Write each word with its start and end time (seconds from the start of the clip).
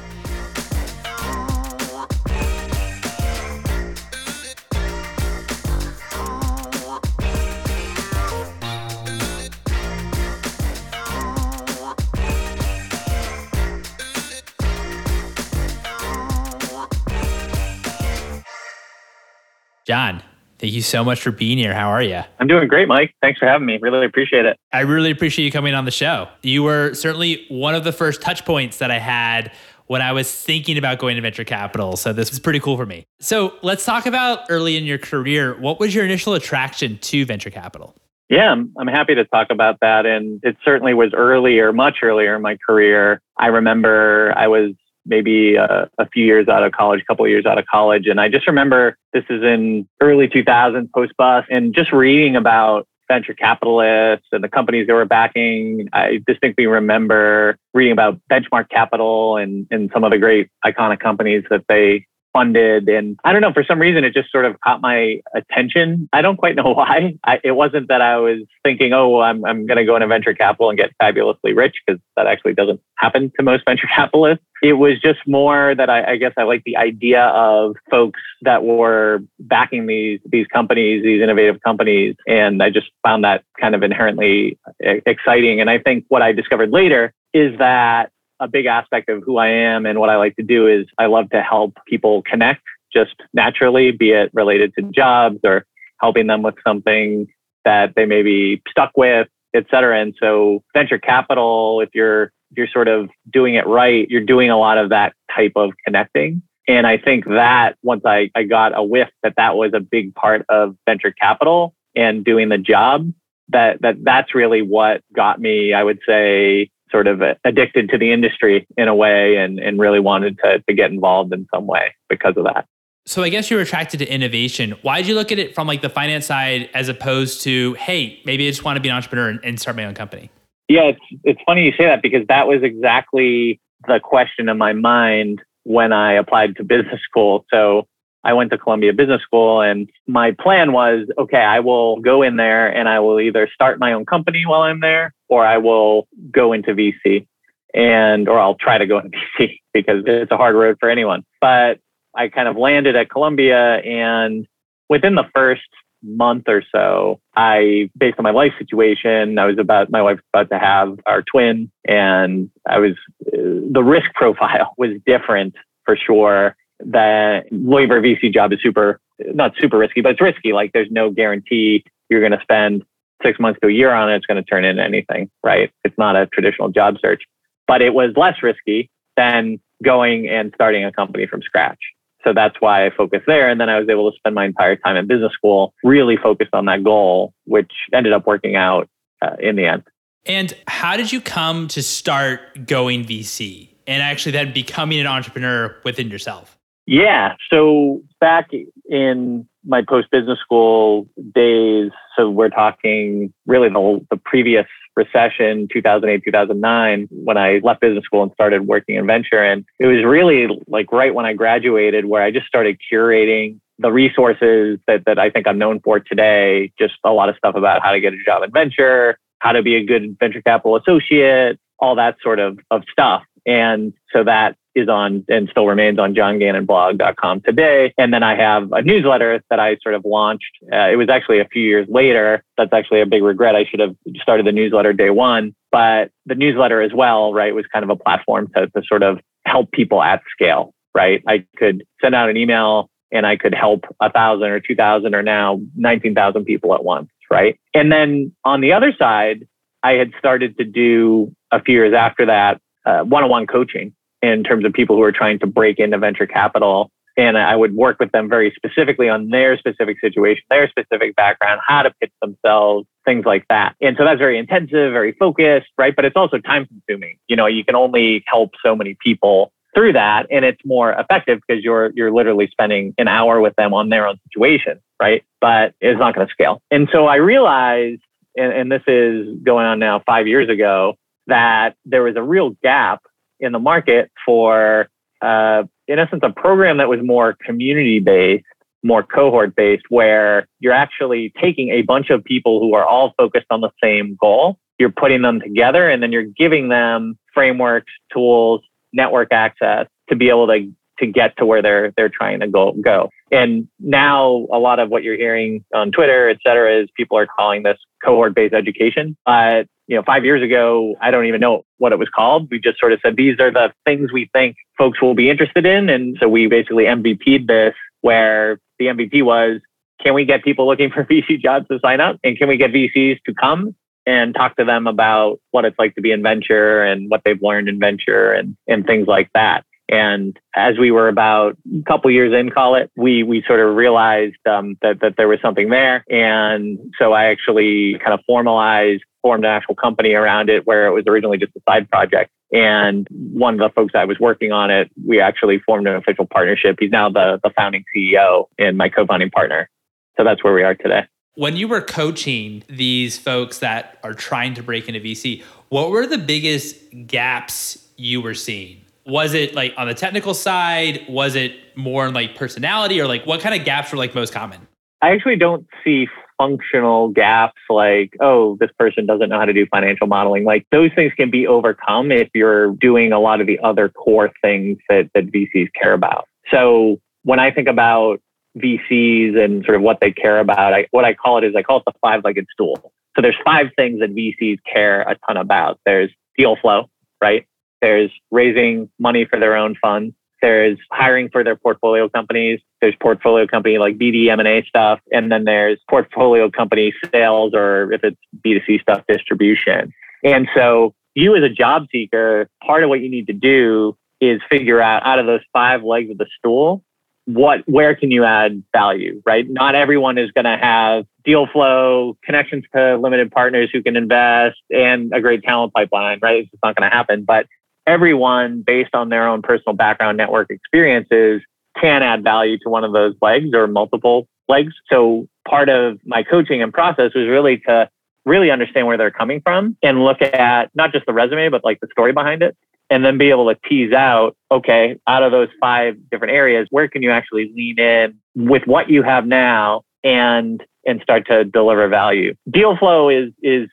John, 19.87 20.21
thank 20.59 20.73
you 20.73 20.81
so 20.81 21.01
much 21.05 21.21
for 21.21 21.31
being 21.31 21.57
here. 21.57 21.73
How 21.73 21.87
are 21.87 22.01
you? 22.01 22.21
I'm 22.41 22.47
doing 22.47 22.67
great, 22.67 22.89
Mike. 22.89 23.15
Thanks 23.21 23.39
for 23.39 23.45
having 23.45 23.65
me. 23.65 23.79
Really 23.81 24.05
appreciate 24.05 24.45
it. 24.45 24.59
I 24.73 24.81
really 24.81 25.11
appreciate 25.11 25.45
you 25.45 25.51
coming 25.51 25.73
on 25.73 25.85
the 25.85 25.91
show. 25.91 26.27
You 26.43 26.63
were 26.63 26.93
certainly 26.93 27.45
one 27.47 27.73
of 27.73 27.85
the 27.85 27.93
first 27.93 28.21
touch 28.21 28.43
points 28.43 28.79
that 28.79 28.91
I 28.91 28.99
had 28.99 29.49
when 29.85 30.01
I 30.01 30.11
was 30.11 30.29
thinking 30.29 30.77
about 30.77 30.99
going 30.99 31.15
to 31.15 31.21
venture 31.21 31.45
capital. 31.45 31.95
So 31.95 32.11
this 32.11 32.29
was 32.29 32.39
pretty 32.41 32.59
cool 32.59 32.75
for 32.75 32.85
me. 32.85 33.05
So 33.21 33.53
let's 33.61 33.85
talk 33.85 34.05
about 34.05 34.41
early 34.49 34.75
in 34.75 34.83
your 34.83 34.97
career. 34.97 35.57
What 35.57 35.79
was 35.79 35.95
your 35.95 36.03
initial 36.03 36.33
attraction 36.33 36.97
to 36.97 37.25
venture 37.25 37.49
capital? 37.49 37.95
Yeah, 38.27 38.51
I'm, 38.51 38.73
I'm 38.77 38.87
happy 38.87 39.15
to 39.15 39.23
talk 39.23 39.47
about 39.51 39.79
that. 39.79 40.05
And 40.05 40.41
it 40.43 40.57
certainly 40.65 40.93
was 40.95 41.13
earlier, 41.13 41.71
much 41.71 41.99
earlier 42.03 42.35
in 42.35 42.41
my 42.41 42.57
career. 42.57 43.21
I 43.37 43.47
remember 43.47 44.33
I 44.35 44.47
was 44.47 44.71
maybe 45.07 45.55
a, 45.55 45.89
a, 45.97 46.07
few 46.09 46.25
years 46.25 46.47
out 46.47 46.63
of 46.63 46.71
college, 46.71 47.01
a 47.01 47.05
couple 47.05 47.25
of 47.25 47.31
years 47.31 47.45
out 47.45 47.57
of 47.57 47.65
college. 47.65 48.07
And 48.07 48.19
I 48.19 48.29
just 48.29 48.47
remember 48.47 48.97
this 49.13 49.23
is 49.29 49.43
in 49.43 49.87
early 50.01 50.27
2000s, 50.27 50.91
post 50.93 51.13
bust, 51.17 51.47
and 51.49 51.73
just 51.73 51.91
reading 51.91 52.35
about 52.35 52.87
venture 53.07 53.33
capitalists 53.33 54.27
and 54.31 54.43
the 54.43 54.49
companies 54.49 54.87
they 54.87 54.93
were 54.93 55.05
backing. 55.05 55.87
I 55.93 56.19
distinctly 56.27 56.67
remember 56.67 57.57
reading 57.73 57.93
about 57.93 58.19
Benchmark 58.29 58.69
Capital 58.69 59.37
and, 59.37 59.65
and 59.71 59.89
some 59.93 60.03
of 60.03 60.11
the 60.11 60.17
great 60.17 60.49
iconic 60.65 60.99
companies 60.99 61.43
that 61.49 61.63
they 61.69 62.05
funded. 62.37 62.87
And 62.87 63.19
I 63.23 63.31
don't 63.31 63.41
know, 63.41 63.51
for 63.51 63.63
some 63.63 63.79
reason, 63.79 64.03
it 64.03 64.13
just 64.13 64.31
sort 64.31 64.45
of 64.45 64.59
caught 64.59 64.79
my 64.79 65.21
attention. 65.33 66.07
I 66.13 66.21
don't 66.21 66.37
quite 66.37 66.55
know 66.55 66.73
why. 66.75 67.15
I, 67.23 67.39
it 67.43 67.53
wasn't 67.53 67.87
that 67.87 68.01
I 68.01 68.17
was 68.17 68.41
thinking, 68.63 68.93
oh, 68.93 69.19
I'm, 69.21 69.43
I'm 69.43 69.65
going 69.65 69.77
to 69.77 69.85
go 69.85 69.95
into 69.95 70.07
venture 70.07 70.35
capital 70.35 70.69
and 70.69 70.77
get 70.77 70.91
fabulously 70.99 71.53
rich, 71.53 71.75
because 71.85 71.99
that 72.15 72.27
actually 72.27 72.53
doesn't 72.53 72.79
happen 72.97 73.31
to 73.37 73.43
most 73.43 73.63
venture 73.67 73.87
capitalists. 73.87 74.43
It 74.61 74.73
was 74.73 74.99
just 74.99 75.19
more 75.25 75.73
that 75.75 75.89
I, 75.89 76.11
I 76.11 76.15
guess 76.17 76.33
I 76.37 76.43
like 76.43 76.63
the 76.63 76.77
idea 76.77 77.25
of 77.25 77.75
folks 77.89 78.19
that 78.41 78.63
were 78.63 79.19
backing 79.39 79.85
these 79.85 80.19
these 80.25 80.47
companies, 80.47 81.03
these 81.03 81.21
innovative 81.21 81.61
companies, 81.61 82.15
and 82.27 82.63
I 82.63 82.71
just 82.71 82.87
found 83.03 83.23
that 83.23 83.43
kind 83.59 83.75
of 83.75 83.83
inherently 83.83 84.57
eh, 84.83 84.99
exciting. 85.05 85.61
And 85.61 85.69
I 85.69 85.77
think 85.77 86.05
what 86.07 86.23
I 86.23 86.31
discovered 86.31 86.71
later 86.71 87.13
is 87.33 87.55
that 87.59 88.11
a 88.39 88.47
big 88.47 88.65
aspect 88.65 89.09
of 89.09 89.23
who 89.23 89.37
I 89.37 89.47
am 89.47 89.85
and 89.85 89.99
what 89.99 90.09
I 90.09 90.17
like 90.17 90.35
to 90.35 90.43
do 90.43 90.67
is 90.67 90.85
I 90.97 91.07
love 91.07 91.29
to 91.31 91.41
help 91.41 91.77
people 91.87 92.21
connect 92.23 92.61
just 92.93 93.15
naturally, 93.33 93.91
be 93.91 94.11
it 94.11 94.31
related 94.33 94.73
to 94.75 94.83
jobs 94.83 95.39
or 95.43 95.65
helping 95.99 96.27
them 96.27 96.41
with 96.41 96.55
something 96.65 97.27
that 97.65 97.93
they 97.95 98.05
may 98.05 98.21
be 98.21 98.61
stuck 98.69 98.91
with, 98.95 99.27
et 99.53 99.65
cetera. 99.69 99.99
And 99.99 100.15
so 100.19 100.63
venture 100.73 100.99
capital, 100.99 101.81
if 101.81 101.89
you're 101.93 102.31
if 102.51 102.57
you're 102.57 102.67
sort 102.67 102.87
of 102.87 103.09
doing 103.29 103.55
it 103.55 103.67
right, 103.67 104.09
you're 104.09 104.21
doing 104.21 104.49
a 104.49 104.57
lot 104.57 104.77
of 104.77 104.89
that 104.89 105.13
type 105.35 105.51
of 105.57 105.71
connecting. 105.83 106.41
And 106.67 106.87
I 106.87 106.97
think 106.97 107.25
that 107.25 107.75
once 107.83 108.03
I, 108.05 108.29
I 108.35 108.43
got 108.43 108.77
a 108.77 108.83
whiff 108.83 109.09
that 109.23 109.33
that 109.37 109.55
was 109.55 109.71
a 109.73 109.79
big 109.79 110.15
part 110.15 110.45
of 110.47 110.75
venture 110.85 111.11
capital 111.11 111.73
and 111.95 112.23
doing 112.23 112.49
the 112.49 112.57
job, 112.57 113.11
that, 113.49 113.81
that 113.81 114.03
that's 114.03 114.35
really 114.35 114.61
what 114.61 115.01
got 115.13 115.39
me, 115.39 115.73
I 115.73 115.83
would 115.83 115.99
say, 116.07 116.69
sort 116.91 117.07
of 117.07 117.21
addicted 117.43 117.89
to 117.89 117.97
the 117.97 118.11
industry 118.11 118.67
in 118.77 118.87
a 118.87 118.95
way 118.95 119.37
and, 119.37 119.59
and 119.59 119.79
really 119.79 119.99
wanted 119.99 120.37
to, 120.43 120.59
to 120.67 120.73
get 120.73 120.91
involved 120.91 121.33
in 121.33 121.47
some 121.53 121.67
way 121.67 121.95
because 122.09 122.35
of 122.37 122.45
that. 122.45 122.65
So 123.05 123.23
I 123.23 123.29
guess 123.29 123.49
you 123.49 123.55
were 123.55 123.63
attracted 123.63 123.99
to 123.99 124.07
innovation. 124.07 124.75
Why 124.81 124.97
did 124.97 125.07
you 125.07 125.15
look 125.15 125.31
at 125.31 125.39
it 125.39 125.55
from 125.55 125.65
like 125.65 125.81
the 125.81 125.89
finance 125.89 126.25
side 126.25 126.69
as 126.73 126.89
opposed 126.89 127.41
to, 127.43 127.73
hey, 127.75 128.21
maybe 128.25 128.47
I 128.47 128.49
just 128.49 128.65
want 128.65 128.75
to 128.75 128.81
be 128.81 128.89
an 128.89 128.95
entrepreneur 128.95 129.29
and, 129.29 129.39
and 129.43 129.59
start 129.59 129.77
my 129.77 129.85
own 129.85 129.93
company? 129.93 130.29
Yeah, 130.67 130.83
it's 130.83 130.99
it's 131.23 131.41
funny 131.45 131.63
you 131.63 131.71
say 131.77 131.85
that 131.85 132.01
because 132.01 132.27
that 132.27 132.47
was 132.47 132.61
exactly 132.63 133.61
the 133.87 134.01
question 134.03 134.49
in 134.49 134.57
my 134.57 134.73
mind 134.73 135.41
when 135.63 135.93
I 135.93 136.13
applied 136.13 136.57
to 136.57 136.65
business 136.65 136.99
school. 137.01 137.45
So 137.49 137.87
I 138.27 138.33
went 138.33 138.51
to 138.51 138.57
Columbia 138.57 138.91
Business 138.91 139.21
School 139.21 139.61
and 139.61 139.89
my 140.05 140.31
plan 140.31 140.73
was, 140.73 141.07
okay, 141.17 141.39
I 141.39 141.61
will 141.61 142.01
go 142.01 142.23
in 142.23 142.35
there 142.35 142.67
and 142.67 142.89
I 142.89 142.99
will 142.99 143.21
either 143.21 143.49
start 143.53 143.79
my 143.79 143.93
own 143.93 144.05
company 144.05 144.45
while 144.45 144.63
I'm 144.63 144.81
there 144.81 145.13
or 145.29 145.45
I 145.45 145.59
will 145.59 146.09
go 146.29 146.51
into 146.51 146.73
VC 146.73 147.25
and, 147.73 148.27
or 148.27 148.37
I'll 148.37 148.55
try 148.55 148.77
to 148.77 148.85
go 148.85 148.99
into 149.03 149.17
VC 149.39 149.61
because 149.73 150.03
it's 150.05 150.29
a 150.29 150.35
hard 150.35 150.55
road 150.55 150.75
for 150.77 150.89
anyone. 150.89 151.23
But 151.39 151.79
I 152.13 152.27
kind 152.27 152.49
of 152.49 152.57
landed 152.57 152.97
at 152.97 153.09
Columbia 153.09 153.77
and 153.77 154.45
within 154.89 155.15
the 155.15 155.29
first 155.33 155.69
month 156.03 156.49
or 156.49 156.63
so, 156.69 157.21
I, 157.33 157.89
based 157.97 158.19
on 158.19 158.23
my 158.23 158.31
life 158.31 158.51
situation, 158.59 159.39
I 159.39 159.45
was 159.45 159.57
about, 159.57 159.89
my 159.89 160.01
wife 160.01 160.17
was 160.17 160.25
about 160.33 160.53
to 160.53 160.59
have 160.59 160.99
our 161.05 161.21
twin 161.21 161.71
and 161.87 162.51
I 162.67 162.79
was, 162.79 162.91
uh, 163.25 163.37
the 163.71 163.83
risk 163.85 164.11
profile 164.15 164.73
was 164.77 164.91
different 165.05 165.55
for 165.85 165.95
sure 165.95 166.57
that 166.79 167.47
a 167.51 167.55
VC 167.55 168.33
job 168.33 168.53
is 168.53 168.59
super, 168.61 168.99
not 169.19 169.53
super 169.59 169.77
risky, 169.77 170.01
but 170.01 170.13
it's 170.13 170.21
risky. 170.21 170.53
Like 170.53 170.71
there's 170.73 170.91
no 170.91 171.09
guarantee 171.09 171.83
you're 172.09 172.21
going 172.21 172.37
to 172.37 172.41
spend 172.41 172.83
six 173.23 173.39
months 173.39 173.59
to 173.61 173.67
a 173.67 173.71
year 173.71 173.91
on 173.91 174.11
it. 174.11 174.17
It's 174.17 174.25
going 174.25 174.41
to 174.41 174.47
turn 174.47 174.63
into 174.63 174.83
anything, 174.83 175.29
right? 175.43 175.71
It's 175.83 175.97
not 175.97 176.15
a 176.15 176.27
traditional 176.27 176.69
job 176.69 176.97
search, 177.01 177.23
but 177.67 177.81
it 177.81 177.93
was 177.93 178.11
less 178.15 178.41
risky 178.43 178.89
than 179.15 179.59
going 179.83 180.27
and 180.27 180.51
starting 180.55 180.85
a 180.85 180.91
company 180.91 181.27
from 181.27 181.41
scratch. 181.41 181.79
So 182.23 182.33
that's 182.33 182.55
why 182.59 182.85
I 182.85 182.89
focused 182.89 183.25
there. 183.25 183.49
And 183.49 183.59
then 183.59 183.69
I 183.69 183.79
was 183.79 183.87
able 183.89 184.11
to 184.11 184.17
spend 184.17 184.35
my 184.35 184.45
entire 184.45 184.75
time 184.75 184.97
in 184.97 185.07
business 185.07 185.31
school 185.33 185.73
really 185.83 186.17
focused 186.17 186.53
on 186.53 186.65
that 186.65 186.83
goal, 186.83 187.33
which 187.45 187.71
ended 187.93 188.13
up 188.13 188.27
working 188.27 188.55
out 188.55 188.89
uh, 189.21 189.35
in 189.39 189.55
the 189.55 189.65
end. 189.65 189.83
And 190.25 190.53
how 190.67 190.97
did 190.97 191.11
you 191.11 191.21
come 191.21 191.67
to 191.69 191.81
start 191.81 192.65
going 192.65 193.05
VC 193.05 193.69
and 193.87 194.03
actually 194.03 194.33
then 194.33 194.51
becoming 194.51 194.99
an 194.99 195.07
entrepreneur 195.07 195.77
within 195.85 196.09
yourself? 196.09 196.56
Yeah. 196.87 197.35
So 197.51 198.01
back 198.21 198.49
in 198.89 199.47
my 199.65 199.83
post 199.87 200.09
business 200.09 200.39
school 200.39 201.07
days, 201.35 201.91
so 202.17 202.29
we're 202.29 202.49
talking 202.49 203.33
really 203.45 203.67
the, 203.67 204.05
the 204.09 204.17
previous 204.17 204.65
recession, 204.95 205.67
2008, 205.71 206.23
2009, 206.23 207.07
when 207.11 207.37
I 207.37 207.59
left 207.61 207.81
business 207.81 208.05
school 208.05 208.23
and 208.23 208.31
started 208.31 208.67
working 208.67 208.95
in 208.95 209.05
venture. 209.05 209.43
And 209.43 209.65
it 209.79 209.85
was 209.85 210.03
really 210.05 210.47
like 210.67 210.91
right 210.93 211.13
when 211.13 211.25
I 211.25 211.33
graduated 211.33 212.05
where 212.05 212.23
I 212.23 212.31
just 212.31 212.47
started 212.47 212.79
curating 212.91 213.59
the 213.79 213.91
resources 213.91 214.79
that, 214.87 215.03
that 215.05 215.19
I 215.19 215.29
think 215.29 215.45
I'm 215.45 215.57
known 215.57 215.81
for 215.81 215.99
today. 215.99 216.71
Just 216.79 216.95
a 217.03 217.11
lot 217.11 217.27
of 217.27 217.35
stuff 217.35 217.55
about 217.55 217.83
how 217.83 217.91
to 217.91 217.99
get 217.99 218.13
a 218.13 218.17
job 218.25 218.43
in 218.43 218.51
venture, 218.51 219.19
how 219.39 219.51
to 219.51 219.61
be 219.61 219.75
a 219.75 219.83
good 219.83 220.17
venture 220.19 220.41
capital 220.41 220.77
associate, 220.77 221.59
all 221.79 221.95
that 221.95 222.15
sort 222.23 222.39
of, 222.39 222.57
of 222.71 222.83
stuff. 222.91 223.23
And 223.47 223.93
so 224.13 224.23
that 224.25 224.57
is 224.75 224.89
on 224.89 225.25
and 225.27 225.49
still 225.49 225.65
remains 225.65 225.97
on 225.97 226.13
johngannonblog.com 226.13 227.41
today. 227.41 227.93
And 227.97 228.13
then 228.13 228.21
I 228.21 228.35
have 228.35 228.71
a 228.73 228.83
newsletter 228.83 229.41
that 229.49 229.59
I 229.59 229.77
sort 229.81 229.95
of 229.95 230.05
launched. 230.05 230.51
Uh, 230.71 230.89
it 230.91 230.97
was 230.97 231.09
actually 231.09 231.39
a 231.39 231.45
few 231.45 231.63
years 231.63 231.87
later. 231.89 232.43
That's 232.57 232.71
actually 232.73 233.01
a 233.01 233.07
big 233.07 233.23
regret. 233.23 233.55
I 233.55 233.65
should 233.65 233.79
have 233.79 233.95
started 234.21 234.45
the 234.45 234.51
newsletter 234.51 234.93
day 234.93 235.09
one. 235.09 235.55
But 235.71 236.11
the 236.27 236.35
newsletter 236.35 236.81
as 236.81 236.91
well, 236.93 237.33
right, 237.33 237.55
was 237.55 237.65
kind 237.73 237.83
of 237.83 237.89
a 237.89 237.95
platform 237.95 238.49
to, 238.55 238.67
to 238.67 238.83
sort 238.87 239.01
of 239.01 239.19
help 239.45 239.71
people 239.71 240.03
at 240.03 240.21
scale, 240.31 240.73
right? 240.93 241.23
I 241.27 241.45
could 241.57 241.83
send 242.01 242.13
out 242.13 242.29
an 242.29 242.37
email 242.37 242.89
and 243.11 243.25
I 243.25 243.37
could 243.37 243.55
help 243.55 243.85
a 243.99 244.11
thousand 244.11 244.49
or 244.49 244.59
two 244.59 244.75
thousand 244.75 245.15
or 245.15 245.23
now 245.23 245.59
19,000 245.75 246.45
people 246.45 246.73
at 246.75 246.83
once, 246.83 247.09
right? 247.31 247.59
And 247.73 247.91
then 247.91 248.35
on 248.43 248.61
the 248.61 248.73
other 248.73 248.93
side, 248.97 249.47
I 249.81 249.93
had 249.93 250.11
started 250.19 250.57
to 250.57 250.65
do 250.65 251.33
a 251.51 251.61
few 251.61 251.75
years 251.75 251.93
after 251.93 252.25
that 252.25 252.61
one 253.03 253.23
on 253.23 253.29
one 253.29 253.47
coaching 253.47 253.93
in 254.21 254.43
terms 254.43 254.65
of 254.65 254.73
people 254.73 254.95
who 254.95 255.03
are 255.03 255.11
trying 255.11 255.39
to 255.39 255.47
break 255.47 255.79
into 255.79 255.97
venture 255.97 256.27
capital. 256.27 256.91
And 257.17 257.35
I 257.35 257.55
would 257.55 257.73
work 257.75 257.97
with 257.99 258.11
them 258.11 258.29
very 258.29 258.53
specifically 258.55 259.09
on 259.09 259.29
their 259.29 259.57
specific 259.57 259.99
situation, 259.99 260.43
their 260.51 260.69
specific 260.69 261.15
background, 261.15 261.61
how 261.65 261.81
to 261.81 261.91
pitch 261.99 262.11
themselves, 262.21 262.87
things 263.05 263.25
like 263.25 263.45
that. 263.49 263.75
And 263.81 263.95
so 263.97 264.05
that's 264.05 264.19
very 264.19 264.37
intensive, 264.37 264.93
very 264.93 265.13
focused, 265.13 265.67
right? 265.79 265.95
But 265.95 266.05
it's 266.05 266.15
also 266.15 266.37
time 266.37 266.67
consuming. 266.67 267.17
You 267.27 267.35
know, 267.35 267.47
you 267.47 267.65
can 267.65 267.75
only 267.75 268.23
help 268.27 268.51
so 268.63 268.75
many 268.75 268.95
people 269.03 269.51
through 269.77 269.93
that 269.93 270.25
and 270.31 270.43
it's 270.43 270.61
more 270.65 270.91
effective 270.93 271.39
because 271.45 271.63
you're 271.63 271.91
you're 271.93 272.11
literally 272.11 272.47
spending 272.51 272.95
an 272.97 273.07
hour 273.07 273.39
with 273.39 273.55
them 273.57 273.75
on 273.75 273.89
their 273.89 274.07
own 274.07 274.17
situation, 274.27 274.79
right? 274.99 275.23
But 275.39 275.75
it's 275.79 275.99
not 275.99 276.15
going 276.15 276.25
to 276.25 276.33
scale. 276.33 276.61
And 276.71 276.89
so 276.91 277.05
I 277.05 277.17
realized 277.17 278.01
and, 278.35 278.53
and 278.53 278.71
this 278.71 278.81
is 278.87 279.37
going 279.43 279.65
on 279.67 279.77
now 279.77 280.01
5 280.05 280.27
years 280.27 280.49
ago 280.49 280.95
that 281.27 281.75
there 281.85 282.03
was 282.03 282.15
a 282.15 282.23
real 282.23 282.51
gap 282.63 283.01
in 283.39 283.51
the 283.51 283.59
market 283.59 284.11
for, 284.25 284.87
uh, 285.21 285.63
in 285.87 285.99
essence, 285.99 286.21
a 286.23 286.31
program 286.31 286.77
that 286.77 286.89
was 286.89 286.99
more 287.03 287.35
community 287.45 287.99
based, 287.99 288.45
more 288.83 289.03
cohort 289.03 289.55
based, 289.55 289.83
where 289.89 290.47
you're 290.59 290.73
actually 290.73 291.31
taking 291.41 291.69
a 291.69 291.81
bunch 291.81 292.09
of 292.09 292.23
people 292.23 292.59
who 292.59 292.73
are 292.73 292.85
all 292.85 293.13
focused 293.17 293.47
on 293.49 293.61
the 293.61 293.71
same 293.83 294.17
goal. 294.19 294.57
You're 294.79 294.91
putting 294.91 295.21
them 295.21 295.39
together 295.39 295.89
and 295.89 296.01
then 296.01 296.11
you're 296.11 296.23
giving 296.23 296.69
them 296.69 297.17
frameworks, 297.33 297.91
tools, 298.13 298.61
network 298.93 299.31
access 299.31 299.87
to 300.09 300.15
be 300.15 300.29
able 300.29 300.47
to 300.47 300.71
to 300.99 301.05
get 301.05 301.37
to 301.37 301.45
where 301.45 301.61
they're 301.61 301.93
they're 301.95 302.09
trying 302.09 302.39
to 302.39 302.47
go 302.47 302.71
go. 302.73 303.09
And 303.31 303.67
now 303.79 304.47
a 304.51 304.57
lot 304.57 304.79
of 304.79 304.89
what 304.89 305.03
you're 305.03 305.17
hearing 305.17 305.63
on 305.73 305.91
Twitter, 305.91 306.29
et 306.29 306.37
cetera, 306.45 306.81
is 306.81 306.89
people 306.95 307.17
are 307.17 307.27
calling 307.27 307.63
this 307.63 307.77
cohort 308.03 308.33
based 308.33 308.53
education. 308.53 309.17
But 309.25 309.67
you 309.87 309.95
know, 309.95 310.03
five 310.03 310.25
years 310.25 310.43
ago, 310.43 310.95
I 311.01 311.11
don't 311.11 311.25
even 311.25 311.39
know 311.39 311.63
what 311.77 311.93
it 311.93 311.99
was 311.99 312.09
called. 312.09 312.49
We 312.51 312.59
just 312.59 312.79
sort 312.79 312.93
of 312.93 312.99
said 313.01 313.15
these 313.15 313.39
are 313.39 313.51
the 313.51 313.73
things 313.85 314.11
we 314.11 314.29
think 314.33 314.57
folks 314.77 315.01
will 315.01 315.15
be 315.15 315.29
interested 315.29 315.65
in. 315.65 315.89
And 315.89 316.17
so 316.19 316.27
we 316.27 316.47
basically 316.47 316.85
MVP'd 316.85 317.47
this 317.47 317.73
where 318.01 318.59
the 318.79 318.87
MVP 318.87 319.23
was 319.23 319.61
can 320.01 320.13
we 320.13 320.25
get 320.25 320.43
people 320.43 320.67
looking 320.67 320.91
for 320.91 321.03
VC 321.09 321.39
jobs 321.41 321.67
to 321.69 321.79
sign 321.79 321.99
up? 321.99 322.17
And 322.23 322.37
can 322.37 322.47
we 322.47 322.57
get 322.57 322.71
VCs 322.71 323.19
to 323.25 323.33
come 323.33 323.75
and 324.05 324.33
talk 324.33 324.55
to 324.55 324.63
them 324.63 324.87
about 324.87 325.39
what 325.51 325.65
it's 325.65 325.77
like 325.77 325.93
to 325.95 326.01
be 326.01 326.11
in 326.11 326.23
venture 326.23 326.81
and 326.81 327.09
what 327.09 327.21
they've 327.25 327.41
learned 327.41 327.67
in 327.67 327.77
venture 327.77 328.31
and, 328.31 328.55
and 328.67 328.85
things 328.85 329.05
like 329.05 329.29
that. 329.33 329.65
And 329.89 330.37
as 330.55 330.77
we 330.77 330.91
were 330.91 331.07
about 331.07 331.57
a 331.73 331.83
couple 331.83 332.11
years 332.11 332.33
in, 332.33 332.49
call 332.49 332.75
it, 332.75 332.91
we 332.97 333.23
we 333.23 333.43
sort 333.47 333.61
of 333.61 333.75
realized 333.75 334.35
um, 334.45 334.77
that 334.81 334.99
that 334.99 335.15
there 335.15 335.29
was 335.29 335.39
something 335.41 335.69
there, 335.69 336.03
and 336.09 336.93
so 336.99 337.13
I 337.13 337.27
actually 337.27 337.97
kind 337.99 338.13
of 338.13 338.19
formalized, 338.27 339.03
formed 339.27 339.43
an 339.43 339.51
actual 339.51 339.75
company 339.75 340.13
around 340.13 340.49
it, 340.49 340.65
where 340.65 340.87
it 340.87 340.91
was 340.91 341.03
originally 341.05 341.37
just 341.37 341.51
a 341.57 341.59
side 341.69 341.89
project. 341.89 342.31
And 342.53 343.05
one 343.11 343.55
of 343.55 343.59
the 343.59 343.69
folks 343.75 343.91
I 343.93 344.05
was 344.05 344.17
working 344.21 344.53
on 344.53 344.71
it, 344.71 344.89
we 345.05 345.19
actually 345.19 345.59
formed 345.59 345.85
an 345.85 345.95
official 345.95 346.25
partnership. 346.25 346.77
He's 346.79 346.91
now 346.91 347.09
the 347.09 347.41
the 347.43 347.49
founding 347.49 347.83
CEO 347.93 348.45
and 348.57 348.77
my 348.77 348.87
co-founding 348.87 349.31
partner. 349.31 349.69
So 350.15 350.23
that's 350.23 350.45
where 350.45 350.53
we 350.53 350.63
are 350.63 350.75
today. 350.75 351.03
When 351.35 351.57
you 351.57 351.67
were 351.67 351.81
coaching 351.81 352.63
these 352.69 353.19
folks 353.19 353.59
that 353.59 353.99
are 354.01 354.13
trying 354.13 354.53
to 354.53 354.63
break 354.63 354.87
into 354.87 355.01
VC, 355.01 355.43
what 355.67 355.89
were 355.89 356.07
the 356.07 356.17
biggest 356.17 356.77
gaps 357.05 357.85
you 357.97 358.21
were 358.21 358.33
seeing? 358.33 358.81
was 359.05 359.33
it 359.33 359.55
like 359.55 359.73
on 359.77 359.87
the 359.87 359.93
technical 359.93 360.33
side 360.33 360.99
was 361.07 361.33
it 361.35 361.53
more 361.77 362.05
in 362.05 362.13
like 362.13 362.35
personality 362.35 362.99
or 362.99 363.07
like 363.07 363.25
what 363.25 363.39
kind 363.39 363.57
of 363.57 363.65
gaps 363.65 363.89
were 363.89 363.97
like 363.97 364.13
most 364.13 364.33
common 364.33 364.67
i 365.01 365.11
actually 365.11 365.37
don't 365.37 365.65
see 365.81 366.07
functional 366.37 367.09
gaps 367.09 367.59
like 367.69 368.15
oh 368.19 368.57
this 368.59 368.69
person 368.77 369.05
doesn't 369.05 369.29
know 369.29 369.39
how 369.39 369.45
to 369.45 369.53
do 369.53 369.65
financial 369.67 370.07
modeling 370.07 370.43
like 370.43 370.65
those 370.71 370.91
things 370.95 371.11
can 371.15 371.31
be 371.31 371.47
overcome 371.47 372.11
if 372.11 372.29
you're 372.33 372.71
doing 372.75 373.11
a 373.11 373.19
lot 373.19 373.41
of 373.41 373.47
the 373.47 373.59
other 373.59 373.89
core 373.89 374.31
things 374.41 374.77
that, 374.89 375.09
that 375.13 375.25
vcs 375.31 375.67
care 375.79 375.93
about. 375.93 376.27
So 376.51 376.99
when 377.23 377.39
i 377.39 377.51
think 377.51 377.67
about 377.67 378.21
vcs 378.57 379.43
and 379.43 379.63
sort 379.65 379.75
of 379.75 379.81
what 379.81 379.99
they 379.99 380.11
care 380.11 380.39
about 380.39 380.73
I, 380.73 380.87
what 380.91 381.05
i 381.05 381.13
call 381.13 381.37
it 381.39 381.43
is 381.43 381.55
i 381.55 381.63
call 381.63 381.77
it 381.77 381.83
the 381.85 381.93
five-legged 382.01 382.47
stool. 382.51 382.91
So 383.15 383.21
there's 383.21 383.37
five 383.43 383.67
things 383.75 383.99
that 384.01 384.13
vcs 384.13 384.59
care 384.71 385.01
a 385.01 385.17
ton 385.27 385.37
about. 385.37 385.79
There's 385.85 386.11
deal 386.37 386.55
flow 386.55 386.89
right? 387.21 387.45
There's 387.81 388.11
raising 388.31 388.89
money 388.99 389.25
for 389.25 389.39
their 389.39 389.55
own 389.55 389.75
funds. 389.81 390.15
There's 390.41 390.77
hiring 390.91 391.29
for 391.29 391.43
their 391.43 391.55
portfolio 391.55 392.09
companies. 392.09 392.59
There's 392.81 392.95
portfolio 393.01 393.47
company 393.47 393.77
like 393.77 393.97
BD 393.97 394.29
M&A 394.29 394.63
stuff. 394.67 394.99
And 395.11 395.31
then 395.31 395.45
there's 395.45 395.79
portfolio 395.89 396.49
company 396.49 396.93
sales 397.11 397.53
or 397.53 397.91
if 397.91 398.03
it's 398.03 398.17
B2C 398.45 398.81
stuff, 398.81 399.03
distribution. 399.07 399.93
And 400.23 400.47
so 400.55 400.93
you 401.15 401.35
as 401.35 401.43
a 401.43 401.49
job 401.49 401.87
seeker, 401.91 402.49
part 402.63 402.83
of 402.83 402.89
what 402.89 403.01
you 403.01 403.09
need 403.09 403.27
to 403.27 403.33
do 403.33 403.97
is 404.21 404.41
figure 404.49 404.81
out 404.81 405.05
out 405.05 405.19
of 405.19 405.25
those 405.25 405.41
five 405.53 405.83
legs 405.83 406.11
of 406.11 406.17
the 406.17 406.27
stool, 406.37 406.83
what 407.27 407.59
where 407.65 407.93
can 407.93 408.09
you 408.09 408.23
add 408.23 408.63
value 408.71 409.21
right 409.25 409.49
not 409.49 409.75
everyone 409.75 410.17
is 410.17 410.31
going 410.31 410.45
to 410.45 410.57
have 410.57 411.05
deal 411.25 411.45
flow 411.45 412.17
connections 412.23 412.63
to 412.73 412.97
limited 412.97 413.29
partners 413.29 413.69
who 413.73 413.83
can 413.83 413.97
invest 413.97 414.57
and 414.69 415.11
a 415.13 415.19
great 415.19 415.43
talent 415.43 415.73
pipeline 415.73 416.19
right 416.21 416.43
it's 416.43 416.51
just 416.51 416.63
not 416.63 416.73
going 416.73 416.89
to 416.89 416.95
happen 416.95 417.25
but 417.25 417.45
everyone, 417.87 418.61
based 418.61 418.93
on 418.93 419.09
their 419.09 419.27
own 419.27 419.41
personal 419.41 419.75
background, 419.75 420.17
network 420.17 420.49
experiences, 420.51 421.41
can 421.79 422.03
add 422.03 422.23
value 422.23 422.57
to 422.59 422.69
one 422.69 422.83
of 422.83 422.93
those 422.93 423.15
legs 423.21 423.49
or 423.53 423.67
multiple 423.67 424.27
legs. 424.47 424.73
So 424.89 425.27
part 425.47 425.69
of 425.69 425.99
my 426.05 426.23
coaching 426.23 426.61
and 426.61 426.73
process 426.73 427.13
was 427.15 427.27
really 427.27 427.59
to 427.67 427.89
really 428.25 428.51
understand 428.51 428.87
where 428.87 428.97
they're 428.97 429.11
coming 429.11 429.41
from 429.41 429.77
and 429.81 430.03
look 430.03 430.21
at 430.21 430.69
not 430.75 430.91
just 430.91 431.05
the 431.05 431.13
resume, 431.13 431.49
but 431.49 431.63
like 431.63 431.79
the 431.79 431.87
story 431.91 432.13
behind 432.13 432.43
it. 432.43 432.55
And 432.89 433.03
then 433.03 433.17
be 433.17 433.31
able 433.31 433.53
to 433.53 433.59
tease 433.67 433.91
out, 433.91 434.37
okay, 434.49 434.97
out 435.07 435.21
of 435.21 435.33
those 435.33 435.49
five 435.59 435.97
different 436.09 436.33
areas, 436.33 436.67
where 436.69 436.87
can 436.87 437.01
you 437.01 437.11
actually 437.11 437.51
lean 437.53 437.77
in 437.77 438.17
with 438.33 438.65
what 438.65 438.89
you 438.89 439.03
have 439.03 439.27
now 439.27 439.83
and 440.03 440.63
and 440.85 441.01
start 441.01 441.27
to 441.27 441.43
deliver 441.43 441.87
value. 441.89 442.33
Deal 442.49 442.77
flow 442.77 443.09
is 443.09 443.31
is 443.43 443.69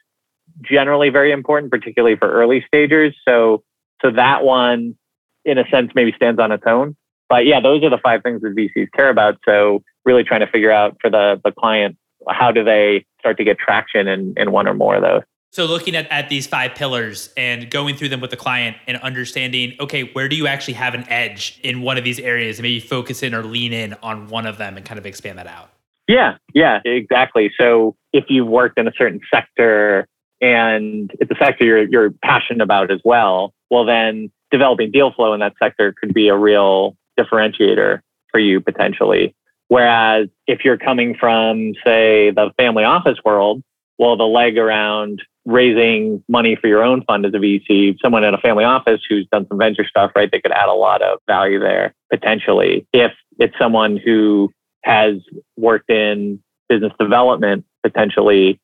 generally 0.62 1.08
very 1.08 1.32
important, 1.32 1.70
particularly 1.70 2.16
for 2.16 2.30
early 2.30 2.64
stagers. 2.66 3.14
So 3.26 3.62
so 4.04 4.10
that 4.12 4.44
one, 4.44 4.96
in 5.44 5.58
a 5.58 5.68
sense, 5.68 5.92
maybe 5.94 6.12
stands 6.16 6.40
on 6.40 6.52
its 6.52 6.64
own. 6.66 6.96
But 7.28 7.46
yeah, 7.46 7.60
those 7.60 7.82
are 7.82 7.90
the 7.90 7.98
five 7.98 8.22
things 8.22 8.42
that 8.42 8.54
VCs 8.54 8.88
care 8.94 9.08
about. 9.08 9.38
So 9.44 9.82
really 10.04 10.24
trying 10.24 10.40
to 10.40 10.46
figure 10.46 10.70
out 10.70 10.96
for 11.00 11.10
the, 11.10 11.40
the 11.42 11.52
client, 11.52 11.96
how 12.28 12.52
do 12.52 12.62
they 12.62 13.06
start 13.18 13.38
to 13.38 13.44
get 13.44 13.58
traction 13.58 14.06
in, 14.06 14.34
in 14.36 14.52
one 14.52 14.68
or 14.68 14.74
more 14.74 14.96
of 14.96 15.02
those? 15.02 15.22
So 15.50 15.66
looking 15.66 15.94
at, 15.94 16.10
at 16.10 16.28
these 16.28 16.46
five 16.46 16.74
pillars 16.74 17.32
and 17.36 17.70
going 17.70 17.96
through 17.96 18.08
them 18.08 18.20
with 18.20 18.30
the 18.30 18.36
client 18.36 18.76
and 18.88 18.96
understanding, 18.98 19.74
okay, 19.78 20.02
where 20.12 20.28
do 20.28 20.34
you 20.34 20.48
actually 20.48 20.74
have 20.74 20.94
an 20.94 21.08
edge 21.08 21.60
in 21.62 21.80
one 21.80 21.96
of 21.96 22.04
these 22.04 22.18
areas 22.18 22.58
and 22.58 22.64
maybe 22.64 22.80
focus 22.80 23.22
in 23.22 23.34
or 23.34 23.44
lean 23.44 23.72
in 23.72 23.94
on 24.02 24.28
one 24.28 24.46
of 24.46 24.58
them 24.58 24.76
and 24.76 24.84
kind 24.84 24.98
of 24.98 25.06
expand 25.06 25.38
that 25.38 25.46
out? 25.46 25.70
Yeah, 26.08 26.36
yeah, 26.52 26.80
exactly. 26.84 27.52
So 27.58 27.96
if 28.12 28.24
you've 28.28 28.48
worked 28.48 28.78
in 28.78 28.88
a 28.88 28.92
certain 28.98 29.20
sector 29.32 30.08
and 30.40 31.10
it's 31.20 31.30
a 31.30 31.36
sector 31.36 31.64
you're, 31.64 31.84
you're 31.84 32.10
passionate 32.22 32.60
about 32.60 32.90
as 32.90 33.00
well, 33.04 33.54
well, 33.74 33.84
then 33.84 34.30
developing 34.52 34.92
deal 34.92 35.12
flow 35.12 35.34
in 35.34 35.40
that 35.40 35.54
sector 35.60 35.92
could 36.00 36.14
be 36.14 36.28
a 36.28 36.36
real 36.36 36.96
differentiator 37.18 37.98
for 38.30 38.38
you 38.38 38.60
potentially. 38.60 39.34
Whereas 39.66 40.28
if 40.46 40.64
you're 40.64 40.78
coming 40.78 41.16
from, 41.18 41.72
say, 41.84 42.30
the 42.30 42.52
family 42.56 42.84
office 42.84 43.18
world, 43.24 43.64
well, 43.98 44.16
the 44.16 44.22
leg 44.22 44.58
around 44.58 45.22
raising 45.44 46.22
money 46.28 46.54
for 46.54 46.68
your 46.68 46.84
own 46.84 47.02
fund 47.02 47.26
as 47.26 47.34
a 47.34 47.38
VC, 47.38 47.96
someone 48.00 48.22
at 48.22 48.32
a 48.32 48.38
family 48.38 48.62
office 48.62 49.00
who's 49.08 49.26
done 49.32 49.44
some 49.48 49.58
venture 49.58 49.84
stuff, 49.84 50.12
right? 50.14 50.30
They 50.30 50.40
could 50.40 50.52
add 50.52 50.68
a 50.68 50.72
lot 50.72 51.02
of 51.02 51.18
value 51.26 51.58
there 51.58 51.94
potentially. 52.12 52.86
If 52.92 53.10
it's 53.40 53.58
someone 53.58 53.96
who 53.96 54.52
has 54.84 55.14
worked 55.56 55.90
in 55.90 56.40
business 56.68 56.92
development 57.00 57.64
potentially 57.82 58.60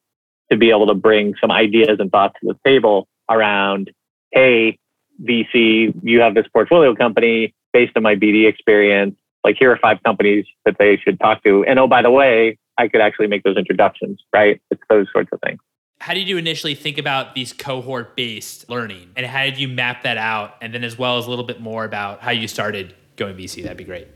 to 0.53 0.57
be 0.57 0.71
able 0.71 0.87
to 0.87 0.95
bring 0.95 1.35
some 1.41 1.51
ideas 1.51 1.97
and 1.99 2.13
thoughts 2.13 2.35
to 2.41 2.53
the 2.53 2.59
table 2.65 3.09
around, 3.29 3.91
hey, 4.31 4.79
VC, 5.23 5.95
you 6.03 6.21
have 6.21 6.35
this 6.35 6.47
portfolio 6.53 6.95
company 6.95 7.55
based 7.73 7.93
on 7.97 8.03
my 8.03 8.15
BD 8.15 8.49
experience. 8.49 9.15
Like, 9.45 9.57
here 9.59 9.73
are 9.73 9.79
five 9.79 10.03
companies 10.05 10.47
that 10.65 10.77
they 10.79 10.97
should 10.97 11.19
talk 11.19 11.43
to. 11.45 11.65
And 11.65 11.79
oh, 11.79 11.87
by 11.87 12.03
the 12.03 12.11
way, 12.11 12.59
I 12.79 12.89
could 12.89 13.01
actually 13.01 13.27
make 13.27 13.43
those 13.43 13.57
introductions, 13.57 14.21
right? 14.33 14.61
It's 14.71 14.83
those 14.89 15.07
sorts 15.13 15.31
of 15.33 15.41
things. 15.45 15.61
How 16.01 16.15
did 16.15 16.29
you 16.29 16.39
initially 16.39 16.75
think 16.75 16.97
about 16.97 17.35
these 17.35 17.53
cohort 17.53 18.17
based 18.17 18.69
learning? 18.71 19.11
And 19.17 19.27
how 19.27 19.45
did 19.45 19.59
you 19.59 19.69
map 19.69 20.03
that 20.05 20.17
out? 20.17 20.55
And 20.63 20.73
then, 20.73 20.83
as 20.83 20.99
well 20.99 21.19
as 21.19 21.27
a 21.27 21.31
little 21.31 21.45
bit 21.45 21.61
more 21.61 21.85
about 21.85 22.21
how 22.21 22.31
you 22.31 22.49
started 22.49 22.95
going 23.17 23.37
VC, 23.37 23.63
that'd 23.63 23.77
be 23.77 23.85
great. 23.85 24.09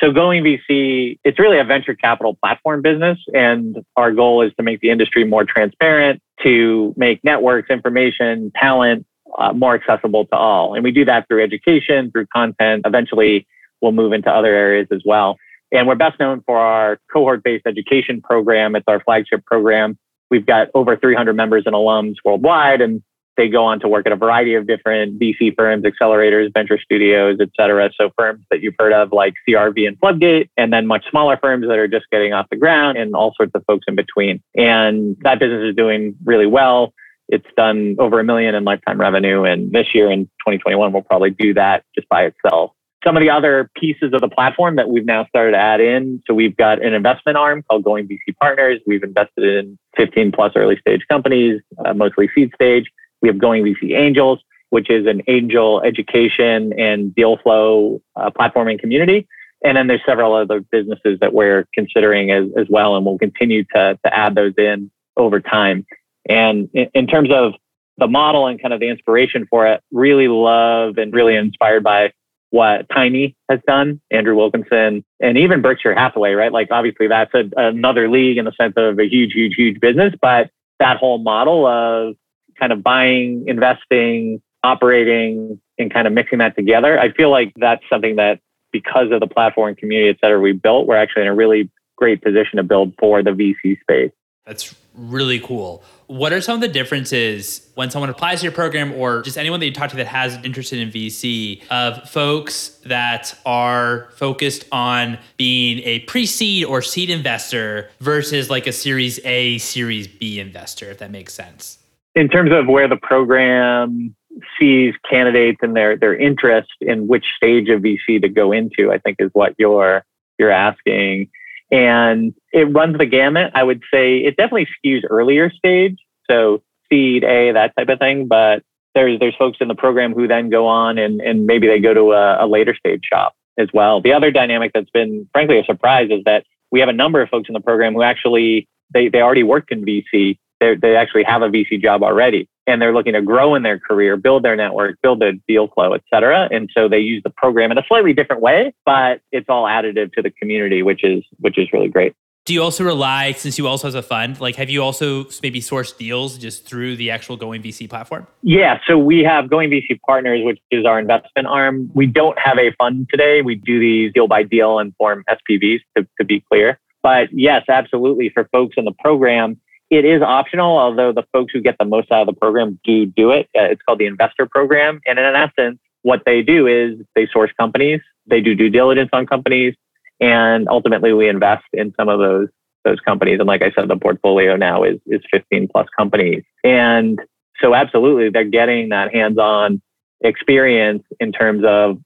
So 0.00 0.12
going 0.12 0.44
VC, 0.44 1.18
it's 1.24 1.38
really 1.38 1.58
a 1.58 1.64
venture 1.64 1.94
capital 1.94 2.36
platform 2.36 2.82
business. 2.82 3.18
And 3.34 3.78
our 3.96 4.12
goal 4.12 4.42
is 4.42 4.52
to 4.56 4.62
make 4.62 4.80
the 4.80 4.90
industry 4.90 5.24
more 5.24 5.44
transparent, 5.44 6.22
to 6.42 6.94
make 6.96 7.22
networks, 7.24 7.70
information, 7.70 8.52
talent 8.54 9.06
uh, 9.38 9.52
more 9.52 9.74
accessible 9.74 10.26
to 10.26 10.36
all. 10.36 10.74
And 10.74 10.84
we 10.84 10.90
do 10.90 11.04
that 11.04 11.26
through 11.28 11.42
education, 11.42 12.10
through 12.10 12.26
content. 12.26 12.82
Eventually, 12.86 13.46
we'll 13.80 13.92
move 13.92 14.12
into 14.12 14.30
other 14.30 14.54
areas 14.54 14.88
as 14.92 15.02
well. 15.04 15.36
And 15.70 15.86
we're 15.86 15.96
best 15.96 16.18
known 16.18 16.42
for 16.46 16.56
our 16.56 16.98
cohort 17.12 17.42
based 17.42 17.66
education 17.66 18.22
program. 18.22 18.74
It's 18.74 18.86
our 18.88 19.00
flagship 19.00 19.44
program. 19.44 19.98
we've 20.30 20.46
got 20.46 20.68
over 20.74 20.96
300 20.96 21.34
members 21.34 21.64
and 21.66 21.74
alums 21.74 22.16
worldwide, 22.24 22.80
and 22.80 23.02
they 23.38 23.48
go 23.48 23.64
on 23.64 23.80
to 23.80 23.88
work 23.88 24.04
at 24.04 24.12
a 24.12 24.16
variety 24.16 24.54
of 24.54 24.66
different 24.66 25.18
VC 25.18 25.54
firms, 25.56 25.84
accelerators, 25.84 26.52
venture 26.52 26.78
studios, 26.78 27.38
et 27.40 27.48
cetera. 27.58 27.90
So 27.98 28.10
firms 28.18 28.44
that 28.50 28.60
you've 28.62 28.74
heard 28.78 28.92
of 28.92 29.12
like 29.12 29.34
CRV 29.48 29.86
and 29.86 29.98
Floodgate, 29.98 30.50
and 30.56 30.72
then 30.72 30.86
much 30.86 31.04
smaller 31.08 31.38
firms 31.40 31.66
that 31.68 31.78
are 31.78 31.88
just 31.88 32.06
getting 32.10 32.32
off 32.32 32.46
the 32.50 32.56
ground 32.56 32.98
and 32.98 33.14
all 33.14 33.32
sorts 33.36 33.52
of 33.54 33.64
folks 33.66 33.84
in 33.86 33.94
between. 33.94 34.42
And 34.56 35.16
that 35.22 35.38
business 35.38 35.70
is 35.70 35.76
doing 35.76 36.16
really 36.24 36.46
well. 36.46 36.92
It's 37.28 37.46
done 37.56 37.96
over 37.98 38.20
a 38.20 38.24
million 38.24 38.54
in 38.54 38.64
lifetime 38.64 39.00
revenue. 39.00 39.44
And 39.44 39.72
this 39.72 39.94
year 39.94 40.10
in 40.10 40.24
2021, 40.46 40.92
we'll 40.92 41.02
probably 41.02 41.30
do 41.30 41.54
that 41.54 41.84
just 41.94 42.08
by 42.08 42.24
itself. 42.24 42.72
Some 43.04 43.16
of 43.16 43.20
the 43.20 43.30
other 43.30 43.70
pieces 43.76 44.12
of 44.12 44.20
the 44.20 44.28
platform 44.28 44.76
that 44.76 44.88
we've 44.88 45.04
now 45.04 45.24
started 45.26 45.52
to 45.52 45.58
add 45.58 45.80
in. 45.80 46.20
So 46.26 46.34
we've 46.34 46.56
got 46.56 46.82
an 46.82 46.94
investment 46.94 47.38
arm 47.38 47.62
called 47.68 47.84
Going 47.84 48.08
VC 48.08 48.36
Partners. 48.40 48.80
We've 48.86 49.04
invested 49.04 49.44
in 49.44 49.78
15 49.96 50.32
plus 50.32 50.52
early 50.56 50.78
stage 50.80 51.02
companies, 51.08 51.60
uh, 51.84 51.94
mostly 51.94 52.28
seed 52.34 52.50
stage. 52.54 52.90
We 53.22 53.28
have 53.28 53.38
Going 53.38 53.62
VC 53.62 53.96
Angels, 53.96 54.40
which 54.70 54.90
is 54.90 55.06
an 55.06 55.22
angel 55.28 55.80
education 55.82 56.72
and 56.78 57.14
deal 57.14 57.36
flow 57.38 58.02
uh, 58.16 58.30
platform 58.30 58.68
and 58.68 58.80
community. 58.80 59.28
And 59.64 59.76
then 59.76 59.86
there's 59.86 60.02
several 60.06 60.34
other 60.34 60.60
businesses 60.60 61.18
that 61.20 61.32
we're 61.32 61.66
considering 61.74 62.30
as, 62.30 62.46
as 62.56 62.66
well, 62.68 62.96
and 62.96 63.04
we'll 63.04 63.18
continue 63.18 63.64
to, 63.74 63.98
to 64.04 64.16
add 64.16 64.34
those 64.34 64.54
in 64.56 64.90
over 65.16 65.40
time. 65.40 65.84
And 66.28 66.68
in, 66.72 67.06
terms 67.06 67.30
of 67.32 67.54
the 67.96 68.06
model 68.06 68.46
and 68.46 68.60
kind 68.60 68.74
of 68.74 68.80
the 68.80 68.88
inspiration 68.88 69.46
for 69.48 69.66
it, 69.66 69.82
really 69.90 70.28
love 70.28 70.98
and 70.98 71.12
really 71.12 71.36
inspired 71.36 71.82
by 71.82 72.12
what 72.50 72.88
Tiny 72.94 73.36
has 73.50 73.60
done, 73.66 74.00
Andrew 74.10 74.34
Wilkinson, 74.34 75.04
and 75.20 75.38
even 75.38 75.62
Berkshire 75.62 75.94
Hathaway, 75.94 76.32
right? 76.32 76.52
Like 76.52 76.68
obviously 76.70 77.08
that's 77.08 77.32
a, 77.34 77.50
another 77.56 78.08
league 78.10 78.38
in 78.38 78.44
the 78.44 78.52
sense 78.58 78.74
of 78.76 78.98
a 78.98 79.04
huge, 79.04 79.32
huge, 79.32 79.54
huge 79.54 79.80
business, 79.80 80.14
but 80.20 80.50
that 80.78 80.96
whole 80.96 81.18
model 81.18 81.66
of 81.66 82.14
kind 82.58 82.72
of 82.72 82.82
buying, 82.82 83.44
investing, 83.46 84.40
operating, 84.62 85.60
and 85.78 85.92
kind 85.92 86.06
of 86.06 86.12
mixing 86.12 86.38
that 86.38 86.56
together, 86.56 86.98
I 86.98 87.12
feel 87.12 87.30
like 87.30 87.52
that's 87.56 87.82
something 87.90 88.16
that 88.16 88.40
because 88.72 89.10
of 89.12 89.20
the 89.20 89.26
platform 89.26 89.74
community, 89.74 90.10
et 90.10 90.16
cetera, 90.20 90.40
we 90.40 90.52
built, 90.52 90.86
we're 90.86 90.96
actually 90.96 91.22
in 91.22 91.28
a 91.28 91.34
really 91.34 91.70
great 91.96 92.22
position 92.22 92.56
to 92.56 92.62
build 92.62 92.94
for 92.98 93.22
the 93.22 93.30
VC 93.30 93.80
space. 93.80 94.12
That's 94.46 94.74
really 94.98 95.40
cool. 95.40 95.82
What 96.06 96.32
are 96.32 96.40
some 96.40 96.54
of 96.54 96.60
the 96.60 96.68
differences 96.68 97.68
when 97.74 97.90
someone 97.90 98.10
applies 98.10 98.40
to 98.40 98.44
your 98.44 98.52
program 98.52 98.92
or 98.94 99.22
just 99.22 99.38
anyone 99.38 99.60
that 99.60 99.66
you 99.66 99.72
talk 99.72 99.90
to 99.90 99.96
that 99.96 100.06
has 100.06 100.34
an 100.34 100.44
interest 100.44 100.72
in 100.72 100.90
VC 100.90 101.62
of 101.70 102.08
folks 102.08 102.80
that 102.86 103.38
are 103.46 104.08
focused 104.16 104.64
on 104.72 105.18
being 105.36 105.80
a 105.84 106.00
pre-seed 106.00 106.64
or 106.64 106.82
seed 106.82 107.10
investor 107.10 107.90
versus 108.00 108.50
like 108.50 108.66
a 108.66 108.72
series 108.72 109.20
A, 109.24 109.58
series 109.58 110.08
B 110.08 110.40
investor, 110.40 110.90
if 110.90 110.98
that 110.98 111.10
makes 111.10 111.34
sense? 111.34 111.78
In 112.14 112.28
terms 112.28 112.52
of 112.52 112.66
where 112.66 112.88
the 112.88 112.96
program 112.96 114.14
sees 114.58 114.94
candidates 115.08 115.58
and 115.62 115.76
their 115.76 115.96
their 115.96 116.16
interest 116.16 116.70
in 116.80 117.06
which 117.06 117.24
stage 117.36 117.68
of 117.68 117.82
VC 117.82 118.20
to 118.20 118.28
go 118.28 118.52
into, 118.52 118.90
I 118.90 118.98
think 118.98 119.16
is 119.20 119.30
what 119.32 119.54
you're 119.58 120.04
you're 120.38 120.50
asking 120.50 121.30
and 121.70 122.34
it 122.52 122.72
runs 122.72 122.98
the 122.98 123.06
gamut. 123.06 123.52
I 123.54 123.62
would 123.62 123.82
say 123.92 124.18
it 124.18 124.36
definitely 124.36 124.68
skews 124.84 125.02
earlier 125.08 125.50
stage, 125.50 125.98
so 126.30 126.62
seed 126.90 127.24
A, 127.24 127.52
that 127.52 127.74
type 127.76 127.88
of 127.88 127.98
thing. 127.98 128.26
But 128.26 128.62
there's 128.94 129.18
there's 129.20 129.36
folks 129.36 129.58
in 129.60 129.68
the 129.68 129.74
program 129.74 130.14
who 130.14 130.26
then 130.26 130.50
go 130.50 130.66
on 130.66 130.98
and 130.98 131.20
and 131.20 131.46
maybe 131.46 131.66
they 131.66 131.78
go 131.78 131.94
to 131.94 132.12
a, 132.12 132.44
a 132.44 132.46
later 132.46 132.74
stage 132.74 133.04
shop 133.04 133.34
as 133.58 133.68
well. 133.72 134.00
The 134.00 134.12
other 134.12 134.30
dynamic 134.30 134.72
that's 134.72 134.90
been 134.90 135.28
frankly 135.32 135.58
a 135.58 135.64
surprise 135.64 136.08
is 136.10 136.22
that 136.24 136.44
we 136.70 136.80
have 136.80 136.88
a 136.88 136.94
number 136.94 137.20
of 137.20 137.28
folks 137.28 137.48
in 137.48 137.54
the 137.54 137.60
program 137.60 137.94
who 137.94 138.02
actually 138.02 138.68
they 138.92 139.08
they 139.08 139.20
already 139.20 139.42
work 139.42 139.70
in 139.70 139.84
VC. 139.84 140.38
They 140.60 140.74
they 140.74 140.96
actually 140.96 141.24
have 141.24 141.42
a 141.42 141.48
VC 141.48 141.80
job 141.80 142.02
already 142.02 142.48
and 142.68 142.80
they're 142.80 142.92
looking 142.92 143.14
to 143.14 143.22
grow 143.22 143.54
in 143.54 143.62
their 143.62 143.78
career, 143.78 144.16
build 144.16 144.44
their 144.44 144.54
network, 144.54 144.98
build 145.02 145.20
their 145.20 145.32
deal 145.48 145.68
flow, 145.68 145.94
et 145.94 146.02
cetera. 146.12 146.48
And 146.52 146.70
so 146.72 146.88
they 146.88 146.98
use 146.98 147.22
the 147.24 147.30
program 147.30 147.72
in 147.72 147.78
a 147.78 147.82
slightly 147.88 148.12
different 148.12 148.42
way, 148.42 148.74
but 148.84 149.20
it's 149.32 149.48
all 149.48 149.64
additive 149.64 150.12
to 150.12 150.22
the 150.22 150.30
community, 150.30 150.82
which 150.82 151.02
is 151.02 151.24
which 151.40 151.58
is 151.58 151.72
really 151.72 151.88
great. 151.88 152.14
Do 152.44 152.54
you 152.54 152.62
also 152.62 152.82
rely, 152.82 153.32
since 153.32 153.58
you 153.58 153.66
also 153.66 153.88
have 153.88 153.94
a 153.94 154.00
fund, 154.00 154.40
like 154.40 154.56
have 154.56 154.70
you 154.70 154.82
also 154.82 155.26
maybe 155.42 155.60
sourced 155.60 155.98
deals 155.98 156.38
just 156.38 156.64
through 156.64 156.96
the 156.96 157.10
actual 157.10 157.36
Going 157.36 157.62
VC 157.62 157.90
platform? 157.90 158.26
Yeah, 158.40 158.78
so 158.86 158.96
we 158.96 159.22
have 159.22 159.50
Going 159.50 159.68
VC 159.68 160.00
Partners, 160.06 160.40
which 160.42 160.58
is 160.70 160.86
our 160.86 160.98
investment 160.98 161.46
arm. 161.46 161.90
We 161.92 162.06
don't 162.06 162.38
have 162.38 162.58
a 162.58 162.72
fund 162.78 163.08
today. 163.10 163.42
We 163.42 163.56
do 163.56 163.78
these 163.78 164.14
deal 164.14 164.28
by 164.28 164.44
deal 164.44 164.78
and 164.78 164.94
form 164.96 165.24
SPVs 165.28 165.80
to, 165.96 166.06
to 166.18 166.24
be 166.24 166.42
clear. 166.50 166.78
But 167.02 167.28
yes, 167.32 167.64
absolutely. 167.68 168.30
For 168.30 168.48
folks 168.50 168.76
in 168.78 168.86
the 168.86 168.92
program, 168.92 169.60
it 169.90 170.04
is 170.04 170.22
optional, 170.22 170.78
although 170.78 171.12
the 171.12 171.24
folks 171.32 171.52
who 171.52 171.60
get 171.60 171.76
the 171.78 171.84
most 171.84 172.12
out 172.12 172.22
of 172.22 172.26
the 172.26 172.38
program 172.38 172.78
do 172.84 173.06
do 173.06 173.30
it. 173.30 173.48
Uh, 173.56 173.64
it's 173.64 173.82
called 173.82 173.98
the 173.98 174.06
investor 174.06 174.46
program. 174.46 175.00
And 175.06 175.18
in 175.18 175.34
essence, 175.34 175.78
what 176.02 176.22
they 176.26 176.42
do 176.42 176.66
is 176.66 176.98
they 177.14 177.26
source 177.32 177.50
companies, 177.58 178.00
they 178.26 178.40
do 178.40 178.54
due 178.54 178.70
diligence 178.70 179.10
on 179.12 179.26
companies, 179.26 179.74
and 180.20 180.68
ultimately 180.68 181.12
we 181.12 181.28
invest 181.28 181.64
in 181.72 181.94
some 181.98 182.08
of 182.08 182.18
those 182.18 182.48
those 182.84 183.00
companies. 183.00 183.38
And 183.38 183.48
like 183.48 183.62
I 183.62 183.70
said, 183.72 183.88
the 183.88 183.96
portfolio 183.96 184.56
now 184.56 184.84
is 184.84 184.98
is 185.06 185.22
15 185.32 185.68
plus 185.72 185.86
companies. 185.96 186.44
And 186.64 187.20
so 187.60 187.74
absolutely 187.74 188.30
they're 188.30 188.44
getting 188.44 188.90
that 188.90 189.14
hands-on 189.14 189.80
experience 190.20 191.04
in 191.20 191.32
terms 191.32 191.64
of 191.66 191.98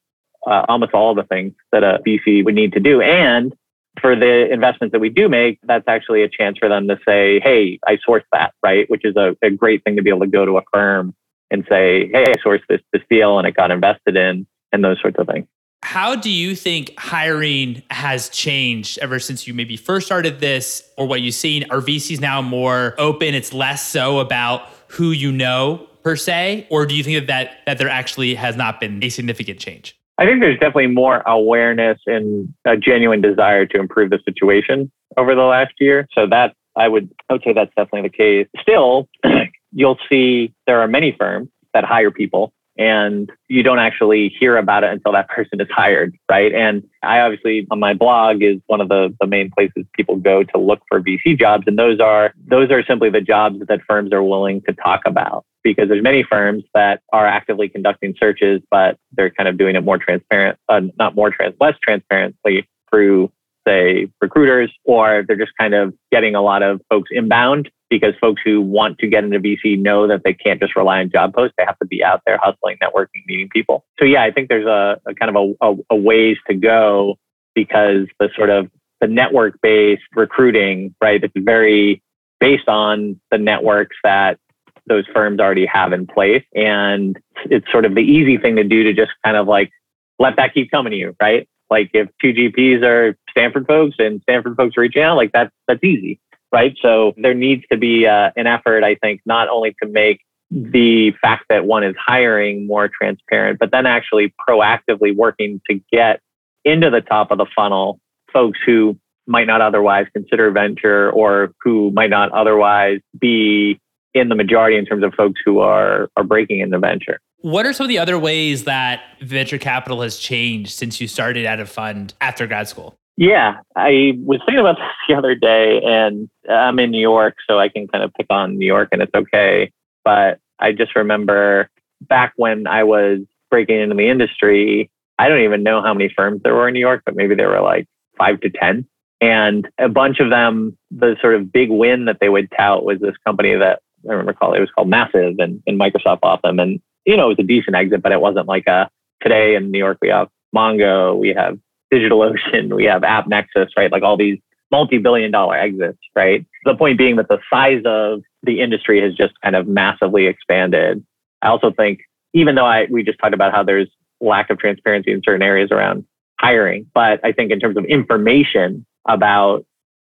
uh, 0.46 0.64
almost 0.68 0.92
all 0.92 1.14
the 1.14 1.22
things 1.24 1.54
that 1.72 1.84
a 1.84 2.00
VC 2.06 2.44
would 2.44 2.54
need 2.54 2.72
to 2.72 2.80
do. 2.80 3.00
And 3.00 3.54
for 4.00 4.16
the 4.16 4.50
investments 4.50 4.92
that 4.92 5.00
we 5.00 5.10
do 5.10 5.28
make, 5.28 5.58
that's 5.64 5.86
actually 5.86 6.22
a 6.22 6.28
chance 6.28 6.58
for 6.58 6.68
them 6.68 6.88
to 6.88 6.98
say, 7.06 7.40
hey, 7.40 7.78
I 7.86 7.98
sourced 8.08 8.24
that, 8.32 8.54
right? 8.62 8.88
Which 8.88 9.04
is 9.04 9.16
a, 9.16 9.36
a 9.42 9.50
great 9.50 9.84
thing 9.84 9.96
to 9.96 10.02
be 10.02 10.10
able 10.10 10.20
to 10.20 10.26
go 10.26 10.44
to 10.44 10.56
a 10.58 10.62
firm 10.72 11.14
and 11.50 11.64
say, 11.68 12.08
hey, 12.08 12.24
I 12.28 12.36
sourced 12.44 12.62
this, 12.68 12.80
this 12.92 13.02
deal 13.10 13.38
and 13.38 13.46
it 13.46 13.54
got 13.54 13.70
invested 13.70 14.16
in, 14.16 14.46
and 14.72 14.82
those 14.82 15.00
sorts 15.00 15.18
of 15.18 15.26
things. 15.26 15.46
How 15.84 16.14
do 16.14 16.30
you 16.30 16.54
think 16.54 16.94
hiring 16.96 17.82
has 17.90 18.28
changed 18.28 18.98
ever 18.98 19.18
since 19.18 19.46
you 19.46 19.52
maybe 19.52 19.76
first 19.76 20.06
started 20.06 20.40
this 20.40 20.88
or 20.96 21.06
what 21.06 21.20
you've 21.20 21.34
seen? 21.34 21.64
Are 21.70 21.80
VCs 21.80 22.20
now 22.20 22.40
more 22.40 22.94
open? 22.98 23.34
It's 23.34 23.52
less 23.52 23.86
so 23.86 24.20
about 24.20 24.68
who 24.88 25.10
you 25.10 25.32
know 25.32 25.88
per 26.02 26.16
se? 26.16 26.66
Or 26.70 26.86
do 26.86 26.94
you 26.94 27.02
think 27.02 27.18
that, 27.18 27.26
that, 27.26 27.56
that 27.66 27.78
there 27.78 27.88
actually 27.88 28.36
has 28.36 28.56
not 28.56 28.80
been 28.80 29.02
a 29.02 29.08
significant 29.08 29.58
change? 29.58 29.96
I 30.18 30.26
think 30.26 30.40
there's 30.40 30.58
definitely 30.58 30.88
more 30.88 31.22
awareness 31.26 31.98
and 32.06 32.52
a 32.64 32.76
genuine 32.76 33.20
desire 33.20 33.66
to 33.66 33.78
improve 33.78 34.10
the 34.10 34.20
situation 34.24 34.90
over 35.16 35.34
the 35.34 35.42
last 35.42 35.72
year. 35.80 36.06
So 36.12 36.26
that 36.28 36.54
I 36.76 36.88
would 36.88 37.10
I 37.28 37.34
would 37.34 37.42
say 37.42 37.52
that's 37.52 37.74
definitely 37.76 38.08
the 38.08 38.16
case. 38.16 38.46
Still, 38.60 39.08
you'll 39.72 39.98
see 40.08 40.54
there 40.66 40.80
are 40.80 40.88
many 40.88 41.14
firms 41.18 41.48
that 41.74 41.84
hire 41.84 42.10
people 42.10 42.52
and 42.78 43.30
you 43.48 43.62
don't 43.62 43.78
actually 43.78 44.34
hear 44.38 44.56
about 44.56 44.84
it 44.84 44.90
until 44.90 45.12
that 45.12 45.28
person 45.30 45.60
is 45.60 45.68
hired, 45.70 46.16
right? 46.30 46.54
And 46.54 46.82
I 47.02 47.20
obviously 47.20 47.66
on 47.70 47.78
my 47.78 47.94
blog 47.94 48.42
is 48.42 48.58
one 48.66 48.80
of 48.80 48.88
the, 48.88 49.14
the 49.20 49.26
main 49.26 49.50
places 49.50 49.84
people 49.94 50.16
go 50.16 50.42
to 50.42 50.58
look 50.58 50.80
for 50.88 51.00
VC 51.00 51.38
jobs. 51.38 51.64
And 51.66 51.78
those 51.78 52.00
are 52.00 52.32
those 52.46 52.70
are 52.70 52.84
simply 52.84 53.10
the 53.10 53.20
jobs 53.20 53.60
that 53.68 53.80
firms 53.86 54.12
are 54.12 54.22
willing 54.22 54.62
to 54.62 54.72
talk 54.72 55.02
about 55.06 55.44
because 55.62 55.88
there's 55.88 56.02
many 56.02 56.22
firms 56.22 56.64
that 56.74 57.02
are 57.12 57.26
actively 57.26 57.68
conducting 57.68 58.14
searches, 58.18 58.60
but 58.70 58.98
they're 59.12 59.30
kind 59.30 59.48
of 59.48 59.58
doing 59.58 59.76
it 59.76 59.82
more 59.82 59.98
transparent, 59.98 60.58
uh, 60.68 60.80
not 60.98 61.14
more 61.14 61.30
trans, 61.30 61.54
less 61.60 61.74
transparently 61.82 62.68
through 62.90 63.30
say 63.66 64.08
recruiters, 64.20 64.72
or 64.84 65.24
they're 65.26 65.36
just 65.36 65.52
kind 65.58 65.74
of 65.74 65.94
getting 66.10 66.34
a 66.34 66.42
lot 66.42 66.62
of 66.62 66.80
folks 66.90 67.10
inbound 67.12 67.70
because 67.90 68.14
folks 68.20 68.40
who 68.44 68.60
want 68.60 68.98
to 68.98 69.06
get 69.06 69.22
into 69.22 69.38
VC 69.38 69.78
know 69.78 70.08
that 70.08 70.22
they 70.24 70.32
can't 70.32 70.60
just 70.60 70.74
rely 70.74 71.00
on 71.00 71.10
job 71.10 71.34
posts. 71.34 71.54
They 71.58 71.64
have 71.64 71.78
to 71.78 71.86
be 71.86 72.02
out 72.02 72.22
there 72.26 72.38
hustling, 72.42 72.78
networking, 72.82 73.24
meeting 73.26 73.48
people. 73.50 73.84
So 73.98 74.04
yeah, 74.04 74.22
I 74.22 74.30
think 74.30 74.48
there's 74.48 74.66
a, 74.66 74.98
a 75.06 75.14
kind 75.14 75.36
of 75.36 75.54
a, 75.60 75.66
a, 75.66 75.76
a 75.90 75.96
ways 75.96 76.38
to 76.48 76.54
go 76.54 77.18
because 77.54 78.06
the 78.18 78.30
sort 78.34 78.50
of 78.50 78.70
the 79.00 79.08
network 79.08 79.60
based 79.60 80.02
recruiting, 80.14 80.94
right? 81.02 81.22
It's 81.22 81.34
very 81.36 82.02
based 82.40 82.68
on 82.68 83.20
the 83.30 83.38
networks 83.38 83.96
that 84.02 84.38
those 84.86 85.04
firms 85.14 85.40
already 85.40 85.66
have 85.66 85.92
in 85.92 86.06
place. 86.06 86.44
And 86.54 87.18
it's 87.46 87.70
sort 87.70 87.84
of 87.84 87.94
the 87.94 88.02
easy 88.02 88.36
thing 88.36 88.56
to 88.56 88.64
do 88.64 88.82
to 88.84 88.92
just 88.92 89.12
kind 89.24 89.36
of 89.36 89.46
like 89.46 89.70
let 90.18 90.36
that 90.36 90.54
keep 90.54 90.70
coming 90.70 90.92
to 90.92 90.96
you, 90.96 91.16
right? 91.20 91.48
Like 91.70 91.90
if 91.94 92.08
two 92.20 92.32
GPs 92.32 92.82
are 92.82 93.16
Stanford 93.30 93.66
folks 93.66 93.96
and 93.98 94.20
Stanford 94.22 94.56
folks 94.56 94.76
reaching 94.76 95.02
out, 95.02 95.16
like 95.16 95.32
that's 95.32 95.52
that's 95.66 95.82
easy, 95.82 96.20
right? 96.52 96.76
So 96.82 97.14
there 97.16 97.34
needs 97.34 97.64
to 97.70 97.78
be 97.78 98.06
uh, 98.06 98.30
an 98.36 98.46
effort, 98.46 98.84
I 98.84 98.96
think, 98.96 99.22
not 99.24 99.48
only 99.48 99.74
to 99.82 99.88
make 99.88 100.20
the 100.50 101.12
fact 101.22 101.46
that 101.48 101.64
one 101.64 101.82
is 101.82 101.94
hiring 101.98 102.66
more 102.66 102.88
transparent, 102.88 103.58
but 103.58 103.70
then 103.70 103.86
actually 103.86 104.34
proactively 104.46 105.16
working 105.16 105.62
to 105.70 105.80
get 105.90 106.20
into 106.64 106.90
the 106.90 107.00
top 107.00 107.30
of 107.30 107.38
the 107.38 107.46
funnel 107.56 107.98
folks 108.32 108.58
who 108.64 108.98
might 109.26 109.46
not 109.46 109.60
otherwise 109.60 110.06
consider 110.12 110.50
venture 110.50 111.10
or 111.10 111.52
who 111.62 111.90
might 111.92 112.10
not 112.10 112.30
otherwise 112.32 113.00
be 113.18 113.80
in 114.14 114.28
the 114.28 114.34
majority 114.34 114.76
in 114.76 114.84
terms 114.84 115.04
of 115.04 115.14
folks 115.14 115.40
who 115.44 115.60
are 115.60 116.08
are 116.16 116.24
breaking 116.24 116.60
into 116.60 116.78
venture. 116.78 117.20
What 117.38 117.66
are 117.66 117.72
some 117.72 117.84
of 117.84 117.88
the 117.88 117.98
other 117.98 118.18
ways 118.18 118.64
that 118.64 119.02
venture 119.20 119.58
capital 119.58 120.02
has 120.02 120.16
changed 120.16 120.70
since 120.70 121.00
you 121.00 121.08
started 121.08 121.44
at 121.44 121.58
a 121.58 121.66
fund 121.66 122.14
after 122.20 122.46
grad 122.46 122.68
school? 122.68 122.96
Yeah, 123.16 123.58
I 123.76 124.18
was 124.24 124.40
thinking 124.46 124.60
about 124.60 124.76
this 124.78 124.86
the 125.08 125.14
other 125.14 125.34
day, 125.34 125.80
and 125.82 126.28
I'm 126.48 126.78
in 126.78 126.90
New 126.90 127.00
York, 127.00 127.36
so 127.48 127.58
I 127.58 127.68
can 127.68 127.88
kind 127.88 128.04
of 128.04 128.12
pick 128.14 128.26
on 128.30 128.58
New 128.58 128.66
York, 128.66 128.88
and 128.92 129.02
it's 129.02 129.14
okay. 129.14 129.72
But 130.04 130.38
I 130.58 130.72
just 130.72 130.94
remember 130.94 131.68
back 132.00 132.32
when 132.36 132.66
I 132.66 132.84
was 132.84 133.20
breaking 133.50 133.80
into 133.80 133.94
the 133.94 134.08
industry, 134.08 134.90
I 135.18 135.28
don't 135.28 135.42
even 135.42 135.62
know 135.62 135.82
how 135.82 135.94
many 135.94 136.12
firms 136.14 136.42
there 136.42 136.54
were 136.54 136.68
in 136.68 136.74
New 136.74 136.80
York, 136.80 137.02
but 137.04 137.14
maybe 137.14 137.34
there 137.34 137.48
were 137.48 137.60
like 137.60 137.86
five 138.16 138.40
to 138.40 138.50
10. 138.50 138.86
And 139.20 139.68
a 139.78 139.88
bunch 139.88 140.18
of 140.18 140.30
them, 140.30 140.76
the 140.90 141.16
sort 141.20 141.36
of 141.36 141.52
big 141.52 141.70
win 141.70 142.06
that 142.06 142.18
they 142.20 142.28
would 142.28 142.50
tout 142.56 142.84
was 142.84 142.98
this 142.98 143.16
company 143.24 143.54
that 143.54 143.80
I 144.08 144.12
remember 144.12 144.32
called, 144.32 144.56
it 144.56 144.60
was 144.60 144.70
called 144.70 144.88
Massive 144.88 145.38
and, 145.38 145.62
and 145.66 145.80
Microsoft 145.80 146.20
bought 146.20 146.42
them. 146.42 146.58
And, 146.58 146.80
you 147.04 147.16
know, 147.16 147.26
it 147.26 147.38
was 147.38 147.44
a 147.44 147.46
decent 147.46 147.76
exit, 147.76 148.02
but 148.02 148.12
it 148.12 148.20
wasn't 148.20 148.48
like 148.48 148.66
a 148.66 148.90
today 149.22 149.54
in 149.54 149.70
New 149.70 149.78
York, 149.78 149.98
we 150.02 150.08
have 150.08 150.28
Mongo, 150.54 151.18
we 151.18 151.30
have 151.30 151.58
DigitalOcean, 151.92 152.74
we 152.74 152.84
have 152.84 153.02
AppNexus, 153.02 153.68
right? 153.76 153.92
Like 153.92 154.02
all 154.02 154.16
these 154.16 154.38
multi-billion 154.70 155.30
dollar 155.30 155.56
exits, 155.56 155.98
right? 156.14 156.44
The 156.64 156.74
point 156.74 156.98
being 156.98 157.16
that 157.16 157.28
the 157.28 157.38
size 157.50 157.82
of 157.84 158.22
the 158.42 158.60
industry 158.60 159.00
has 159.02 159.14
just 159.14 159.34
kind 159.42 159.54
of 159.54 159.68
massively 159.68 160.26
expanded. 160.26 161.04
I 161.42 161.48
also 161.48 161.70
think, 161.70 162.00
even 162.32 162.54
though 162.54 162.66
I 162.66 162.86
we 162.90 163.02
just 163.02 163.18
talked 163.18 163.34
about 163.34 163.52
how 163.52 163.62
there's 163.62 163.88
lack 164.20 164.50
of 164.50 164.58
transparency 164.58 165.12
in 165.12 165.20
certain 165.24 165.42
areas 165.42 165.70
around 165.70 166.04
hiring, 166.40 166.86
but 166.94 167.20
I 167.22 167.32
think 167.32 167.52
in 167.52 167.60
terms 167.60 167.76
of 167.76 167.84
information 167.84 168.86
about 169.06 169.66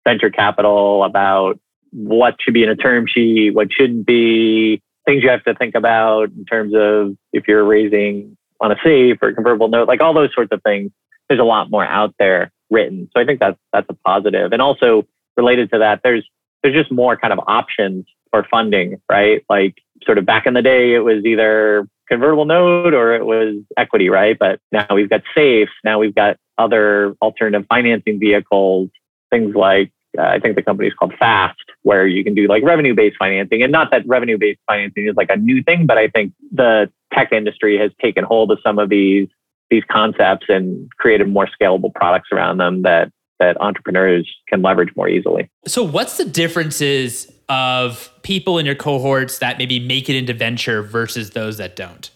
venture 0.04 0.30
capital, 0.30 1.04
about 1.04 1.58
what 1.96 2.36
should 2.40 2.54
be 2.54 2.62
in 2.62 2.68
a 2.68 2.76
term 2.76 3.06
sheet, 3.06 3.54
what 3.54 3.72
shouldn't 3.72 4.06
be, 4.06 4.82
things 5.06 5.22
you 5.22 5.30
have 5.30 5.44
to 5.44 5.54
think 5.54 5.74
about 5.74 6.30
in 6.30 6.44
terms 6.44 6.74
of 6.76 7.16
if 7.32 7.48
you're 7.48 7.64
raising 7.64 8.36
on 8.60 8.70
a 8.70 8.76
safe 8.84 9.16
or 9.22 9.28
a 9.28 9.34
convertible 9.34 9.68
note, 9.68 9.88
like 9.88 10.00
all 10.00 10.12
those 10.12 10.34
sorts 10.34 10.52
of 10.52 10.62
things. 10.62 10.90
There's 11.28 11.40
a 11.40 11.44
lot 11.44 11.70
more 11.70 11.84
out 11.84 12.14
there 12.18 12.52
written. 12.70 13.08
So 13.14 13.20
I 13.20 13.24
think 13.24 13.40
that's 13.40 13.58
that's 13.72 13.86
a 13.88 13.94
positive. 14.04 14.52
And 14.52 14.60
also 14.60 15.06
related 15.36 15.70
to 15.72 15.78
that, 15.78 16.00
there's 16.04 16.28
there's 16.62 16.74
just 16.74 16.92
more 16.92 17.16
kind 17.16 17.32
of 17.32 17.40
options 17.46 18.06
for 18.30 18.46
funding, 18.50 19.00
right? 19.10 19.44
Like 19.48 19.76
sort 20.04 20.18
of 20.18 20.26
back 20.26 20.46
in 20.46 20.54
the 20.54 20.62
day, 20.62 20.94
it 20.94 21.00
was 21.00 21.24
either 21.24 21.88
convertible 22.08 22.44
note 22.44 22.94
or 22.94 23.14
it 23.14 23.24
was 23.24 23.56
equity, 23.76 24.08
right? 24.08 24.38
But 24.38 24.60
now 24.70 24.86
we've 24.92 25.10
got 25.10 25.22
safe. 25.34 25.68
Now 25.82 25.98
we've 25.98 26.14
got 26.14 26.36
other 26.58 27.16
alternative 27.22 27.66
financing 27.68 28.20
vehicles, 28.20 28.90
things 29.30 29.54
like 29.54 29.92
uh, 30.18 30.22
I 30.22 30.38
think 30.38 30.56
the 30.56 30.62
company 30.62 30.88
is 30.88 30.94
called 30.94 31.14
Fast, 31.18 31.60
where 31.86 32.04
you 32.04 32.24
can 32.24 32.34
do 32.34 32.48
like 32.48 32.64
revenue 32.64 32.94
based 32.94 33.16
financing. 33.16 33.62
And 33.62 33.70
not 33.70 33.92
that 33.92 34.04
revenue 34.08 34.36
based 34.36 34.58
financing 34.66 35.06
is 35.06 35.14
like 35.14 35.30
a 35.30 35.36
new 35.36 35.62
thing, 35.62 35.86
but 35.86 35.96
I 35.96 36.08
think 36.08 36.32
the 36.50 36.90
tech 37.14 37.32
industry 37.32 37.78
has 37.78 37.92
taken 38.02 38.24
hold 38.24 38.50
of 38.50 38.58
some 38.66 38.80
of 38.80 38.88
these 38.88 39.28
these 39.70 39.84
concepts 39.90 40.46
and 40.48 40.90
created 40.98 41.28
more 41.28 41.48
scalable 41.48 41.94
products 41.94 42.28
around 42.32 42.58
them 42.58 42.82
that 42.82 43.12
that 43.38 43.60
entrepreneurs 43.60 44.28
can 44.48 44.62
leverage 44.62 44.90
more 44.96 45.08
easily. 45.08 45.48
So 45.66 45.84
what's 45.84 46.16
the 46.16 46.24
differences 46.24 47.30
of 47.48 48.10
people 48.22 48.58
in 48.58 48.66
your 48.66 48.74
cohorts 48.74 49.38
that 49.38 49.56
maybe 49.56 49.78
make 49.78 50.08
it 50.08 50.16
into 50.16 50.34
venture 50.34 50.82
versus 50.82 51.30
those 51.30 51.58
that 51.58 51.76
don't? 51.76 52.10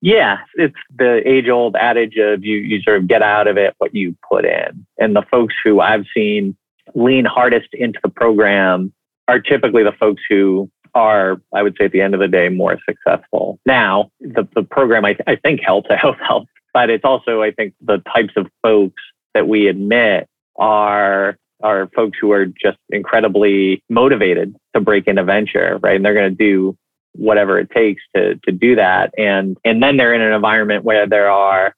Yeah, 0.00 0.38
it's 0.54 0.74
the 0.98 1.22
age 1.24 1.48
old 1.48 1.76
adage 1.76 2.16
of 2.16 2.44
you, 2.44 2.56
you 2.56 2.82
sort 2.82 2.96
of 2.96 3.06
get 3.06 3.22
out 3.22 3.46
of 3.46 3.56
it 3.56 3.74
what 3.78 3.94
you 3.94 4.16
put 4.28 4.44
in. 4.44 4.84
And 4.98 5.14
the 5.14 5.22
folks 5.30 5.54
who 5.62 5.80
I've 5.80 6.06
seen 6.12 6.56
lean 6.94 7.24
hardest 7.24 7.68
into 7.72 7.98
the 8.02 8.10
program 8.10 8.92
are 9.32 9.40
typically 9.40 9.82
the 9.82 9.92
folks 9.92 10.22
who 10.28 10.70
are, 10.94 11.40
I 11.54 11.62
would 11.62 11.74
say, 11.78 11.86
at 11.86 11.92
the 11.92 12.02
end 12.02 12.12
of 12.12 12.20
the 12.20 12.28
day, 12.28 12.50
more 12.50 12.78
successful. 12.86 13.58
Now, 13.64 14.10
the, 14.20 14.46
the 14.54 14.62
program 14.62 15.06
I, 15.06 15.14
th- 15.14 15.24
I 15.26 15.36
think 15.36 15.62
helps. 15.62 15.88
I 15.90 15.96
hope 15.96 16.16
helps, 16.18 16.48
but 16.74 16.90
it's 16.90 17.04
also, 17.04 17.42
I 17.42 17.50
think, 17.50 17.74
the 17.80 17.98
types 18.14 18.34
of 18.36 18.48
folks 18.62 19.02
that 19.34 19.48
we 19.48 19.68
admit 19.68 20.28
are 20.56 21.36
are 21.62 21.88
folks 21.94 22.18
who 22.20 22.32
are 22.32 22.46
just 22.46 22.78
incredibly 22.90 23.82
motivated 23.88 24.54
to 24.74 24.80
break 24.80 25.06
into 25.06 25.22
venture, 25.22 25.78
right? 25.80 25.94
And 25.94 26.04
they're 26.04 26.12
going 26.12 26.30
to 26.30 26.36
do 26.36 26.76
whatever 27.14 27.58
it 27.58 27.70
takes 27.70 28.02
to 28.14 28.34
to 28.44 28.52
do 28.52 28.76
that. 28.76 29.14
And 29.16 29.56
and 29.64 29.82
then 29.82 29.96
they're 29.96 30.12
in 30.12 30.20
an 30.20 30.32
environment 30.32 30.84
where 30.84 31.06
there 31.06 31.30
are 31.30 31.74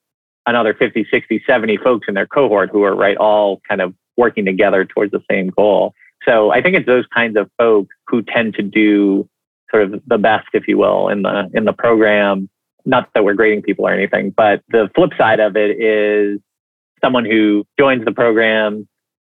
another 0.47 0.75
50, 0.75 1.07
60, 1.11 1.45
70 1.47 1.77
folks 1.79 2.07
in 2.09 2.15
their 2.15 2.27
cohort 2.27 2.71
who 2.71 2.83
are 2.83 2.97
right 2.97 3.17
all 3.17 3.61
kind 3.69 3.81
of 3.81 3.95
working 4.17 4.45
together 4.45 4.85
towards 4.85 5.13
the 5.13 5.23
same 5.31 5.49
goal. 5.49 5.95
So 6.25 6.51
I 6.51 6.63
think 6.63 6.77
it's 6.77 6.87
those 6.87 7.07
kinds 7.15 7.37
of 7.37 7.51
folks 7.59 7.95
who 8.07 8.23
tend 8.23 8.55
to 8.55 8.63
do 8.63 9.29
sort 9.71 9.85
of 9.85 10.03
the 10.07 10.19
best, 10.19 10.49
if 10.53 10.69
you 10.69 10.79
will, 10.79 11.09
in 11.09 11.23
the 11.23 11.51
in 11.55 11.65
the 11.65 11.73
program. 11.73 12.49
Not 12.87 13.09
that 13.15 13.25
we're 13.25 13.35
grading 13.35 13.63
people 13.63 13.87
or 13.87 13.93
anything, 13.93 14.31
but 14.31 14.63
the 14.69 14.91
flip 14.95 15.13
side 15.17 15.41
of 15.41 15.57
it 15.57 15.81
is 15.81 16.39
someone 17.03 17.25
who 17.25 17.65
joins 17.79 18.05
the 18.05 18.13
program, 18.13 18.87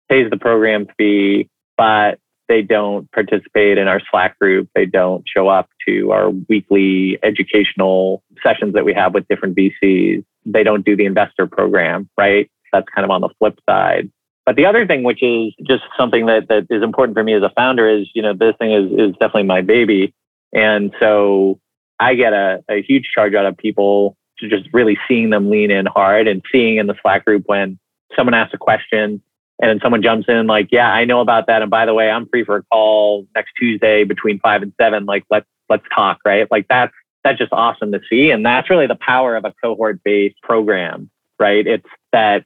pays 0.10 0.30
the 0.30 0.38
program 0.38 0.88
fee, 0.98 1.48
but 1.78 2.19
they 2.48 2.62
don't 2.62 3.12
participate 3.12 3.78
in 3.78 3.88
our 3.88 4.02
Slack 4.12 4.38
group. 4.39 4.69
They 4.76 4.86
don't 4.86 5.24
show 5.28 5.48
up 5.48 5.69
to 5.88 6.12
our 6.12 6.30
weekly 6.30 7.17
educational 7.24 8.24
sessions 8.43 8.74
that 8.74 8.86
we 8.86 8.93
have 8.93 9.13
with 9.13 9.28
different 9.28 9.56
VCs. 9.58 10.24
They 10.45 10.63
don't 10.63 10.86
do 10.86 10.95
the 10.95 11.06
investor 11.06 11.48
program, 11.48 12.10
right? 12.17 12.50
That's 12.71 12.88
kind 12.93 13.06
of 13.06 13.12
on 13.12 13.21
the 13.21 13.30
flip 13.39 13.60
side. 13.67 14.12
But 14.45 14.55
the 14.55 14.65
other 14.65 14.86
thing, 14.86 15.03
which 15.03 15.23
is 15.23 15.53
just 15.63 15.84
something 15.97 16.27
that, 16.27 16.47
that 16.49 16.67
is 16.69 16.84
important 16.84 17.17
for 17.17 17.23
me 17.23 17.34
as 17.34 17.43
a 17.43 17.49
founder, 17.49 17.89
is 17.89 18.08
you 18.13 18.21
know 18.21 18.34
this 18.34 18.55
thing 18.60 18.71
is 18.71 18.91
is 18.91 19.12
definitely 19.13 19.43
my 19.43 19.62
baby, 19.62 20.13
and 20.53 20.93
so 20.99 21.60
I 21.99 22.15
get 22.15 22.34
a, 22.34 22.63
a 22.69 22.81
huge 22.81 23.10
charge 23.13 23.34
out 23.34 23.45
of 23.45 23.58
people 23.58 24.17
to 24.39 24.49
just 24.49 24.67
really 24.73 24.97
seeing 25.08 25.29
them 25.29 25.49
lean 25.49 25.71
in 25.71 25.86
hard 25.86 26.27
and 26.27 26.43
seeing 26.51 26.77
in 26.77 26.88
the 26.88 26.95
Slack 27.01 27.25
group 27.25 27.43
when 27.45 27.79
someone 28.15 28.34
asks 28.34 28.53
a 28.53 28.58
question 28.58 29.21
and 29.62 29.69
then 29.69 29.79
someone 29.81 30.03
jumps 30.03 30.27
in 30.27 30.47
like, 30.47 30.69
yeah, 30.71 30.91
I 30.91 31.05
know 31.05 31.21
about 31.21 31.47
that. 31.47 31.62
And 31.62 31.71
by 31.71 31.86
the 31.86 31.93
way, 31.93 32.10
I'm 32.10 32.27
free 32.27 32.43
for 32.43 32.58
a 32.58 32.63
call 32.63 33.25
next 33.34 33.53
Tuesday 33.58 34.03
between 34.03 34.39
five 34.39 34.62
and 34.62 34.73
seven. 34.79 35.05
Like, 35.05 35.23
let's, 35.29 35.47
let's 35.69 35.86
talk, 35.93 36.19
right? 36.25 36.49
Like 36.51 36.67
that's, 36.67 36.93
that's 37.23 37.39
just 37.39 37.53
awesome 37.53 37.91
to 37.93 38.01
see. 38.10 38.31
And 38.31 38.45
that's 38.45 38.69
really 38.69 38.88
the 38.88 38.95
power 38.95 39.36
of 39.36 39.45
a 39.45 39.53
cohort 39.63 40.03
based 40.03 40.41
program, 40.41 41.10
right? 41.39 41.65
It's 41.65 41.88
that 42.12 42.43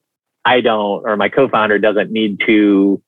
I 0.50 0.62
don't, 0.62 1.06
or 1.06 1.16
my 1.16 1.30
co-founder 1.30 1.78
doesn't 1.78 2.12
need 2.12 2.40
to 2.48 3.00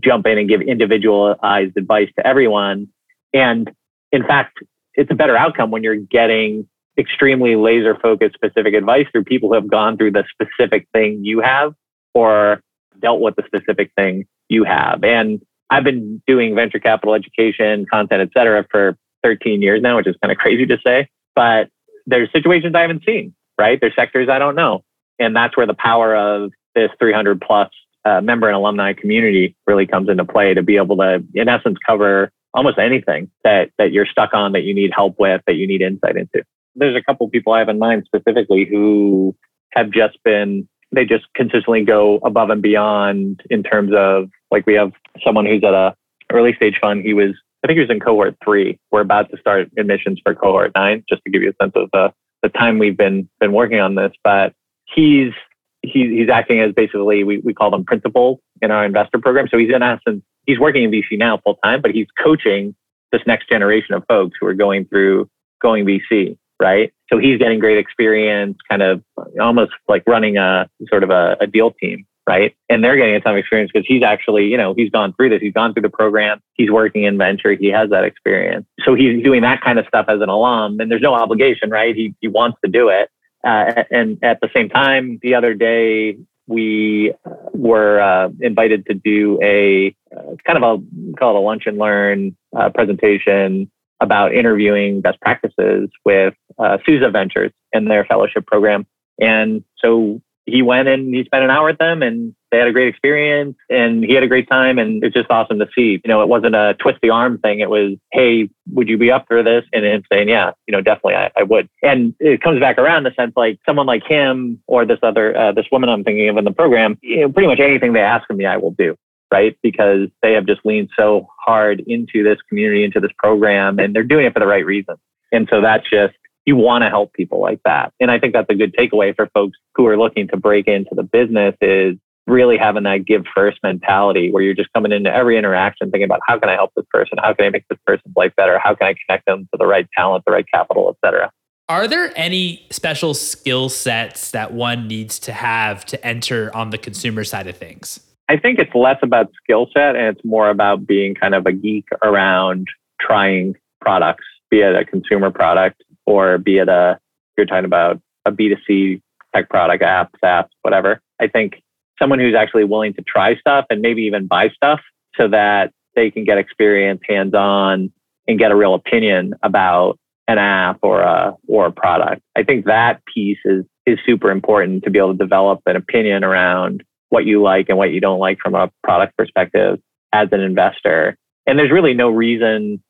jump 0.00 0.26
in 0.26 0.38
and 0.38 0.48
give 0.48 0.60
individualized 0.60 1.76
advice 1.76 2.08
to 2.16 2.26
everyone. 2.26 2.88
And 3.32 3.70
in 4.10 4.26
fact, 4.26 4.58
it's 4.94 5.10
a 5.10 5.14
better 5.14 5.36
outcome 5.36 5.70
when 5.70 5.84
you're 5.84 5.94
getting 5.94 6.68
extremely 6.98 7.54
laser 7.54 7.94
focused 7.94 8.34
specific 8.34 8.74
advice 8.74 9.06
through 9.12 9.22
people 9.22 9.50
who 9.50 9.54
have 9.54 9.70
gone 9.70 9.96
through 9.96 10.10
the 10.10 10.24
specific 10.32 10.88
thing 10.92 11.24
you 11.24 11.40
have 11.40 11.74
or 12.12 12.60
dealt 12.98 13.20
with 13.20 13.36
the 13.36 13.44
specific 13.46 13.92
thing 13.96 14.26
you 14.48 14.64
have. 14.64 15.04
And 15.04 15.40
I've 15.70 15.84
been 15.84 16.20
doing 16.26 16.56
venture 16.56 16.80
capital 16.80 17.14
education, 17.14 17.86
content, 17.86 18.20
et 18.20 18.30
cetera, 18.36 18.66
for 18.68 18.98
13 19.22 19.62
years 19.62 19.80
now, 19.80 19.96
which 19.96 20.08
is 20.08 20.16
kind 20.20 20.32
of 20.32 20.38
crazy 20.38 20.66
to 20.66 20.78
say. 20.84 21.08
But 21.36 21.68
there's 22.06 22.32
situations 22.32 22.74
I 22.74 22.80
haven't 22.80 23.04
seen, 23.04 23.32
right? 23.56 23.80
There's 23.80 23.94
sectors 23.94 24.28
I 24.28 24.40
don't 24.40 24.56
know. 24.56 24.82
And 25.20 25.36
that's 25.36 25.56
where 25.56 25.66
the 25.66 25.74
power 25.74 26.16
of 26.16 26.50
this 26.74 26.90
300 26.98 27.40
plus 27.40 27.70
uh, 28.04 28.20
member 28.20 28.48
and 28.48 28.56
alumni 28.56 28.92
community 28.92 29.56
really 29.66 29.86
comes 29.86 30.08
into 30.08 30.24
play 30.24 30.54
to 30.54 30.62
be 30.62 30.76
able 30.76 30.96
to, 30.96 31.22
in 31.34 31.48
essence, 31.48 31.78
cover 31.86 32.30
almost 32.54 32.78
anything 32.78 33.30
that, 33.44 33.70
that 33.78 33.92
you're 33.92 34.06
stuck 34.06 34.34
on, 34.34 34.52
that 34.52 34.62
you 34.62 34.74
need 34.74 34.90
help 34.94 35.16
with, 35.18 35.42
that 35.46 35.54
you 35.54 35.66
need 35.66 35.82
insight 35.82 36.16
into. 36.16 36.42
There's 36.74 36.96
a 36.96 37.02
couple 37.02 37.28
people 37.28 37.52
I 37.52 37.58
have 37.58 37.68
in 37.68 37.78
mind 37.78 38.04
specifically 38.06 38.66
who 38.68 39.36
have 39.72 39.90
just 39.90 40.18
been 40.24 40.68
they 40.92 41.04
just 41.04 41.24
consistently 41.34 41.84
go 41.84 42.16
above 42.24 42.50
and 42.50 42.62
beyond 42.62 43.42
in 43.48 43.62
terms 43.62 43.92
of 43.94 44.28
like 44.50 44.66
we 44.66 44.74
have 44.74 44.92
someone 45.24 45.46
who's 45.46 45.62
at 45.62 45.74
a 45.74 45.94
early 46.32 46.52
stage 46.54 46.78
fund. 46.80 47.04
He 47.04 47.14
was 47.14 47.34
I 47.62 47.66
think 47.66 47.76
he 47.76 47.80
was 47.80 47.90
in 47.90 48.00
cohort 48.00 48.36
three. 48.42 48.78
We're 48.90 49.02
about 49.02 49.30
to 49.30 49.36
start 49.38 49.70
admissions 49.78 50.20
for 50.24 50.34
cohort 50.34 50.72
nine, 50.74 51.04
just 51.08 51.22
to 51.24 51.30
give 51.30 51.42
you 51.42 51.50
a 51.50 51.64
sense 51.64 51.72
of 51.76 51.90
the 51.92 52.12
the 52.42 52.48
time 52.48 52.78
we've 52.78 52.96
been 52.96 53.28
been 53.38 53.52
working 53.52 53.80
on 53.80 53.94
this. 53.94 54.12
But 54.24 54.54
he's 54.94 55.32
he, 55.82 56.18
he's 56.18 56.28
acting 56.28 56.60
as 56.60 56.72
basically 56.72 57.24
we, 57.24 57.38
we 57.38 57.54
call 57.54 57.70
them 57.70 57.84
principals 57.84 58.38
in 58.60 58.70
our 58.70 58.84
investor 58.84 59.18
program. 59.18 59.48
So 59.50 59.58
he's 59.58 59.72
in 59.74 59.82
essence 59.82 60.22
he's 60.46 60.58
working 60.58 60.84
in 60.84 60.90
VC 60.90 61.18
now 61.18 61.38
full 61.38 61.56
time, 61.64 61.80
but 61.80 61.92
he's 61.92 62.08
coaching 62.22 62.74
this 63.12 63.22
next 63.26 63.48
generation 63.48 63.94
of 63.94 64.04
folks 64.08 64.36
who 64.40 64.46
are 64.46 64.54
going 64.54 64.84
through 64.86 65.28
going 65.60 65.84
VC 65.84 66.36
right? 66.60 66.92
So 67.10 67.18
he's 67.18 67.38
getting 67.38 67.58
great 67.58 67.78
experience, 67.78 68.58
kind 68.68 68.82
of 68.82 69.02
almost 69.40 69.72
like 69.88 70.04
running 70.06 70.36
a 70.36 70.68
sort 70.88 71.02
of 71.02 71.10
a, 71.10 71.36
a 71.40 71.46
deal 71.46 71.70
team, 71.72 72.06
right? 72.28 72.54
And 72.68 72.84
they're 72.84 72.96
getting 72.96 73.14
a 73.14 73.20
ton 73.20 73.32
of 73.32 73.38
experience 73.38 73.70
because 73.72 73.86
he's 73.88 74.02
actually, 74.02 74.44
you 74.44 74.58
know, 74.58 74.74
he's 74.74 74.90
gone 74.90 75.14
through 75.14 75.30
this. 75.30 75.40
He's 75.40 75.54
gone 75.54 75.72
through 75.72 75.82
the 75.82 75.88
program. 75.88 76.40
He's 76.52 76.70
working 76.70 77.04
in 77.04 77.16
venture. 77.16 77.54
He 77.54 77.68
has 77.68 77.88
that 77.90 78.04
experience. 78.04 78.66
So 78.84 78.94
he's 78.94 79.24
doing 79.24 79.40
that 79.40 79.62
kind 79.62 79.78
of 79.78 79.86
stuff 79.86 80.04
as 80.08 80.20
an 80.20 80.28
alum, 80.28 80.78
and 80.80 80.90
there's 80.90 81.00
no 81.00 81.14
obligation, 81.14 81.70
right? 81.70 81.96
He 81.96 82.14
he 82.20 82.28
wants 82.28 82.58
to 82.62 82.70
do 82.70 82.90
it. 82.90 83.08
Uh, 83.44 83.84
and 83.90 84.18
at 84.22 84.40
the 84.40 84.48
same 84.54 84.68
time, 84.68 85.18
the 85.22 85.34
other 85.34 85.54
day 85.54 86.16
we 86.46 87.14
were 87.52 88.00
uh, 88.00 88.28
invited 88.40 88.84
to 88.86 88.94
do 88.94 89.38
a 89.42 89.94
uh, 90.14 90.34
kind 90.44 90.62
of 90.62 90.62
a 90.62 91.16
call 91.16 91.36
it 91.36 91.38
a 91.38 91.40
lunch 91.40 91.64
and 91.66 91.78
learn 91.78 92.36
uh, 92.56 92.68
presentation 92.70 93.70
about 94.00 94.34
interviewing 94.34 95.00
best 95.00 95.20
practices 95.20 95.88
with 96.04 96.34
uh, 96.58 96.78
Susa 96.84 97.10
Ventures 97.10 97.52
and 97.72 97.90
their 97.90 98.04
fellowship 98.04 98.46
program. 98.46 98.86
And 99.20 99.62
so 99.78 100.20
he 100.46 100.62
went 100.62 100.88
and 100.88 101.14
he 101.14 101.24
spent 101.24 101.44
an 101.44 101.50
hour 101.50 101.66
with 101.66 101.78
them 101.78 102.02
and 102.02 102.34
they 102.50 102.58
had 102.58 102.66
a 102.66 102.72
great 102.72 102.88
experience 102.88 103.56
and 103.68 104.04
he 104.04 104.14
had 104.14 104.22
a 104.22 104.28
great 104.28 104.48
time 104.48 104.78
and 104.78 105.04
it's 105.04 105.14
just 105.14 105.30
awesome 105.30 105.58
to 105.60 105.68
see. 105.74 106.00
You 106.02 106.08
know, 106.08 106.22
it 106.22 106.28
wasn't 106.28 106.56
a 106.56 106.74
twist 106.80 106.98
the 107.02 107.10
arm 107.10 107.38
thing. 107.38 107.60
It 107.60 107.70
was, 107.70 107.92
hey, 108.10 108.50
would 108.72 108.88
you 108.88 108.98
be 108.98 109.10
up 109.10 109.26
for 109.28 109.42
this? 109.42 109.64
And 109.72 109.84
him 109.84 110.02
saying, 110.10 110.28
yeah, 110.28 110.52
you 110.66 110.72
know, 110.72 110.80
definitely 110.80 111.14
I, 111.14 111.30
I 111.36 111.42
would. 111.44 111.68
And 111.82 112.14
it 112.18 112.42
comes 112.42 112.58
back 112.58 112.78
around 112.78 113.04
the 113.04 113.12
sense 113.14 113.32
like 113.36 113.58
someone 113.64 113.86
like 113.86 114.02
him 114.04 114.60
or 114.66 114.84
this 114.84 114.98
other, 115.02 115.36
uh, 115.36 115.52
this 115.52 115.66
woman 115.70 115.88
I'm 115.88 116.02
thinking 116.02 116.28
of 116.28 116.36
in 116.36 116.44
the 116.44 116.52
program, 116.52 116.98
you 117.02 117.20
know, 117.20 117.32
pretty 117.32 117.48
much 117.48 117.60
anything 117.60 117.92
they 117.92 118.00
ask 118.00 118.28
of 118.28 118.36
me, 118.36 118.46
I 118.46 118.56
will 118.56 118.72
do. 118.72 118.96
Right. 119.32 119.56
Because 119.62 120.08
they 120.22 120.32
have 120.32 120.44
just 120.46 120.60
leaned 120.64 120.88
so 120.98 121.28
hard 121.38 121.84
into 121.86 122.24
this 122.24 122.38
community, 122.48 122.82
into 122.82 122.98
this 122.98 123.12
program, 123.16 123.78
and 123.78 123.94
they're 123.94 124.02
doing 124.02 124.26
it 124.26 124.32
for 124.32 124.40
the 124.40 124.46
right 124.46 124.66
reason. 124.66 124.96
And 125.30 125.46
so 125.48 125.60
that's 125.60 125.88
just, 125.88 126.14
you 126.50 126.56
want 126.56 126.82
to 126.82 126.88
help 126.88 127.12
people 127.12 127.40
like 127.40 127.60
that. 127.64 127.92
And 128.00 128.10
I 128.10 128.18
think 128.18 128.32
that's 128.32 128.50
a 128.50 128.56
good 128.56 128.74
takeaway 128.74 129.14
for 129.14 129.28
folks 129.32 129.56
who 129.76 129.86
are 129.86 129.96
looking 129.96 130.26
to 130.28 130.36
break 130.36 130.66
into 130.66 130.90
the 130.96 131.04
business 131.04 131.54
is 131.60 131.96
really 132.26 132.58
having 132.58 132.82
that 132.82 133.04
give 133.06 133.24
first 133.32 133.58
mentality 133.62 134.32
where 134.32 134.42
you're 134.42 134.54
just 134.54 134.72
coming 134.72 134.90
into 134.90 135.14
every 135.14 135.38
interaction 135.38 135.92
thinking 135.92 136.06
about 136.06 136.18
how 136.26 136.40
can 136.40 136.48
I 136.48 136.54
help 136.54 136.72
this 136.74 136.84
person? 136.90 137.18
How 137.22 137.34
can 137.34 137.46
I 137.46 137.50
make 137.50 137.68
this 137.68 137.78
person's 137.86 138.14
life 138.16 138.32
better? 138.36 138.58
How 138.58 138.74
can 138.74 138.88
I 138.88 138.94
connect 139.06 139.26
them 139.26 139.48
to 139.52 139.58
the 139.58 139.66
right 139.66 139.86
talent, 139.96 140.24
the 140.26 140.32
right 140.32 140.44
capital, 140.52 140.88
et 140.88 141.06
cetera? 141.06 141.30
Are 141.68 141.86
there 141.86 142.12
any 142.16 142.66
special 142.70 143.14
skill 143.14 143.68
sets 143.68 144.32
that 144.32 144.52
one 144.52 144.88
needs 144.88 145.20
to 145.20 145.32
have 145.32 145.84
to 145.84 146.04
enter 146.04 146.50
on 146.54 146.70
the 146.70 146.78
consumer 146.78 147.22
side 147.22 147.46
of 147.46 147.56
things? 147.56 148.00
I 148.28 148.38
think 148.38 148.58
it's 148.58 148.74
less 148.74 148.98
about 149.02 149.30
skill 149.40 149.68
set 149.72 149.94
and 149.94 150.16
it's 150.16 150.24
more 150.24 150.50
about 150.50 150.84
being 150.84 151.14
kind 151.14 151.36
of 151.36 151.46
a 151.46 151.52
geek 151.52 151.84
around 152.02 152.66
trying 153.00 153.54
products, 153.80 154.24
be 154.50 154.62
it 154.62 154.74
a 154.74 154.84
consumer 154.84 155.30
product 155.30 155.84
or 156.10 156.38
be 156.38 156.58
it 156.58 156.68
a, 156.68 156.98
you're 157.36 157.46
talking 157.46 157.64
about 157.64 158.00
a 158.26 158.32
B2C 158.32 159.00
tech 159.34 159.48
product, 159.48 159.82
apps, 159.82 160.10
apps, 160.24 160.48
whatever. 160.62 161.00
I 161.20 161.28
think 161.28 161.62
someone 162.00 162.18
who's 162.18 162.34
actually 162.34 162.64
willing 162.64 162.94
to 162.94 163.02
try 163.02 163.36
stuff 163.36 163.66
and 163.70 163.80
maybe 163.80 164.02
even 164.02 164.26
buy 164.26 164.48
stuff 164.48 164.80
so 165.16 165.28
that 165.28 165.72
they 165.94 166.10
can 166.10 166.24
get 166.24 166.38
experience 166.38 167.00
hands 167.08 167.34
on 167.34 167.92
and 168.26 168.38
get 168.38 168.50
a 168.50 168.56
real 168.56 168.74
opinion 168.74 169.34
about 169.42 169.98
an 170.26 170.38
app 170.38 170.78
or 170.82 171.00
a 171.02 171.36
or 171.46 171.66
a 171.66 171.72
product. 171.72 172.22
I 172.36 172.42
think 172.42 172.66
that 172.66 173.02
piece 173.12 173.38
is 173.44 173.64
is 173.86 173.98
super 174.04 174.30
important 174.30 174.84
to 174.84 174.90
be 174.90 174.98
able 174.98 175.12
to 175.12 175.18
develop 175.18 175.60
an 175.66 175.76
opinion 175.76 176.24
around 176.24 176.82
what 177.08 177.24
you 177.24 177.42
like 177.42 177.68
and 177.68 177.78
what 177.78 177.92
you 177.92 178.00
don't 178.00 178.20
like 178.20 178.38
from 178.40 178.54
a 178.54 178.70
product 178.82 179.16
perspective 179.16 179.80
as 180.12 180.28
an 180.32 180.40
investor. 180.40 181.16
And 181.46 181.58
there's 181.58 181.70
really 181.70 181.94
no 181.94 182.10
reason 182.10 182.82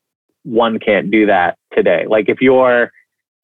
one 0.43 0.79
can't 0.79 1.11
do 1.11 1.27
that 1.27 1.57
today. 1.73 2.05
Like 2.07 2.29
if 2.29 2.41
you're 2.41 2.91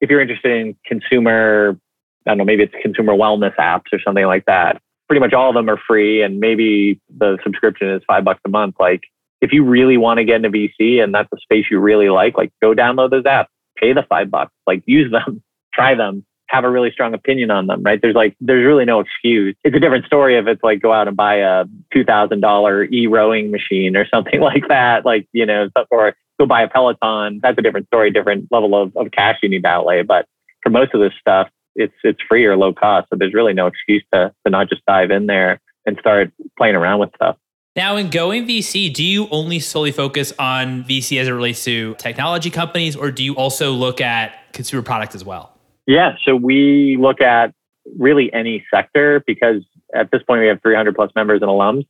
if 0.01 0.09
you're 0.09 0.21
interested 0.21 0.51
in 0.51 0.75
consumer, 0.85 1.79
I 2.25 2.31
don't 2.31 2.39
know, 2.39 2.45
maybe 2.45 2.63
it's 2.63 2.75
consumer 2.81 3.13
wellness 3.13 3.55
apps 3.55 3.91
or 3.91 3.99
something 3.99 4.25
like 4.25 4.45
that. 4.45 4.81
Pretty 5.07 5.19
much 5.19 5.33
all 5.33 5.49
of 5.49 5.55
them 5.55 5.69
are 5.69 5.79
free, 5.87 6.21
and 6.21 6.39
maybe 6.39 6.99
the 7.17 7.37
subscription 7.43 7.89
is 7.89 8.01
five 8.07 8.25
bucks 8.25 8.41
a 8.45 8.49
month. 8.49 8.75
Like, 8.79 9.01
if 9.41 9.53
you 9.53 9.63
really 9.63 9.97
want 9.97 10.17
to 10.17 10.25
get 10.25 10.43
into 10.43 10.49
VC 10.49 11.01
and 11.01 11.13
that's 11.13 11.29
a 11.33 11.37
space 11.37 11.65
you 11.69 11.79
really 11.79 12.09
like, 12.09 12.37
like 12.37 12.51
go 12.61 12.73
download 12.73 13.11
those 13.11 13.23
apps, 13.23 13.47
pay 13.77 13.93
the 13.93 14.03
five 14.03 14.29
bucks, 14.29 14.51
like 14.65 14.83
use 14.87 15.11
them, 15.11 15.41
try 15.73 15.95
them, 15.95 16.25
have 16.49 16.63
a 16.63 16.69
really 16.69 16.91
strong 16.91 17.13
opinion 17.13 17.51
on 17.51 17.67
them, 17.67 17.83
right? 17.83 18.01
There's 18.01 18.15
like, 18.15 18.35
there's 18.39 18.65
really 18.65 18.85
no 18.85 18.99
excuse. 18.99 19.55
It's 19.63 19.75
a 19.75 19.79
different 19.79 20.05
story 20.05 20.37
if 20.37 20.47
it's 20.47 20.63
like 20.63 20.81
go 20.81 20.93
out 20.93 21.07
and 21.07 21.15
buy 21.15 21.35
a 21.35 21.65
$2,000 21.93 22.91
e 22.91 23.07
rowing 23.07 23.51
machine 23.51 23.95
or 23.95 24.07
something 24.07 24.39
like 24.41 24.67
that, 24.69 25.05
like, 25.05 25.27
you 25.33 25.45
know, 25.45 25.69
or 25.91 26.15
go 26.39 26.45
buy 26.45 26.61
a 26.61 26.67
Peloton. 26.67 27.39
That's 27.41 27.57
a 27.57 27.61
different 27.61 27.87
story, 27.87 28.11
different 28.11 28.47
level 28.51 28.81
of, 28.81 28.95
of 28.95 29.11
cash 29.11 29.39
you 29.41 29.49
need 29.49 29.63
to 29.63 29.69
outlay. 29.69 30.03
But 30.03 30.25
for 30.63 30.69
most 30.69 30.93
of 30.93 31.01
this 31.01 31.13
stuff, 31.19 31.49
it's 31.75 31.93
it's 32.03 32.19
free 32.27 32.45
or 32.45 32.57
low 32.57 32.73
cost. 32.73 33.07
So 33.09 33.17
there's 33.17 33.33
really 33.33 33.53
no 33.53 33.67
excuse 33.67 34.03
to 34.13 34.33
to 34.45 34.49
not 34.49 34.69
just 34.69 34.85
dive 34.85 35.11
in 35.11 35.27
there 35.27 35.61
and 35.85 35.97
start 35.99 36.31
playing 36.57 36.75
around 36.75 36.99
with 36.99 37.11
stuff. 37.15 37.37
Now, 37.75 37.95
in 37.95 38.09
going 38.09 38.47
VC, 38.47 38.91
do 38.91 39.03
you 39.03 39.27
only 39.29 39.59
solely 39.59 39.91
focus 39.91 40.33
on 40.39 40.83
VC 40.83 41.21
as 41.21 41.27
it 41.27 41.31
relates 41.31 41.63
to 41.65 41.93
technology 41.99 42.49
companies, 42.49 42.95
or 42.95 43.11
do 43.11 43.23
you 43.23 43.35
also 43.35 43.71
look 43.71 44.01
at 44.01 44.51
consumer 44.51 44.81
products 44.81 45.13
as 45.13 45.23
well? 45.23 45.53
Yeah, 45.85 46.15
so 46.25 46.35
we 46.35 46.97
look 46.99 47.21
at 47.21 47.53
really 47.97 48.33
any 48.33 48.65
sector 48.73 49.23
because 49.27 49.61
at 49.93 50.09
this 50.11 50.23
point 50.23 50.41
we 50.41 50.47
have 50.47 50.59
300 50.63 50.95
plus 50.95 51.11
members 51.15 51.41
and 51.43 51.49
alums, 51.49 51.85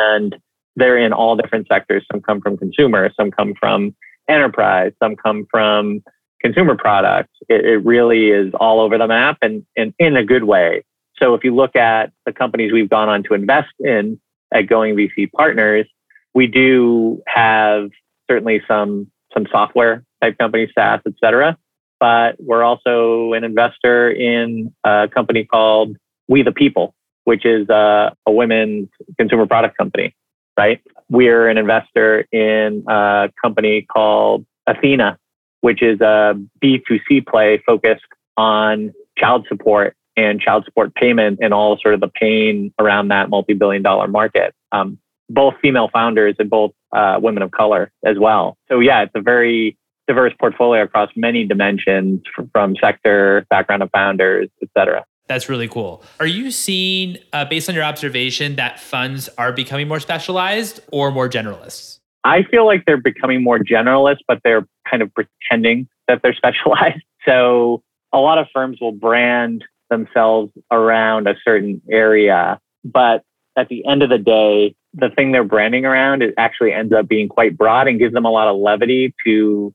and 0.00 0.34
they're 0.76 0.98
in 0.98 1.12
all 1.12 1.36
different 1.36 1.66
sectors. 1.66 2.04
Some 2.12 2.20
come 2.20 2.40
from 2.40 2.56
consumer, 2.56 3.10
some 3.18 3.30
come 3.30 3.54
from 3.58 3.96
enterprise, 4.28 4.92
some 5.02 5.16
come 5.16 5.46
from 5.50 6.02
consumer 6.40 6.76
products. 6.76 7.32
It, 7.48 7.64
it 7.64 7.84
really 7.84 8.28
is 8.28 8.52
all 8.60 8.80
over 8.80 8.98
the 8.98 9.06
map 9.06 9.38
and, 9.42 9.64
and 9.76 9.94
in 9.98 10.16
a 10.16 10.24
good 10.24 10.44
way. 10.44 10.84
So 11.20 11.34
if 11.34 11.42
you 11.44 11.54
look 11.54 11.74
at 11.74 12.12
the 12.26 12.32
companies 12.32 12.72
we've 12.72 12.90
gone 12.90 13.08
on 13.08 13.22
to 13.24 13.34
invest 13.34 13.72
in 13.80 14.20
at 14.52 14.68
Going 14.68 14.94
VC 14.94 15.32
Partners, 15.32 15.86
we 16.34 16.46
do 16.46 17.22
have 17.26 17.88
certainly 18.30 18.60
some 18.68 19.10
some 19.32 19.46
software 19.50 20.04
type 20.22 20.38
companies, 20.38 20.70
SaaS, 20.74 21.00
et 21.06 21.12
cetera. 21.22 21.56
But 21.98 22.36
we're 22.38 22.62
also 22.62 23.32
an 23.32 23.44
investor 23.44 24.10
in 24.10 24.74
a 24.84 25.08
company 25.12 25.44
called 25.44 25.96
We 26.28 26.42
the 26.42 26.52
People, 26.52 26.94
which 27.24 27.46
is 27.46 27.68
a, 27.70 28.14
a 28.26 28.32
women's 28.32 28.88
consumer 29.18 29.46
product 29.46 29.78
company 29.78 30.14
right? 30.56 30.80
We're 31.08 31.48
an 31.48 31.58
investor 31.58 32.26
in 32.32 32.84
a 32.88 33.30
company 33.42 33.82
called 33.82 34.44
Athena, 34.66 35.18
which 35.60 35.82
is 35.82 36.00
a 36.00 36.34
B2C 36.62 37.26
play 37.26 37.62
focused 37.66 38.04
on 38.36 38.92
child 39.16 39.46
support 39.48 39.96
and 40.16 40.40
child 40.40 40.64
support 40.64 40.94
payment 40.94 41.38
and 41.42 41.52
all 41.52 41.78
sort 41.78 41.94
of 41.94 42.00
the 42.00 42.08
pain 42.08 42.72
around 42.78 43.08
that 43.08 43.28
multi-billion 43.28 43.82
dollar 43.82 44.08
market. 44.08 44.54
Um, 44.72 44.98
both 45.28 45.54
female 45.60 45.90
founders 45.92 46.36
and 46.38 46.48
both 46.48 46.72
uh, 46.92 47.18
women 47.20 47.42
of 47.42 47.50
color 47.50 47.90
as 48.04 48.18
well. 48.18 48.56
So 48.68 48.80
yeah, 48.80 49.02
it's 49.02 49.12
a 49.14 49.20
very 49.20 49.76
diverse 50.06 50.32
portfolio 50.38 50.82
across 50.82 51.10
many 51.16 51.44
dimensions 51.44 52.22
from 52.52 52.76
sector, 52.80 53.44
background 53.50 53.82
of 53.82 53.90
founders, 53.90 54.48
et 54.62 54.68
cetera. 54.76 55.04
That's 55.28 55.48
really 55.48 55.68
cool. 55.68 56.02
Are 56.20 56.26
you 56.26 56.50
seeing, 56.50 57.18
uh, 57.32 57.44
based 57.44 57.68
on 57.68 57.74
your 57.74 57.84
observation, 57.84 58.56
that 58.56 58.78
funds 58.78 59.28
are 59.36 59.52
becoming 59.52 59.88
more 59.88 60.00
specialized 60.00 60.80
or 60.92 61.10
more 61.10 61.28
generalists? 61.28 61.98
I 62.24 62.42
feel 62.44 62.66
like 62.66 62.84
they're 62.86 62.96
becoming 62.96 63.42
more 63.42 63.58
generalist, 63.58 64.18
but 64.28 64.40
they're 64.44 64.66
kind 64.88 65.02
of 65.02 65.12
pretending 65.14 65.88
that 66.08 66.20
they're 66.22 66.34
specialized. 66.36 67.02
So 67.24 67.82
a 68.12 68.18
lot 68.18 68.38
of 68.38 68.46
firms 68.52 68.78
will 68.80 68.92
brand 68.92 69.64
themselves 69.90 70.52
around 70.70 71.28
a 71.28 71.34
certain 71.44 71.82
area, 71.90 72.58
but 72.84 73.22
at 73.56 73.68
the 73.68 73.86
end 73.86 74.02
of 74.02 74.10
the 74.10 74.18
day, 74.18 74.74
the 74.94 75.10
thing 75.10 75.32
they're 75.32 75.44
branding 75.44 75.84
around 75.84 76.22
it 76.22 76.34
actually 76.38 76.72
ends 76.72 76.92
up 76.92 77.06
being 77.06 77.28
quite 77.28 77.56
broad 77.56 77.86
and 77.88 77.98
gives 77.98 78.14
them 78.14 78.24
a 78.24 78.30
lot 78.30 78.48
of 78.48 78.56
levity 78.56 79.14
to 79.24 79.72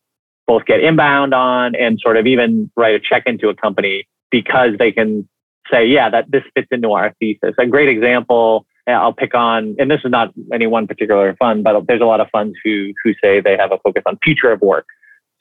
both 0.48 0.66
get 0.66 0.82
inbound 0.82 1.34
on 1.34 1.76
and 1.76 2.00
sort 2.00 2.18
of 2.18 2.26
even 2.26 2.72
write 2.76 2.96
a 2.96 3.00
check 3.00 3.24
into 3.26 3.48
a 3.48 3.56
company 3.56 4.06
because 4.32 4.72
they 4.80 4.92
can 4.92 5.28
say, 5.72 5.86
yeah, 5.86 6.10
that 6.10 6.30
this 6.30 6.44
fits 6.54 6.68
into 6.72 6.92
our 6.92 7.14
thesis. 7.20 7.56
A 7.58 7.66
great 7.66 7.90
example 7.90 8.66
uh, 8.88 8.92
I'll 8.92 9.14
pick 9.14 9.36
on, 9.36 9.76
and 9.80 9.92
this 9.92 10.02
is 10.04 10.12
not 10.12 10.34
any 10.52 10.68
one 10.68 10.88
particular 10.88 11.36
fund, 11.36 11.64
but 11.64 11.86
there's 11.88 12.02
a 12.02 12.06
lot 12.06 12.20
of 12.20 12.28
funds 12.32 12.58
who 12.64 12.94
who 13.04 13.14
say 13.24 13.40
they 13.40 13.58
have 13.58 13.72
a 13.72 13.78
focus 13.78 14.04
on 14.06 14.18
future 14.24 14.52
of 14.52 14.62
work. 14.62 14.88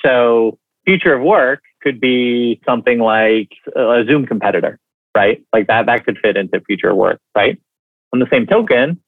So 0.04 0.58
future 0.84 1.14
of 1.14 1.22
work 1.22 1.62
could 1.82 2.00
be 2.00 2.60
something 2.66 2.98
like 2.98 3.50
a 3.74 4.04
Zoom 4.06 4.26
competitor, 4.26 4.78
right? 5.16 5.42
Like 5.52 5.66
that 5.68 5.86
that 5.86 6.04
could 6.04 6.18
fit 6.22 6.36
into 6.36 6.60
future 6.60 6.90
of 6.90 6.96
work, 6.96 7.20
right? 7.34 7.58
On 8.12 8.18
the 8.18 8.28
same 8.30 8.46
token, 8.46 9.00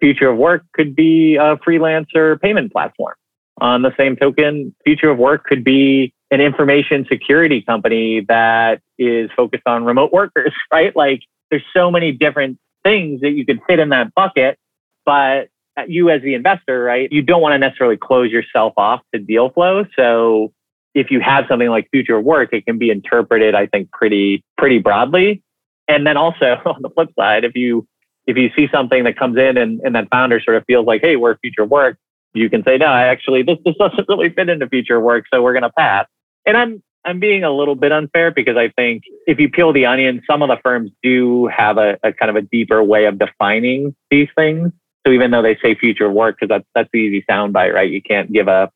future 0.00 0.28
of 0.28 0.36
work 0.36 0.64
could 0.74 0.94
be 0.94 1.36
a 1.36 1.56
freelancer 1.56 2.40
payment 2.40 2.72
platform. 2.72 3.14
On 3.60 3.82
the 3.82 3.94
same 3.96 4.16
token, 4.16 4.74
future 4.84 5.10
of 5.10 5.18
work 5.18 5.44
could 5.44 5.64
be 5.64 6.12
an 6.30 6.40
information 6.40 7.06
security 7.08 7.62
company 7.62 8.24
that 8.28 8.80
is 8.98 9.30
focused 9.36 9.66
on 9.66 9.84
remote 9.84 10.12
workers, 10.12 10.52
right? 10.72 10.94
Like 10.94 11.20
there's 11.50 11.64
so 11.74 11.90
many 11.90 12.12
different 12.12 12.58
things 12.84 13.20
that 13.20 13.30
you 13.30 13.44
could 13.44 13.60
fit 13.66 13.78
in 13.78 13.90
that 13.90 14.14
bucket, 14.14 14.58
but 15.04 15.48
you 15.86 16.10
as 16.10 16.22
the 16.22 16.34
investor, 16.34 16.82
right, 16.82 17.10
you 17.12 17.22
don't 17.22 17.40
want 17.40 17.52
to 17.52 17.58
necessarily 17.58 17.96
close 17.96 18.30
yourself 18.30 18.72
off 18.76 19.00
to 19.14 19.20
deal 19.20 19.50
flow. 19.50 19.84
So 19.96 20.52
if 20.94 21.10
you 21.10 21.20
have 21.20 21.44
something 21.48 21.68
like 21.68 21.88
future 21.90 22.20
work, 22.20 22.52
it 22.52 22.66
can 22.66 22.78
be 22.78 22.90
interpreted, 22.90 23.54
I 23.54 23.66
think, 23.66 23.90
pretty 23.92 24.44
pretty 24.56 24.78
broadly. 24.78 25.42
And 25.86 26.06
then 26.06 26.16
also 26.16 26.60
on 26.66 26.82
the 26.82 26.90
flip 26.90 27.10
side, 27.18 27.44
if 27.44 27.54
you 27.54 27.86
if 28.26 28.36
you 28.36 28.50
see 28.56 28.68
something 28.72 29.04
that 29.04 29.18
comes 29.18 29.38
in 29.38 29.56
and, 29.56 29.80
and 29.80 29.94
that 29.94 30.08
founder 30.10 30.40
sort 30.40 30.56
of 30.58 30.64
feels 30.66 30.86
like, 30.86 31.00
hey, 31.00 31.16
we're 31.16 31.38
future 31.38 31.64
work, 31.64 31.96
you 32.34 32.50
can 32.50 32.62
say, 32.62 32.76
no, 32.76 32.86
actually 32.86 33.42
this 33.42 33.58
this 33.64 33.74
doesn't 33.78 34.08
really 34.08 34.30
fit 34.30 34.48
into 34.48 34.68
future 34.68 35.00
work, 35.00 35.24
so 35.32 35.42
we're 35.42 35.54
gonna 35.54 35.72
pass. 35.76 36.06
And 36.48 36.56
I'm 36.56 36.82
I'm 37.04 37.20
being 37.20 37.44
a 37.44 37.50
little 37.50 37.76
bit 37.76 37.92
unfair 37.92 38.32
because 38.32 38.56
I 38.56 38.70
think 38.70 39.02
if 39.26 39.38
you 39.38 39.48
peel 39.50 39.72
the 39.72 39.86
onion, 39.86 40.22
some 40.28 40.42
of 40.42 40.48
the 40.48 40.56
firms 40.64 40.90
do 41.02 41.46
have 41.46 41.76
a, 41.78 41.98
a 42.02 42.12
kind 42.12 42.30
of 42.30 42.36
a 42.36 42.42
deeper 42.42 42.82
way 42.82 43.04
of 43.04 43.18
defining 43.18 43.94
these 44.10 44.28
things. 44.34 44.72
So 45.06 45.12
even 45.12 45.30
though 45.30 45.42
they 45.42 45.56
say 45.62 45.74
future 45.74 46.10
work, 46.10 46.36
because 46.40 46.48
that's 46.48 46.66
that's 46.74 46.88
the 46.92 46.98
easy 46.98 47.24
soundbite, 47.30 47.72
right? 47.74 47.90
You 47.90 48.02
can't 48.02 48.32
give 48.32 48.48
a 48.48 48.70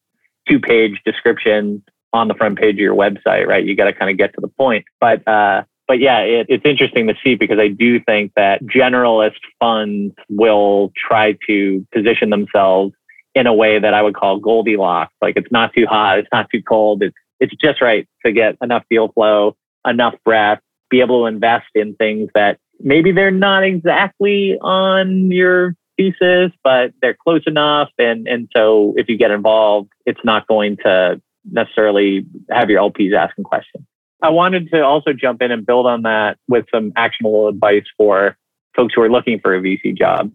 two 0.48 0.61
page 0.61 1.00
description 1.04 1.82
on 2.12 2.28
the 2.28 2.35
front 2.35 2.58
page 2.58 2.74
of 2.74 2.78
your 2.78 2.94
website, 2.94 3.46
right? 3.46 3.64
You 3.64 3.74
got 3.74 3.87
to 3.87 3.94
kind 3.94 4.11
of 4.11 4.18
get 4.18 4.35
to 4.35 4.40
the 4.42 4.48
point. 4.48 4.85
But 5.00 5.26
uh, 5.26 5.64
but 5.88 5.98
yeah, 5.98 6.18
it, 6.18 6.46
it's 6.50 6.64
interesting 6.66 7.06
to 7.08 7.14
see 7.24 7.37
because 7.37 7.58
I 7.58 7.68
do 7.68 8.00
think 8.00 8.32
that 8.37 8.62
generalist 8.64 9.40
funds 9.58 10.14
will 10.28 10.92
try 10.94 11.38
to 11.46 11.87
position 11.92 12.28
themselves 12.28 12.92
in 13.35 13.46
a 13.46 13.54
way 13.54 13.78
that 13.78 13.94
I 13.94 14.02
would 14.02 14.14
call 14.14 14.38
Goldilocks. 14.38 15.14
Like 15.22 15.37
it's 15.37 15.50
not 15.50 15.72
too 15.74 15.87
hot, 15.87 16.18
it's 16.18 16.28
not 16.32 16.48
too 16.50 16.62
cold, 16.62 17.02
it's 17.02 17.16
it's 17.42 17.55
just 17.61 17.83
right 17.83 18.07
to 18.24 18.33
get 18.33 18.57
enough 18.62 18.85
deal 18.88 19.09
flow, 19.12 19.57
enough 19.87 20.14
breath, 20.24 20.61
be 20.90 21.00
able 21.00 21.22
to 21.22 21.26
invest 21.26 21.66
in 21.74 21.94
things 21.96 22.31
that 22.35 22.59
maybe 22.78 23.11
they're 23.11 23.33
not 23.33 23.64
exactly 23.64 24.57
on 24.61 25.31
your 25.33 25.74
thesis, 25.96 26.52
but 26.62 26.92
they're 27.02 27.16
close 27.20 27.42
enough. 27.46 27.90
And 27.98 28.28
and 28.28 28.48
so 28.57 28.94
if 28.96 29.09
you 29.09 29.18
get 29.18 29.33
involved, 29.33 29.90
it's 30.07 30.20
not 30.24 30.46
going 30.46 30.76
to 30.85 31.20
necessarily 31.50 32.24
have 32.50 32.70
your 32.70 32.81
LPs 32.81 33.12
asking 33.12 33.44
questions. 33.44 33.85
I 34.22 34.28
wanted 34.28 34.70
to 34.70 34.85
also 34.85 35.12
jump 35.12 35.42
in 35.42 35.50
and 35.50 35.66
build 35.66 35.87
on 35.87 36.02
that 36.02 36.38
with 36.48 36.66
some 36.72 36.92
actionable 36.94 37.48
advice 37.48 37.87
for 37.98 38.37
folks 38.76 38.94
who 38.94 39.02
are 39.02 39.11
looking 39.11 39.40
for 39.40 39.52
a 39.52 39.61
VC 39.61 39.98
job. 39.98 40.31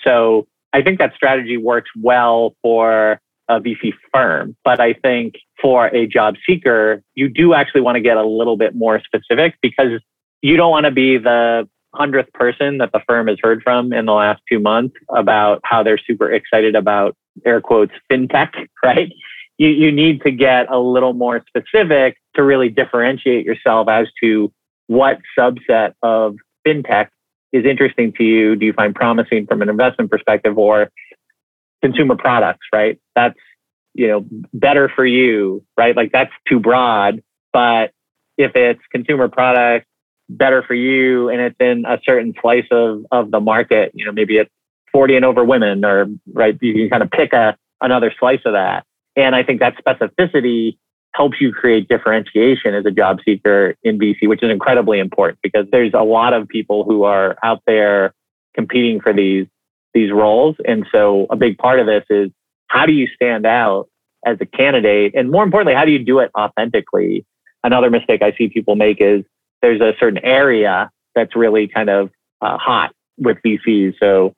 So 0.00 0.46
I 0.72 0.80
think 0.80 0.98
that 1.00 1.12
strategy 1.14 1.58
works 1.58 1.90
well 1.94 2.54
for 2.62 3.20
a 3.48 3.60
VC 3.60 3.92
firm, 4.12 4.56
but 4.64 4.80
I 4.80 4.92
think 4.94 5.36
for 5.60 5.86
a 5.86 6.06
job 6.06 6.36
seeker, 6.46 7.02
you 7.14 7.28
do 7.28 7.54
actually 7.54 7.80
want 7.80 7.96
to 7.96 8.00
get 8.00 8.16
a 8.16 8.24
little 8.24 8.56
bit 8.56 8.74
more 8.74 9.00
specific 9.00 9.54
because 9.62 10.00
you 10.42 10.56
don't 10.56 10.70
want 10.70 10.86
to 10.86 10.90
be 10.90 11.18
the 11.18 11.68
hundredth 11.94 12.32
person 12.32 12.78
that 12.78 12.92
the 12.92 13.00
firm 13.06 13.28
has 13.28 13.38
heard 13.42 13.62
from 13.62 13.92
in 13.92 14.06
the 14.06 14.12
last 14.12 14.42
two 14.50 14.60
months 14.60 14.94
about 15.08 15.60
how 15.64 15.82
they're 15.82 15.98
super 15.98 16.30
excited 16.30 16.74
about 16.74 17.16
air 17.44 17.60
quotes 17.60 17.92
fintech, 18.10 18.50
right? 18.84 19.12
You, 19.58 19.68
you 19.68 19.90
need 19.90 20.22
to 20.22 20.30
get 20.30 20.70
a 20.70 20.78
little 20.78 21.14
more 21.14 21.42
specific 21.48 22.18
to 22.34 22.42
really 22.42 22.68
differentiate 22.68 23.46
yourself 23.46 23.88
as 23.88 24.08
to 24.22 24.52
what 24.86 25.18
subset 25.38 25.94
of 26.02 26.36
fintech 26.66 27.08
is 27.52 27.64
interesting 27.64 28.12
to 28.14 28.24
you. 28.24 28.56
Do 28.56 28.66
you 28.66 28.72
find 28.72 28.94
promising 28.94 29.46
from 29.46 29.62
an 29.62 29.68
investment 29.68 30.10
perspective 30.10 30.58
or 30.58 30.90
consumer 31.86 32.16
products, 32.16 32.66
right? 32.72 32.98
That's, 33.14 33.38
you 33.94 34.08
know, 34.08 34.26
better 34.52 34.90
for 34.94 35.06
you, 35.06 35.64
right? 35.76 35.96
Like 35.96 36.12
that's 36.12 36.32
too 36.48 36.60
broad. 36.60 37.22
But 37.52 37.92
if 38.36 38.54
it's 38.54 38.80
consumer 38.90 39.28
products, 39.28 39.86
better 40.28 40.62
for 40.62 40.74
you 40.74 41.28
and 41.28 41.40
it's 41.40 41.56
in 41.60 41.84
a 41.86 42.00
certain 42.04 42.34
slice 42.40 42.66
of, 42.70 43.06
of 43.12 43.30
the 43.30 43.40
market, 43.40 43.92
you 43.94 44.04
know, 44.04 44.12
maybe 44.12 44.36
it's 44.38 44.50
40 44.92 45.16
and 45.16 45.24
over 45.24 45.44
women 45.44 45.84
or 45.84 46.06
right, 46.32 46.58
you 46.60 46.74
can 46.74 46.90
kind 46.90 47.02
of 47.02 47.10
pick 47.10 47.32
a 47.32 47.56
another 47.80 48.12
slice 48.18 48.40
of 48.44 48.54
that. 48.54 48.84
And 49.14 49.36
I 49.36 49.42
think 49.42 49.60
that 49.60 49.76
specificity 49.76 50.78
helps 51.14 51.40
you 51.40 51.52
create 51.52 51.88
differentiation 51.88 52.74
as 52.74 52.84
a 52.84 52.90
job 52.90 53.18
seeker 53.24 53.74
in 53.82 53.98
VC, 53.98 54.28
which 54.28 54.42
is 54.42 54.50
incredibly 54.50 54.98
important 54.98 55.38
because 55.42 55.66
there's 55.70 55.94
a 55.94 56.02
lot 56.02 56.32
of 56.32 56.48
people 56.48 56.84
who 56.84 57.04
are 57.04 57.36
out 57.42 57.62
there 57.66 58.12
competing 58.54 59.00
for 59.00 59.12
these 59.12 59.46
these 59.96 60.12
roles. 60.12 60.56
And 60.66 60.86
so 60.92 61.26
a 61.30 61.36
big 61.36 61.56
part 61.56 61.80
of 61.80 61.86
this 61.86 62.04
is 62.10 62.30
how 62.68 62.84
do 62.84 62.92
you 62.92 63.08
stand 63.14 63.46
out 63.46 63.88
as 64.26 64.36
a 64.42 64.46
candidate? 64.46 65.14
And 65.14 65.30
more 65.30 65.42
importantly, 65.42 65.74
how 65.74 65.86
do 65.86 65.90
you 65.90 65.98
do 65.98 66.18
it 66.18 66.30
authentically? 66.38 67.24
Another 67.64 67.88
mistake 67.88 68.20
I 68.20 68.32
see 68.36 68.48
people 68.48 68.76
make 68.76 69.00
is 69.00 69.24
there's 69.62 69.80
a 69.80 69.94
certain 69.98 70.22
area 70.22 70.90
that's 71.14 71.34
really 71.34 71.66
kind 71.66 71.88
of 71.88 72.10
uh, 72.42 72.58
hot 72.58 72.92
with 73.16 73.38
VCs. 73.44 73.94
So 73.98 74.34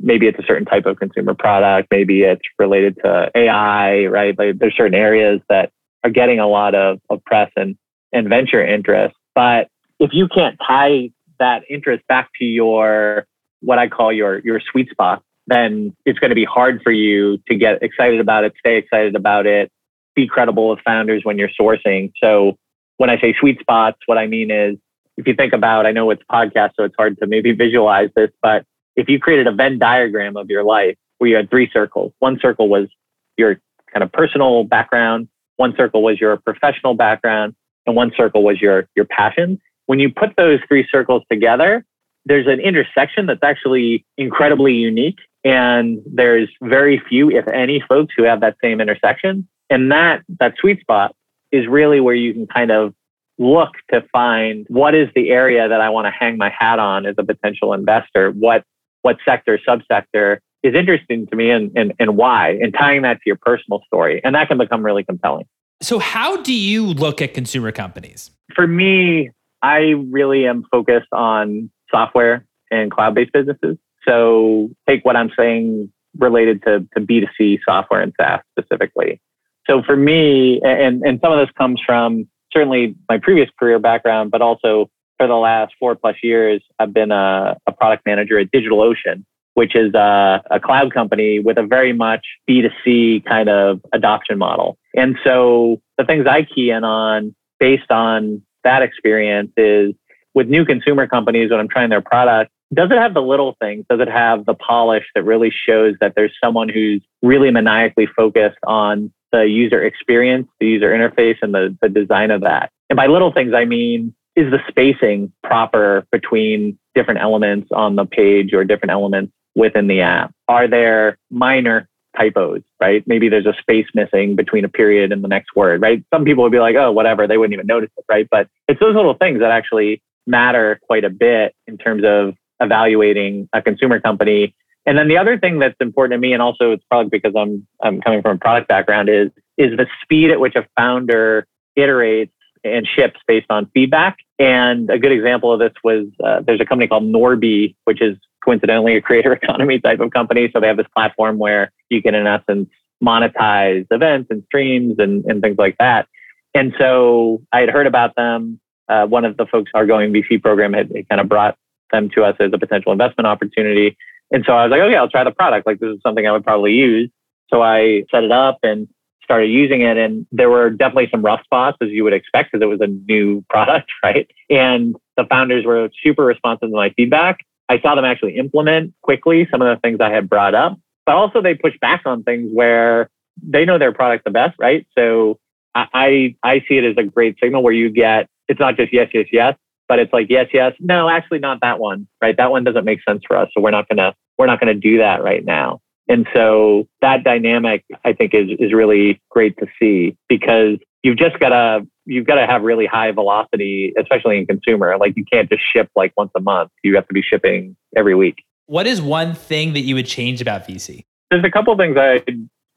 maybe 0.00 0.26
it's 0.26 0.38
a 0.38 0.46
certain 0.46 0.64
type 0.64 0.86
of 0.86 0.98
consumer 0.98 1.34
product, 1.34 1.88
maybe 1.90 2.22
it's 2.22 2.40
related 2.58 2.96
to 3.04 3.30
AI, 3.34 4.06
right? 4.06 4.36
Like 4.36 4.58
there's 4.58 4.74
certain 4.74 4.94
areas 4.94 5.42
that 5.50 5.72
are 6.04 6.10
getting 6.10 6.40
a 6.40 6.48
lot 6.48 6.74
of, 6.74 7.00
of 7.10 7.22
press 7.24 7.50
and, 7.54 7.76
and 8.14 8.30
venture 8.30 8.66
interest. 8.66 9.14
But 9.34 9.68
if 10.00 10.10
you 10.14 10.26
can't 10.26 10.58
tie 10.66 11.10
that 11.38 11.64
interest 11.68 12.02
back 12.08 12.30
to 12.38 12.46
your 12.46 13.26
what 13.62 13.78
I 13.78 13.88
call 13.88 14.12
your 14.12 14.38
your 14.40 14.60
sweet 14.60 14.90
spot, 14.90 15.22
then 15.46 15.96
it's 16.04 16.18
going 16.18 16.30
to 16.30 16.34
be 16.34 16.44
hard 16.44 16.82
for 16.82 16.92
you 16.92 17.38
to 17.48 17.54
get 17.56 17.82
excited 17.82 18.20
about 18.20 18.44
it, 18.44 18.52
stay 18.58 18.76
excited 18.76 19.16
about 19.16 19.46
it, 19.46 19.70
be 20.14 20.26
credible 20.26 20.68
with 20.68 20.80
founders 20.84 21.24
when 21.24 21.38
you're 21.38 21.50
sourcing. 21.58 22.12
So 22.22 22.56
when 22.98 23.10
I 23.10 23.20
say 23.20 23.34
sweet 23.38 23.58
spots, 23.60 23.98
what 24.06 24.18
I 24.18 24.26
mean 24.26 24.50
is 24.50 24.76
if 25.16 25.26
you 25.26 25.34
think 25.34 25.52
about, 25.52 25.86
I 25.86 25.92
know 25.92 26.10
it's 26.10 26.22
podcast, 26.30 26.72
so 26.76 26.84
it's 26.84 26.94
hard 26.96 27.18
to 27.20 27.26
maybe 27.26 27.52
visualize 27.52 28.10
this, 28.14 28.30
but 28.40 28.64
if 28.96 29.08
you 29.08 29.18
created 29.18 29.46
a 29.46 29.52
Venn 29.52 29.78
diagram 29.78 30.36
of 30.36 30.50
your 30.50 30.64
life 30.64 30.96
where 31.18 31.30
you 31.30 31.36
had 31.36 31.50
three 31.50 31.70
circles, 31.72 32.12
one 32.18 32.38
circle 32.40 32.68
was 32.68 32.88
your 33.36 33.60
kind 33.92 34.02
of 34.02 34.12
personal 34.12 34.64
background, 34.64 35.28
one 35.56 35.74
circle 35.76 36.02
was 36.02 36.20
your 36.20 36.36
professional 36.38 36.94
background, 36.94 37.54
and 37.86 37.96
one 37.96 38.12
circle 38.16 38.42
was 38.42 38.60
your 38.60 38.88
your 38.94 39.04
passion. 39.04 39.60
When 39.86 39.98
you 39.98 40.12
put 40.12 40.36
those 40.36 40.60
three 40.68 40.86
circles 40.90 41.22
together, 41.30 41.84
there's 42.24 42.46
an 42.46 42.60
intersection 42.60 43.26
that's 43.26 43.42
actually 43.42 44.04
incredibly 44.16 44.74
unique. 44.74 45.18
And 45.44 46.00
there's 46.06 46.48
very 46.62 47.02
few, 47.08 47.30
if 47.30 47.48
any, 47.48 47.82
folks 47.88 48.14
who 48.16 48.22
have 48.24 48.40
that 48.40 48.56
same 48.62 48.80
intersection. 48.80 49.48
And 49.70 49.90
that 49.90 50.22
that 50.40 50.54
sweet 50.60 50.80
spot 50.80 51.14
is 51.50 51.66
really 51.66 52.00
where 52.00 52.14
you 52.14 52.32
can 52.32 52.46
kind 52.46 52.70
of 52.70 52.94
look 53.38 53.72
to 53.92 54.04
find 54.12 54.66
what 54.68 54.94
is 54.94 55.08
the 55.14 55.30
area 55.30 55.68
that 55.68 55.80
I 55.80 55.88
want 55.88 56.06
to 56.06 56.10
hang 56.10 56.36
my 56.36 56.50
hat 56.50 56.78
on 56.78 57.06
as 57.06 57.16
a 57.18 57.24
potential 57.24 57.72
investor. 57.72 58.30
What 58.30 58.64
what 59.02 59.16
sector, 59.24 59.58
subsector 59.68 60.38
is 60.62 60.74
interesting 60.74 61.26
to 61.26 61.36
me 61.36 61.50
and, 61.50 61.72
and, 61.76 61.92
and 61.98 62.16
why, 62.16 62.50
and 62.62 62.72
tying 62.72 63.02
that 63.02 63.14
to 63.14 63.22
your 63.26 63.36
personal 63.36 63.82
story. 63.86 64.20
And 64.24 64.34
that 64.34 64.48
can 64.48 64.58
become 64.58 64.84
really 64.84 65.02
compelling. 65.04 65.46
So, 65.80 65.98
how 65.98 66.40
do 66.42 66.54
you 66.54 66.86
look 66.86 67.20
at 67.20 67.34
consumer 67.34 67.72
companies? 67.72 68.30
For 68.54 68.66
me, 68.68 69.30
I 69.62 69.94
really 70.10 70.46
am 70.46 70.64
focused 70.70 71.12
on 71.12 71.70
software 71.92 72.44
and 72.70 72.90
cloud 72.90 73.14
based 73.14 73.32
businesses. 73.32 73.76
So, 74.06 74.70
take 74.88 75.04
what 75.04 75.16
I'm 75.16 75.30
saying 75.36 75.92
related 76.18 76.62
to, 76.64 76.80
to 76.94 77.00
B2C 77.00 77.60
software 77.64 78.00
and 78.00 78.12
SaaS 78.20 78.40
specifically. 78.58 79.20
So, 79.68 79.82
for 79.82 79.96
me, 79.96 80.60
and, 80.64 81.02
and 81.02 81.20
some 81.22 81.32
of 81.32 81.38
this 81.38 81.52
comes 81.56 81.80
from 81.84 82.28
certainly 82.52 82.94
my 83.08 83.18
previous 83.18 83.48
career 83.58 83.78
background, 83.78 84.30
but 84.30 84.42
also 84.42 84.90
for 85.18 85.26
the 85.26 85.34
last 85.34 85.72
four 85.78 85.94
plus 85.94 86.16
years, 86.22 86.62
I've 86.78 86.92
been 86.92 87.12
a, 87.12 87.56
a 87.66 87.72
product 87.72 88.04
manager 88.06 88.38
at 88.38 88.50
DigitalOcean, 88.50 89.24
which 89.54 89.76
is 89.76 89.94
a, 89.94 90.42
a, 90.50 90.58
cloud 90.58 90.92
company 90.92 91.38
with 91.38 91.58
a 91.58 91.62
very 91.62 91.92
much 91.92 92.26
B2C 92.48 93.24
kind 93.24 93.48
of 93.48 93.80
adoption 93.92 94.36
model. 94.38 94.78
And 94.96 95.16
so 95.24 95.80
the 95.96 96.04
things 96.04 96.26
I 96.26 96.42
key 96.42 96.70
in 96.70 96.84
on 96.84 97.34
based 97.60 97.90
on 97.90 98.42
that 98.64 98.82
experience 98.82 99.52
is 99.56 99.92
with 100.34 100.48
new 100.48 100.64
consumer 100.64 101.06
companies, 101.06 101.50
when 101.50 101.60
I'm 101.60 101.68
trying 101.68 101.90
their 101.90 102.00
product, 102.00 102.50
does 102.74 102.90
it 102.90 102.96
have 102.96 103.14
the 103.14 103.20
little 103.20 103.56
things? 103.60 103.84
Does 103.90 104.00
it 104.00 104.08
have 104.08 104.46
the 104.46 104.54
polish 104.54 105.04
that 105.14 105.24
really 105.24 105.50
shows 105.50 105.94
that 106.00 106.14
there's 106.16 106.32
someone 106.42 106.68
who's 106.68 107.02
really 107.22 107.50
maniacally 107.50 108.06
focused 108.06 108.58
on 108.66 109.12
the 109.30 109.42
user 109.42 109.82
experience, 109.82 110.48
the 110.58 110.66
user 110.66 110.90
interface, 110.90 111.36
and 111.42 111.52
the, 111.52 111.76
the 111.82 111.88
design 111.88 112.30
of 112.30 112.42
that? 112.42 112.70
And 112.88 112.96
by 112.96 113.06
little 113.06 113.32
things, 113.32 113.52
I 113.54 113.66
mean, 113.66 114.14
is 114.36 114.50
the 114.50 114.60
spacing 114.68 115.32
proper 115.42 116.06
between 116.10 116.78
different 116.94 117.20
elements 117.20 117.68
on 117.72 117.96
the 117.96 118.06
page 118.06 118.54
or 118.54 118.64
different 118.64 118.92
elements 118.92 119.32
within 119.54 119.86
the 119.86 120.00
app? 120.00 120.32
Are 120.48 120.66
there 120.66 121.18
minor 121.30 121.88
typos, 122.16 122.60
right? 122.80 123.02
Maybe 123.06 123.28
there's 123.28 123.46
a 123.46 123.54
space 123.60 123.86
missing 123.94 124.36
between 124.36 124.64
a 124.64 124.68
period 124.68 125.12
and 125.12 125.24
the 125.24 125.28
next 125.28 125.54
word, 125.56 125.80
right? 125.80 126.04
Some 126.12 126.24
people 126.24 126.42
would 126.44 126.52
be 126.52 126.58
like, 126.58 126.76
oh, 126.76 126.92
whatever, 126.92 127.26
they 127.26 127.38
wouldn't 127.38 127.54
even 127.54 127.66
notice 127.66 127.90
it, 127.96 128.04
right? 128.08 128.28
But 128.30 128.48
it's 128.68 128.80
those 128.80 128.94
little 128.94 129.14
things 129.14 129.40
that 129.40 129.50
actually 129.50 130.02
matter 130.26 130.78
quite 130.82 131.04
a 131.04 131.10
bit 131.10 131.54
in 131.66 131.78
terms 131.78 132.02
of 132.04 132.34
evaluating 132.60 133.48
a 133.52 133.62
consumer 133.62 134.00
company. 134.00 134.54
And 134.86 134.98
then 134.98 135.08
the 135.08 135.18
other 135.18 135.38
thing 135.38 135.58
that's 135.58 135.76
important 135.80 136.12
to 136.14 136.18
me, 136.18 136.32
and 136.32 136.42
also 136.42 136.72
it's 136.72 136.84
probably 136.90 137.10
because 137.10 137.34
I'm 137.36 137.66
I'm 137.82 138.00
coming 138.00 138.22
from 138.22 138.36
a 138.36 138.38
product 138.38 138.68
background, 138.68 139.08
is 139.08 139.30
is 139.58 139.76
the 139.76 139.86
speed 140.02 140.30
at 140.30 140.40
which 140.40 140.56
a 140.56 140.66
founder 140.76 141.46
iterates 141.78 142.30
and 142.64 142.86
ships 142.86 143.20
based 143.26 143.46
on 143.50 143.70
feedback. 143.74 144.18
And 144.38 144.90
a 144.90 144.98
good 144.98 145.12
example 145.12 145.52
of 145.52 145.60
this 145.60 145.72
was 145.82 146.06
uh, 146.24 146.40
there's 146.40 146.60
a 146.60 146.64
company 146.64 146.88
called 146.88 147.04
Norby, 147.04 147.74
which 147.84 148.00
is 148.00 148.16
coincidentally 148.44 148.96
a 148.96 149.02
creator 149.02 149.32
economy 149.42 149.80
type 149.80 150.00
of 150.00 150.10
company. 150.10 150.50
So 150.52 150.60
they 150.60 150.66
have 150.66 150.76
this 150.76 150.86
platform 150.94 151.38
where 151.38 151.72
you 151.88 152.02
can, 152.02 152.14
in 152.14 152.26
essence, 152.26 152.68
monetize 153.02 153.86
events 153.90 154.28
and 154.30 154.42
streams 154.46 154.96
and, 154.98 155.24
and 155.24 155.42
things 155.42 155.58
like 155.58 155.76
that. 155.78 156.08
And 156.54 156.72
so 156.78 157.42
I 157.52 157.60
had 157.60 157.70
heard 157.70 157.86
about 157.86 158.14
them. 158.14 158.60
Uh, 158.88 159.06
one 159.06 159.24
of 159.24 159.36
the 159.36 159.46
folks 159.46 159.70
our 159.74 159.86
going 159.86 160.12
VC 160.12 160.42
program 160.42 160.72
had, 160.72 160.92
kind 161.08 161.20
of 161.20 161.28
brought 161.28 161.56
them 161.92 162.10
to 162.10 162.24
us 162.24 162.36
as 162.40 162.50
a 162.52 162.58
potential 162.58 162.92
investment 162.92 163.26
opportunity. 163.26 163.96
And 164.32 164.44
so 164.46 164.54
I 164.54 164.64
was 164.64 164.70
like, 164.70 164.80
okay, 164.80 164.96
I'll 164.96 165.10
try 165.10 165.24
the 165.24 165.30
product. 165.30 165.66
Like 165.66 165.78
this 165.78 165.94
is 165.94 166.00
something 166.02 166.26
I 166.26 166.32
would 166.32 166.44
probably 166.44 166.72
use. 166.72 167.10
So 167.50 167.62
I 167.62 168.04
set 168.10 168.24
it 168.24 168.32
up 168.32 168.58
and 168.62 168.88
started 169.22 169.48
using 169.48 169.82
it. 169.82 169.96
And 169.96 170.26
there 170.32 170.50
were 170.50 170.70
definitely 170.70 171.08
some 171.10 171.22
rough 171.22 171.44
spots, 171.44 171.78
as 171.80 171.90
you 171.90 172.02
would 172.04 172.12
expect, 172.12 172.52
because 172.52 172.62
it 172.62 172.68
was 172.68 172.80
a 172.80 172.86
new 172.86 173.44
product, 173.50 173.90
right? 174.02 174.28
And 174.50 174.96
the 175.16 175.24
founders 175.24 175.64
were 175.64 175.90
super 176.02 176.24
responsive 176.24 176.70
to 176.70 176.74
my 176.74 176.90
feedback. 176.90 177.40
I 177.68 177.80
saw 177.80 177.94
them 177.94 178.04
actually 178.04 178.36
implement 178.36 178.92
quickly 179.02 179.46
some 179.50 179.62
of 179.62 179.74
the 179.74 179.80
things 179.80 179.98
I 180.00 180.10
had 180.10 180.28
brought 180.28 180.54
up, 180.54 180.78
but 181.06 181.14
also 181.14 181.40
they 181.40 181.54
push 181.54 181.74
back 181.80 182.02
on 182.04 182.22
things 182.22 182.50
where 182.52 183.08
they 183.42 183.64
know 183.64 183.78
their 183.78 183.92
product 183.92 184.24
the 184.24 184.30
best, 184.30 184.56
right? 184.58 184.86
So 184.96 185.38
I, 185.74 186.36
I 186.42 186.60
see 186.68 186.76
it 186.76 186.84
as 186.84 186.96
a 186.98 187.04
great 187.08 187.38
signal 187.42 187.62
where 187.62 187.72
you 187.72 187.88
get 187.88 188.28
it's 188.48 188.60
not 188.60 188.76
just 188.76 188.92
yes, 188.92 189.08
yes, 189.12 189.26
yes, 189.32 189.56
but 189.88 189.98
it's 189.98 190.12
like 190.12 190.26
yes, 190.28 190.48
yes, 190.52 190.74
no, 190.80 191.08
actually 191.08 191.38
not 191.38 191.60
that 191.62 191.78
one, 191.78 192.06
right? 192.20 192.36
That 192.36 192.50
one 192.50 192.64
doesn't 192.64 192.84
make 192.84 193.00
sense 193.08 193.22
for 193.26 193.36
us, 193.36 193.48
so 193.54 193.60
we're 193.60 193.70
not 193.70 193.88
gonna 193.88 194.14
we're 194.38 194.46
not 194.46 194.60
gonna 194.60 194.74
do 194.74 194.98
that 194.98 195.22
right 195.22 195.44
now. 195.44 195.80
And 196.08 196.26
so 196.34 196.88
that 197.00 197.24
dynamic, 197.24 197.84
I 198.04 198.12
think, 198.12 198.34
is 198.34 198.48
is 198.58 198.72
really 198.72 199.20
great 199.30 199.56
to 199.58 199.66
see 199.80 200.16
because 200.28 200.78
you've 201.02 201.16
just 201.16 201.38
got 201.38 201.50
to 201.50 201.86
you've 202.04 202.26
got 202.26 202.36
to 202.36 202.46
have 202.46 202.62
really 202.62 202.86
high 202.86 203.12
velocity, 203.12 203.92
especially 203.98 204.38
in 204.38 204.46
consumer. 204.46 204.96
Like 204.98 205.16
you 205.16 205.24
can't 205.30 205.48
just 205.48 205.62
ship 205.72 205.88
like 205.94 206.12
once 206.16 206.30
a 206.36 206.40
month. 206.40 206.70
You 206.82 206.94
have 206.96 207.06
to 207.08 207.14
be 207.14 207.22
shipping 207.22 207.76
every 207.96 208.14
week. 208.14 208.44
What 208.66 208.86
is 208.86 209.00
one 209.00 209.34
thing 209.34 209.74
that 209.74 209.80
you 209.80 209.94
would 209.94 210.06
change 210.06 210.40
about 210.40 210.66
VC? 210.66 211.04
There's 211.30 211.44
a 211.44 211.50
couple 211.50 211.76
things 211.76 211.96
I 211.96 212.22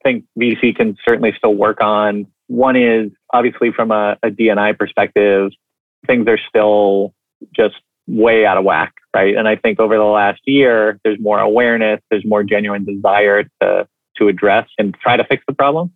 think 0.04 0.26
VC 0.40 0.76
can 0.76 0.98
certainly 1.08 1.34
still 1.38 1.56
work 1.56 1.82
on. 1.82 2.28
One 2.48 2.76
is 2.76 3.12
obviously 3.36 3.72
from 3.72 3.92
a, 3.92 4.18
a 4.24 4.30
DNI 4.30 4.78
perspective, 4.78 5.52
things 6.08 6.28
are 6.28 6.40
still 6.50 7.14
just 7.56 7.76
way 8.08 8.46
out 8.46 8.58
of 8.58 8.64
whack, 8.64 8.94
right? 9.16 9.36
And 9.36 9.48
I 9.48 9.56
think 9.56 9.80
over 9.80 9.98
the 9.98 10.04
last 10.04 10.42
year, 10.46 11.00
there's 11.04 11.20
more 11.20 11.40
awareness, 11.40 12.00
there's 12.10 12.26
more 12.26 12.44
genuine 12.44 12.86
desire 12.86 13.44
to 13.62 13.88
to 14.18 14.30
address 14.30 14.66
and 14.78 14.96
try 14.96 15.18
to 15.18 15.26
fix 15.26 15.44
the 15.46 15.54
problem, 15.54 15.92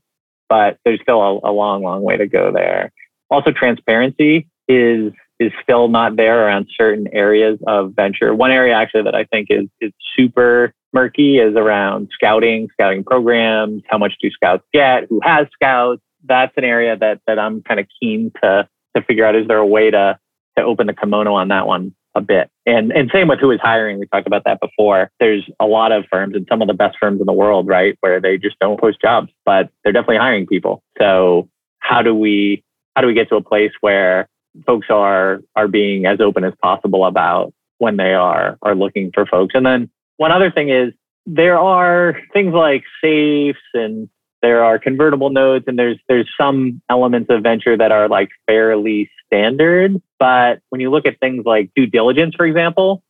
but 0.49 0.77
there's 0.83 0.99
still 1.01 1.21
a, 1.21 1.49
a 1.49 1.53
long, 1.53 1.83
long 1.83 2.01
way 2.01 2.17
to 2.17 2.27
go 2.27 2.51
there. 2.51 2.91
Also, 3.29 3.51
transparency 3.51 4.47
is 4.67 5.13
is 5.39 5.53
still 5.63 5.87
not 5.87 6.17
there 6.17 6.45
around 6.45 6.67
certain 6.77 7.07
areas 7.13 7.57
of 7.65 7.93
venture. 7.95 8.35
One 8.35 8.51
area 8.51 8.73
actually 8.73 9.03
that 9.03 9.15
I 9.15 9.23
think 9.23 9.47
is 9.49 9.67
is 9.79 9.93
super 10.17 10.73
murky 10.91 11.37
is 11.37 11.55
around 11.55 12.09
scouting, 12.11 12.67
scouting 12.73 13.03
programs, 13.03 13.83
how 13.87 13.97
much 13.97 14.13
do 14.21 14.29
scouts 14.31 14.63
get, 14.73 15.05
who 15.09 15.21
has 15.23 15.47
scouts. 15.53 16.01
That's 16.25 16.53
an 16.57 16.63
area 16.63 16.97
that 16.97 17.21
that 17.27 17.39
I'm 17.39 17.61
kind 17.61 17.79
of 17.79 17.87
keen 17.99 18.31
to 18.41 18.67
to 18.95 19.03
figure 19.03 19.25
out 19.25 19.35
is 19.35 19.47
there 19.47 19.57
a 19.57 19.65
way 19.65 19.91
to 19.91 20.19
to 20.57 20.63
open 20.63 20.87
the 20.87 20.93
kimono 20.93 21.33
on 21.33 21.49
that 21.49 21.67
one 21.67 21.93
a 22.15 22.21
bit. 22.21 22.49
And 22.65 22.91
and 22.91 23.09
same 23.13 23.27
with 23.27 23.39
who 23.39 23.51
is 23.51 23.59
hiring. 23.61 23.99
We 23.99 24.07
talked 24.07 24.27
about 24.27 24.43
that 24.45 24.59
before. 24.59 25.11
There's 25.19 25.47
a 25.59 25.65
lot 25.65 25.91
of 25.91 26.05
firms 26.11 26.35
and 26.35 26.45
some 26.49 26.61
of 26.61 26.67
the 26.67 26.73
best 26.73 26.97
firms 26.99 27.19
in 27.19 27.25
the 27.25 27.33
world, 27.33 27.67
right, 27.67 27.97
where 28.01 28.19
they 28.19 28.37
just 28.37 28.59
don't 28.59 28.79
post 28.79 29.01
jobs, 29.01 29.31
but 29.45 29.69
they're 29.83 29.93
definitely 29.93 30.17
hiring 30.17 30.47
people. 30.47 30.83
So 30.97 31.49
how 31.79 32.01
do 32.01 32.13
we 32.13 32.63
how 32.95 33.01
do 33.01 33.07
we 33.07 33.13
get 33.13 33.29
to 33.29 33.35
a 33.35 33.43
place 33.43 33.71
where 33.81 34.27
folks 34.65 34.87
are 34.89 35.41
are 35.55 35.67
being 35.67 36.05
as 36.05 36.19
open 36.19 36.43
as 36.43 36.53
possible 36.61 37.05
about 37.05 37.53
when 37.77 37.97
they 37.97 38.13
are 38.13 38.57
are 38.61 38.75
looking 38.75 39.11
for 39.13 39.25
folks? 39.25 39.55
And 39.55 39.65
then 39.65 39.89
one 40.17 40.31
other 40.31 40.51
thing 40.51 40.69
is 40.69 40.93
there 41.25 41.59
are 41.59 42.19
things 42.33 42.53
like 42.53 42.83
SAFEs 43.03 43.55
and 43.73 44.09
there 44.41 44.63
are 44.63 44.79
convertible 44.79 45.29
notes 45.29 45.65
and 45.67 45.77
there's 45.77 45.97
there's 46.07 46.29
some 46.39 46.81
elements 46.89 47.29
of 47.29 47.43
venture 47.43 47.77
that 47.77 47.91
are 47.91 48.07
like 48.07 48.29
fairly 48.47 49.09
standard. 49.25 50.01
But 50.17 50.59
when 50.69 50.81
you 50.81 50.89
look 50.89 51.05
at 51.05 51.19
things 51.19 51.45
like 51.45 51.71
due 51.75 51.85
diligence 51.85 52.35
for 52.35 52.45
example 52.45 53.03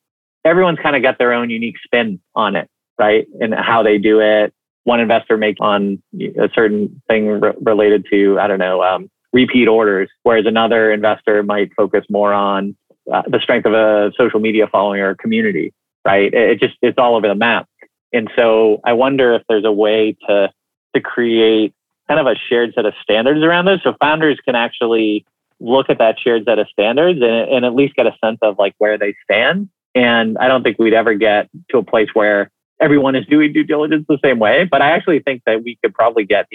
everyone's 0.45 0.79
kind 0.79 0.95
of 0.95 1.01
got 1.01 1.17
their 1.17 1.33
own 1.33 1.49
unique 1.49 1.75
spin 1.83 2.19
on 2.35 2.55
it 2.55 2.69
right? 2.97 3.27
And 3.39 3.53
how 3.53 3.81
they 3.81 3.97
do 3.97 4.19
it. 4.19 4.53
One 4.83 4.99
investor 4.99 5.37
make 5.37 5.55
on 5.61 6.01
a 6.21 6.49
certain 6.53 7.01
thing 7.07 7.27
re- 7.27 7.53
related 7.61 8.05
to 8.11 8.39
i 8.39 8.47
don't 8.47 8.59
know 8.59 8.81
um, 8.81 9.09
repeat 9.33 9.67
orders 9.67 10.09
whereas 10.23 10.45
another 10.45 10.91
investor 10.91 11.43
might 11.43 11.73
focus 11.75 12.05
more 12.09 12.33
on 12.33 12.75
uh, 13.11 13.23
the 13.27 13.39
strength 13.39 13.65
of 13.65 13.73
a 13.73 14.11
social 14.17 14.39
media 14.39 14.67
following 14.67 15.01
or 15.01 15.15
community 15.15 15.73
right? 16.05 16.33
It, 16.33 16.51
it 16.51 16.59
just 16.59 16.75
it's 16.81 16.97
all 16.97 17.15
over 17.15 17.27
the 17.27 17.35
map. 17.35 17.67
And 18.11 18.29
so 18.35 18.81
i 18.83 18.93
wonder 18.93 19.33
if 19.35 19.43
there's 19.47 19.65
a 19.65 19.71
way 19.71 20.17
to 20.27 20.49
to 20.95 21.01
create 21.01 21.73
kind 22.07 22.19
of 22.19 22.27
a 22.27 22.35
shared 22.49 22.73
set 22.73 22.85
of 22.85 22.93
standards 23.01 23.43
around 23.43 23.65
this. 23.65 23.79
So 23.83 23.95
founders 23.99 24.39
can 24.43 24.55
actually 24.55 25.25
look 25.59 25.89
at 25.89 25.99
that 25.99 26.19
shared 26.19 26.45
set 26.45 26.57
of 26.59 26.67
standards 26.69 27.19
and, 27.21 27.49
and 27.49 27.65
at 27.65 27.75
least 27.75 27.95
get 27.95 28.07
a 28.07 28.15
sense 28.23 28.39
of 28.41 28.57
like 28.57 28.73
where 28.77 28.97
they 28.97 29.15
stand. 29.23 29.69
And 29.95 30.37
I 30.37 30.47
don't 30.47 30.63
think 30.63 30.79
we'd 30.79 30.93
ever 30.93 31.13
get 31.13 31.49
to 31.69 31.77
a 31.77 31.83
place 31.83 32.09
where 32.13 32.51
everyone 32.79 33.15
is 33.15 33.25
doing 33.25 33.51
due 33.51 33.63
diligence 33.63 34.05
the 34.07 34.17
same 34.23 34.39
way. 34.39 34.63
But 34.63 34.81
I 34.81 34.91
actually 34.91 35.19
think 35.19 35.43
that 35.45 35.63
we 35.63 35.77
could 35.83 35.93
probably 35.93 36.25
get 36.25 36.47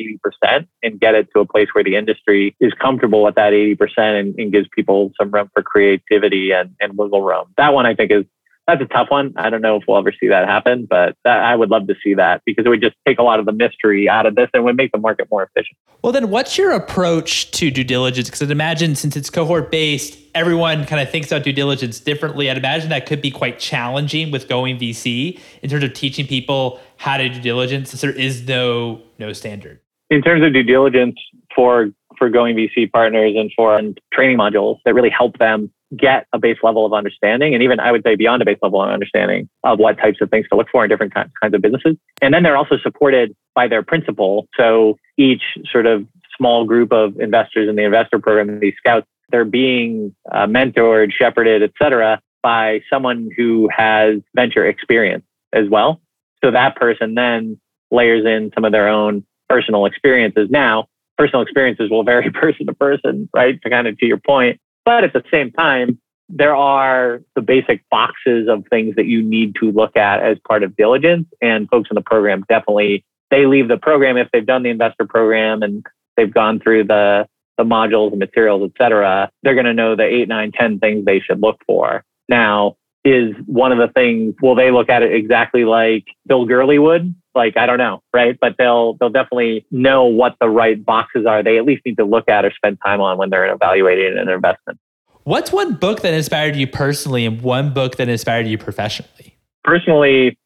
80% 0.45 0.67
and 0.83 0.99
get 0.99 1.15
it 1.15 1.29
to 1.35 1.41
a 1.41 1.47
place 1.47 1.69
where 1.73 1.85
the 1.85 1.97
industry 1.97 2.57
is 2.61 2.73
comfortable 2.81 3.23
with 3.23 3.35
that 3.35 3.53
80% 3.53 3.77
and, 3.99 4.35
and 4.39 4.53
gives 4.53 4.69
people 4.75 5.13
some 5.21 5.31
room 5.31 5.51
for 5.53 5.63
creativity 5.63 6.53
and, 6.53 6.75
and 6.81 6.97
wiggle 6.97 7.23
room. 7.23 7.47
That 7.59 7.75
one 7.75 7.87
I 7.87 7.95
think 7.95 8.11
is 8.11 8.25
that's 8.67 8.81
a 8.81 8.87
tough 8.87 9.11
one. 9.11 9.35
I 9.37 9.51
don't 9.51 9.61
know 9.61 9.77
if 9.77 9.83
we'll 9.87 9.99
ever 9.99 10.13
see 10.19 10.29
that 10.29 10.49
happen, 10.49 10.87
but 10.89 11.17
that, 11.25 11.41
I 11.41 11.55
would 11.55 11.71
love 11.71 11.87
to 11.89 11.95
see 12.03 12.15
that 12.15 12.43
because 12.47 12.65
it 12.65 12.69
would 12.69 12.81
just 12.81 12.97
take 13.07 13.19
a 13.19 13.23
lot 13.23 13.39
of 13.39 13.47
the 13.47 13.53
mystery 13.53 14.09
out 14.09 14.25
of 14.25 14.37
this 14.37 14.49
and 14.55 14.65
would 14.65 14.77
make 14.77 14.93
the 14.93 14.99
market 14.99 15.29
more 15.31 15.43
efficient. 15.43 15.77
Well, 16.03 16.13
then 16.13 16.31
what's 16.31 16.57
your 16.57 16.73
approach 16.73 17.51
to 17.53 17.71
due 17.71 17.85
diligence? 17.85 18.29
Because 18.29 18.43
I'd 18.43 18.51
imagine 18.51 18.95
since 18.95 19.17
it's 19.17 19.29
cohort 19.29 19.71
based, 19.71 20.19
everyone 20.35 20.87
kind 20.87 21.03
of 21.03 21.11
thinks 21.11 21.31
about 21.31 21.45
due 21.45 21.53
diligence 21.53 22.01
differently. 22.01 22.51
I'd 22.51 22.57
imagine 22.57 22.89
that 22.89 23.07
could 23.07 23.21
be 23.21 23.31
quite 23.31 23.59
challenging 23.59 24.31
with 24.31 24.49
going 24.49 24.79
VC 24.79 25.39
in 25.63 25.71
terms 25.71 25.85
of 25.85 25.93
teaching 25.93 26.27
people 26.27 26.81
how 26.97 27.19
to 27.19 27.29
do 27.29 27.41
diligence 27.41 27.91
since 27.91 28.01
there 28.01 28.11
is 28.11 28.47
no 28.47 29.03
no 29.19 29.33
standard. 29.33 29.81
In 30.11 30.23
terms 30.23 30.45
of 30.45 30.53
due 30.55 30.63
diligence 30.63 31.17
for 31.55 31.91
for 32.19 32.31
going 32.31 32.57
VC 32.57 32.91
partners 32.91 33.35
and 33.37 33.51
for 33.55 33.81
training 34.13 34.39
modules 34.39 34.79
that 34.85 34.95
really 34.95 35.11
help 35.11 35.39
them 35.39 35.71
get 35.97 36.27
a 36.33 36.39
base 36.39 36.59
level 36.63 36.87
of 36.87 36.93
understanding 36.93 37.55
and 37.55 37.63
even 37.63 37.81
I 37.81 37.93
would 37.93 38.03
say 38.05 38.17
beyond 38.17 38.43
a 38.43 38.45
base 38.45 38.59
level 38.63 38.83
of 38.83 38.91
understanding 38.91 39.49
of 39.63 39.79
what 39.79 39.99
types 39.99 40.19
of 40.21 40.31
things 40.31 40.47
to 40.49 40.57
look 40.57 40.69
for 40.71 40.85
in 40.85 40.91
different 40.91 41.15
kinds 41.15 41.55
of 41.55 41.61
businesses. 41.61 41.97
And 42.23 42.33
then 42.33 42.43
they're 42.43 42.57
also 42.57 42.77
supported 42.83 43.35
by 43.55 43.69
their 43.69 43.83
principal. 43.83 44.49
So 44.57 44.99
each 45.17 45.43
sort 45.71 45.87
of 45.87 46.07
small 46.37 46.65
group 46.65 46.93
of 46.93 47.19
investors 47.21 47.69
in 47.69 47.77
the 47.77 47.85
investor 47.85 48.19
program, 48.19 48.59
these 48.61 48.75
scouts, 48.79 49.07
they're 49.31 49.45
being 49.45 50.15
uh, 50.33 50.47
mentored, 50.47 51.13
shepherded, 51.13 51.63
et 51.63 51.73
cetera, 51.81 52.21
by 52.43 52.81
someone 52.91 53.31
who 53.37 53.69
has 53.75 54.17
venture 54.35 54.67
experience 54.67 55.25
as 55.53 55.69
well. 55.69 56.01
So 56.45 56.51
that 56.51 56.77
person 56.77 57.15
then 57.15 57.59
layers 57.91 58.27
in 58.27 58.51
some 58.55 58.65
of 58.65 58.73
their 58.73 58.89
own 58.89 59.25
personal 59.49 59.87
experiences. 59.87 60.49
Now, 60.51 60.89
personal 61.17 61.43
experiences 61.43 61.91
will 61.91 62.05
vary 62.05 62.31
person 62.35 62.67
to 62.67 62.75
person, 62.75 63.29
right? 63.35 63.61
To 63.63 63.71
kind 63.71 63.87
of 63.87 63.99
to 63.99 64.07
your 64.07 64.19
point. 64.19 64.61
But 64.85 65.05
at 65.05 65.13
the 65.13 65.23
same 65.31 65.51
time, 65.53 65.99
there 66.29 66.57
are 66.57 67.21
the 67.35 67.43
basic 67.43 67.83
boxes 67.91 68.49
of 68.49 68.65
things 68.71 68.97
that 68.97 69.07
you 69.07 69.23
need 69.23 69.55
to 69.61 69.71
look 69.71 69.97
at 69.97 70.21
as 70.21 70.39
part 70.49 70.63
of 70.63 70.77
diligence. 70.77 71.27
And 71.43 71.69
folks 71.69 71.91
in 71.91 71.95
the 71.95 72.03
program 72.03 72.45
definitely 72.49 73.05
they 73.31 73.47
leave 73.47 73.69
the 73.69 73.77
program 73.77 74.17
if 74.17 74.29
they've 74.33 74.47
done 74.47 74.63
the 74.63 74.71
investor 74.71 75.07
program 75.07 75.63
and 75.63 75.85
they've 76.17 76.33
gone 76.33 76.61
through 76.61 76.85
the 76.85 77.27
the 77.57 77.65
modules 77.65 78.11
and 78.11 78.19
materials, 78.19 78.69
et 78.69 78.77
cetera, 78.83 79.31
they're 79.43 79.55
going 79.55 79.65
to 79.65 79.75
know 79.75 79.95
the 79.95 80.03
eight, 80.03 80.27
nine, 80.27 80.51
ten 80.51 80.81
things 80.81 81.05
they 81.05 81.21
should 81.21 81.41
look 81.41 81.61
for. 81.67 82.05
Now, 82.29 82.77
is 83.05 83.35
one 83.47 83.71
of 83.71 83.79
the 83.79 83.93
things, 83.93 84.35
will 84.43 84.57
they 84.57 84.73
look 84.73 84.89
at 84.89 85.05
it 85.05 85.13
exactly 85.13 85.65
like 85.65 86.05
Bill 86.27 86.47
Gurley 86.47 86.81
would? 86.81 87.15
Like, 87.35 87.57
I 87.57 87.67
don't 87.67 87.79
know, 87.79 88.03
right? 88.13 88.39
But 88.41 88.57
they'll, 88.59 88.95
they'll 88.95 89.11
definitely 89.11 89.67
know 89.71 90.05
what 90.05 90.37
the 90.41 90.49
right 90.49 90.83
boxes 90.85 91.27
are. 91.27 91.43
They 91.43 91.59
at 91.59 91.65
least 91.65 91.83
need 91.85 91.97
to 91.97 92.05
look 92.05 92.29
at 92.29 92.45
or 92.45 92.53
spend 92.55 92.79
time 92.85 93.01
on 93.01 93.19
when 93.19 93.31
they're 93.31 93.53
evaluating 93.53 94.17
an 94.19 94.29
investment. 94.29 94.79
What's 95.25 95.51
one 95.51 95.75
book 95.75 96.01
that 96.03 96.13
inspired 96.13 96.55
you 96.55 96.67
personally 96.67 97.25
and 97.25 97.41
one 97.41 97.73
book 97.73 97.97
that 97.97 98.09
inspired 98.09 98.47
you 98.47 98.59
professionally? 98.59 99.37
Personally, 99.65 100.39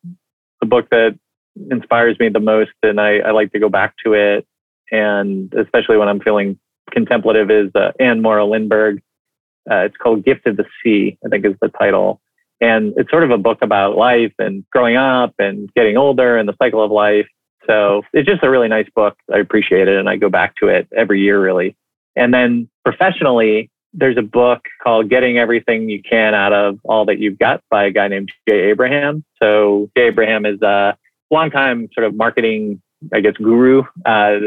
the 0.61 0.67
book 0.67 0.89
that 0.91 1.19
inspires 1.71 2.19
me 2.21 2.29
the 2.29 2.41
most, 2.41 2.71
and 2.83 3.01
I, 3.01 3.19
I 3.19 3.33
like 3.33 3.53
to 3.53 3.59
go 3.59 3.69
back 3.69 3.95
to 4.05 4.13
it, 4.15 4.47
and 4.93 5.53
especially 5.55 5.97
when 5.97 6.09
I'm 6.09 6.21
feeling 6.21 6.59
contemplative, 6.93 7.51
is 7.51 7.71
uh, 7.75 7.91
Anne 7.99 8.23
Morrow 8.23 8.47
Lindbergh. 8.47 9.01
Uh, 9.71 9.85
it's 9.85 9.97
called 9.97 10.25
Gift 10.25 10.47
of 10.47 10.57
the 10.57 10.65
Sea, 10.83 11.19
I 11.27 11.29
think 11.29 11.45
is 11.45 11.55
the 11.61 11.69
title. 11.69 12.21
And 12.61 12.93
it's 12.97 13.11
sort 13.11 13.25
of 13.25 13.31
a 13.31 13.39
book 13.39 13.59
about 13.63 13.97
life 13.97 14.33
and 14.39 14.65
growing 14.71 14.97
up 14.97 15.35
and 15.39 15.73
getting 15.75 15.97
older 15.97 16.37
and 16.37 16.49
the 16.49 16.57
cycle 16.61 16.83
of 16.83 16.91
life. 16.91 17.27
So 17.67 18.03
it's 18.13 18.29
just 18.29 18.43
a 18.43 18.51
really 18.51 18.69
nice 18.69 18.89
book. 18.95 19.17
I 19.33 19.39
appreciate 19.39 19.89
it 19.89 19.99
and 19.99 20.09
I 20.09 20.17
go 20.17 20.29
back 20.29 20.57
to 20.57 20.69
it 20.69 20.89
every 20.97 21.21
year, 21.21 21.41
really. 21.41 21.77
And 22.17 22.33
then 22.35 22.69
professionally, 22.85 23.71
there's 23.93 24.17
a 24.17 24.23
book 24.23 24.65
called 24.83 25.09
Getting 25.09 25.39
Everything 25.39 25.89
You 25.89 26.03
Can 26.03 26.35
Out 26.35 26.53
of 26.53 26.79
All 26.85 27.05
That 27.05 27.19
You've 27.19 27.39
Got 27.39 27.63
by 27.71 27.85
a 27.85 27.91
guy 27.91 28.09
named 28.09 28.31
Jay 28.49 28.71
Abraham. 28.71 29.25
So 29.41 29.91
Jay 29.97 30.07
Abraham 30.07 30.45
is 30.45 30.61
a 30.63 30.97
longtime 31.31 31.89
sort 31.95 32.07
of 32.07 32.17
marketing, 32.17 32.83
I 33.13 33.21
guess, 33.21 33.35
guru, 33.35 33.83
uh, 34.05 34.39